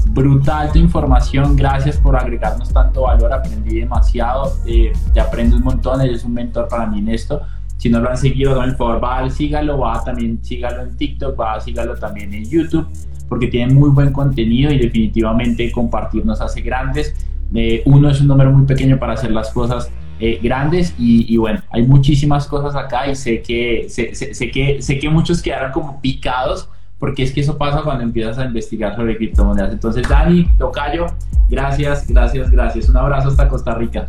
brutal 0.09 0.71
tu 0.71 0.79
información, 0.79 1.55
gracias 1.55 1.97
por 1.97 2.15
agregarnos 2.15 2.71
tanto 2.71 3.01
valor, 3.01 3.33
aprendí 3.33 3.79
demasiado, 3.79 4.53
eh, 4.65 4.93
te 5.13 5.19
aprendo 5.19 5.57
un 5.57 5.63
montón, 5.63 6.01
eres 6.01 6.23
un 6.23 6.33
mentor 6.33 6.67
para 6.67 6.85
mí 6.87 6.99
en 6.99 7.09
esto. 7.09 7.41
Si 7.77 7.89
no 7.89 7.99
lo 7.99 8.09
han 8.09 8.17
seguido, 8.17 8.63
el 8.63 8.75
favor, 8.75 9.03
va, 9.03 9.29
sígalo, 9.29 9.79
va 9.79 10.01
también, 10.03 10.39
sígalo 10.41 10.83
en 10.83 10.95
TikTok, 10.95 11.39
va, 11.39 11.59
sígalo 11.59 11.95
también 11.95 12.33
en 12.33 12.45
YouTube, 12.45 12.87
porque 13.27 13.47
tiene 13.47 13.73
muy 13.73 13.89
buen 13.89 14.13
contenido 14.13 14.71
y 14.71 14.79
definitivamente 14.79 15.71
compartir 15.71 16.25
nos 16.25 16.39
hace 16.39 16.61
grandes. 16.61 17.13
Eh, 17.53 17.83
uno 17.85 18.09
es 18.09 18.21
un 18.21 18.27
número 18.27 18.51
muy 18.51 18.65
pequeño 18.65 18.97
para 18.97 19.13
hacer 19.13 19.31
las 19.31 19.51
cosas 19.51 19.89
eh, 20.19 20.39
grandes 20.41 20.93
y, 20.97 21.35
bueno, 21.37 21.61
hay 21.71 21.83
muchísimas 21.83 22.47
cosas 22.47 22.75
acá 22.75 23.07
y 23.07 23.15
sé 23.15 23.41
que, 23.41 23.87
sé, 23.89 24.15
sé, 24.15 24.51
que, 24.51 24.81
sé 24.81 24.99
que 24.99 25.09
muchos 25.09 25.41
quedaron 25.41 25.71
como 25.71 25.99
picados 26.01 26.69
porque 26.99 27.23
es 27.23 27.33
que 27.33 27.41
eso 27.41 27.57
pasa 27.57 27.81
cuando 27.83 28.03
empiezas 28.03 28.37
a 28.37 28.45
investigar 28.45 28.95
sobre 28.95 29.17
criptomonedas. 29.17 29.73
Entonces, 29.73 30.07
Dani, 30.07 30.47
Tocayo, 30.57 31.07
gracias, 31.49 32.07
gracias, 32.07 32.49
gracias. 32.49 32.89
Un 32.89 32.97
abrazo 32.97 33.29
hasta 33.29 33.49
Costa 33.49 33.75
Rica. 33.75 34.05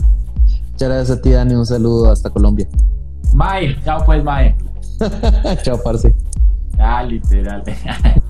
Muchas 0.73 0.89
gracias 0.89 1.19
a 1.19 1.21
ti, 1.21 1.31
Dani. 1.31 1.55
Un 1.55 1.67
saludo 1.67 2.13
hasta 2.13 2.31
Colombia. 2.31 2.69
Mae, 3.35 3.77
chao 3.85 4.05
pues, 4.05 4.23
Mae. 4.23 4.55
chao, 5.63 5.81
parce. 5.83 6.15
Ah, 6.79 7.03
literal. 7.03 7.65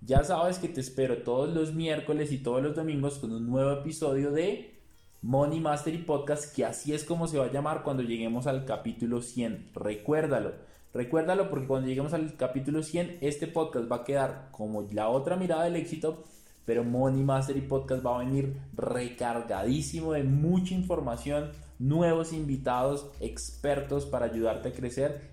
ya 0.00 0.24
sabes 0.24 0.58
que 0.58 0.68
te 0.68 0.80
espero 0.80 1.18
todos 1.18 1.54
los 1.54 1.72
miércoles 1.72 2.32
y 2.32 2.38
todos 2.38 2.62
los 2.62 2.74
domingos 2.74 3.18
con 3.18 3.32
un 3.32 3.46
nuevo 3.48 3.72
episodio 3.72 4.32
de 4.32 4.81
Money 5.24 5.60
Mastery 5.60 5.98
Podcast, 5.98 6.52
que 6.52 6.64
así 6.64 6.92
es 6.92 7.04
como 7.04 7.28
se 7.28 7.38
va 7.38 7.44
a 7.44 7.52
llamar 7.52 7.84
cuando 7.84 8.02
lleguemos 8.02 8.48
al 8.48 8.64
capítulo 8.64 9.22
100. 9.22 9.70
Recuérdalo, 9.72 10.52
recuérdalo 10.92 11.48
porque 11.48 11.68
cuando 11.68 11.86
lleguemos 11.86 12.12
al 12.12 12.36
capítulo 12.36 12.82
100, 12.82 13.18
este 13.20 13.46
podcast 13.46 13.90
va 13.90 13.96
a 13.98 14.04
quedar 14.04 14.48
como 14.50 14.82
la 14.90 15.08
otra 15.08 15.36
mirada 15.36 15.62
del 15.62 15.76
éxito, 15.76 16.24
pero 16.64 16.82
Money 16.82 17.22
Mastery 17.22 17.60
Podcast 17.60 18.04
va 18.04 18.16
a 18.16 18.24
venir 18.24 18.56
recargadísimo 18.74 20.12
de 20.12 20.24
mucha 20.24 20.74
información, 20.74 21.52
nuevos 21.78 22.32
invitados, 22.32 23.06
expertos 23.20 24.06
para 24.06 24.26
ayudarte 24.26 24.70
a 24.70 24.72
crecer. 24.72 25.30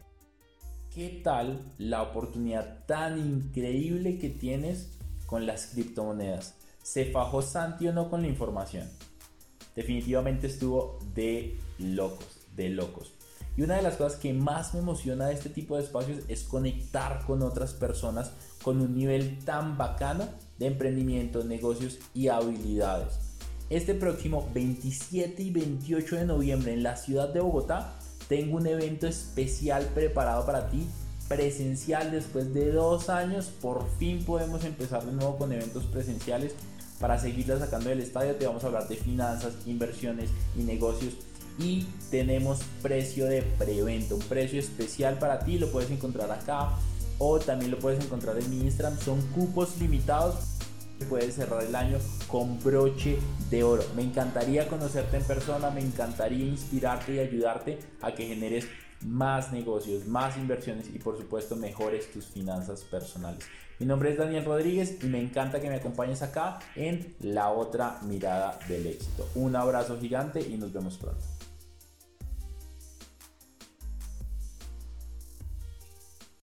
¿Qué 0.93 1.19
tal 1.23 1.65
la 1.79 2.03
oportunidad 2.03 2.85
tan 2.85 3.17
increíble 3.17 4.19
que 4.19 4.29
tienes 4.29 4.91
con 5.25 5.47
las 5.47 5.65
criptomonedas? 5.73 6.53
¿Se 6.83 7.05
fajó 7.05 7.41
Santi 7.41 7.87
o 7.87 7.93
no 7.93 8.07
con 8.11 8.21
la 8.21 8.27
información? 8.27 8.87
Definitivamente 9.79 10.47
estuvo 10.47 10.99
de 11.15 11.57
locos, 11.77 12.27
de 12.57 12.67
locos. 12.67 13.13
Y 13.55 13.61
una 13.61 13.77
de 13.77 13.81
las 13.81 13.95
cosas 13.95 14.19
que 14.19 14.33
más 14.33 14.73
me 14.73 14.81
emociona 14.81 15.27
de 15.27 15.35
este 15.35 15.49
tipo 15.49 15.77
de 15.77 15.83
espacios 15.83 16.19
es 16.27 16.43
conectar 16.43 17.23
con 17.25 17.41
otras 17.43 17.71
personas 17.73 18.33
con 18.61 18.81
un 18.81 18.93
nivel 18.93 19.39
tan 19.45 19.77
bacano 19.77 20.27
de 20.57 20.67
emprendimiento, 20.67 21.45
negocios 21.45 21.97
y 22.13 22.27
habilidades. 22.27 23.19
Este 23.69 23.93
próximo 23.93 24.49
27 24.53 25.41
y 25.43 25.51
28 25.51 26.17
de 26.17 26.25
noviembre 26.25 26.73
en 26.73 26.83
la 26.83 26.97
ciudad 26.97 27.29
de 27.29 27.39
Bogotá 27.39 27.93
tengo 28.27 28.57
un 28.57 28.67
evento 28.67 29.07
especial 29.07 29.85
preparado 29.95 30.45
para 30.45 30.69
ti, 30.69 30.85
presencial 31.29 32.11
después 32.11 32.53
de 32.53 32.73
dos 32.73 33.07
años. 33.07 33.45
Por 33.61 33.89
fin 33.97 34.25
podemos 34.25 34.65
empezar 34.65 35.05
de 35.05 35.13
nuevo 35.13 35.37
con 35.37 35.53
eventos 35.53 35.85
presenciales 35.85 36.53
para 36.99 37.17
seguirla 37.17 37.57
sacando 37.57 37.89
del 37.89 38.01
estadio 38.01 38.35
te 38.35 38.45
vamos 38.45 38.63
a 38.63 38.67
hablar 38.67 38.87
de 38.87 38.95
finanzas, 38.95 39.53
inversiones 39.65 40.29
y 40.57 40.63
negocios. 40.63 41.13
Y 41.57 41.87
tenemos 42.09 42.61
precio 42.81 43.25
de 43.25 43.41
preventa, 43.41 44.15
un 44.15 44.21
precio 44.21 44.59
especial 44.59 45.17
para 45.17 45.39
ti, 45.39 45.57
lo 45.57 45.71
puedes 45.71 45.91
encontrar 45.91 46.31
acá 46.31 46.69
o 47.17 47.39
también 47.39 47.71
lo 47.71 47.79
puedes 47.79 48.03
encontrar 48.03 48.37
en 48.37 48.49
mi 48.49 48.61
Instagram. 48.61 48.97
Son 48.99 49.21
cupos 49.33 49.77
limitados, 49.77 50.35
puedes 51.09 51.35
cerrar 51.35 51.63
el 51.63 51.75
año 51.75 51.97
con 52.27 52.59
broche 52.63 53.17
de 53.49 53.63
oro. 53.63 53.83
Me 53.95 54.03
encantaría 54.03 54.67
conocerte 54.67 55.17
en 55.17 55.23
persona, 55.23 55.69
me 55.69 55.81
encantaría 55.81 56.45
inspirarte 56.45 57.15
y 57.15 57.19
ayudarte 57.19 57.79
a 58.01 58.13
que 58.13 58.27
generes 58.27 58.65
más 59.01 59.51
negocios, 59.51 60.05
más 60.07 60.37
inversiones 60.37 60.87
y 60.93 60.99
por 60.99 61.17
supuesto 61.17 61.55
mejores 61.55 62.11
tus 62.11 62.25
finanzas 62.25 62.81
personales. 62.81 63.45
Mi 63.79 63.85
nombre 63.85 64.11
es 64.11 64.17
Daniel 64.17 64.43
Rodríguez 64.43 64.97
y 65.01 65.07
me 65.07 65.21
encanta 65.21 65.61
que 65.61 65.69
me 65.69 65.75
acompañes 65.75 66.21
acá 66.21 66.59
en 66.75 67.15
la 67.21 67.49
otra 67.49 67.99
mirada 68.03 68.59
del 68.67 68.87
éxito. 68.87 69.27
Un 69.35 69.55
abrazo 69.55 69.97
gigante 69.99 70.41
y 70.41 70.57
nos 70.57 70.73
vemos 70.73 70.97
pronto. 70.97 71.38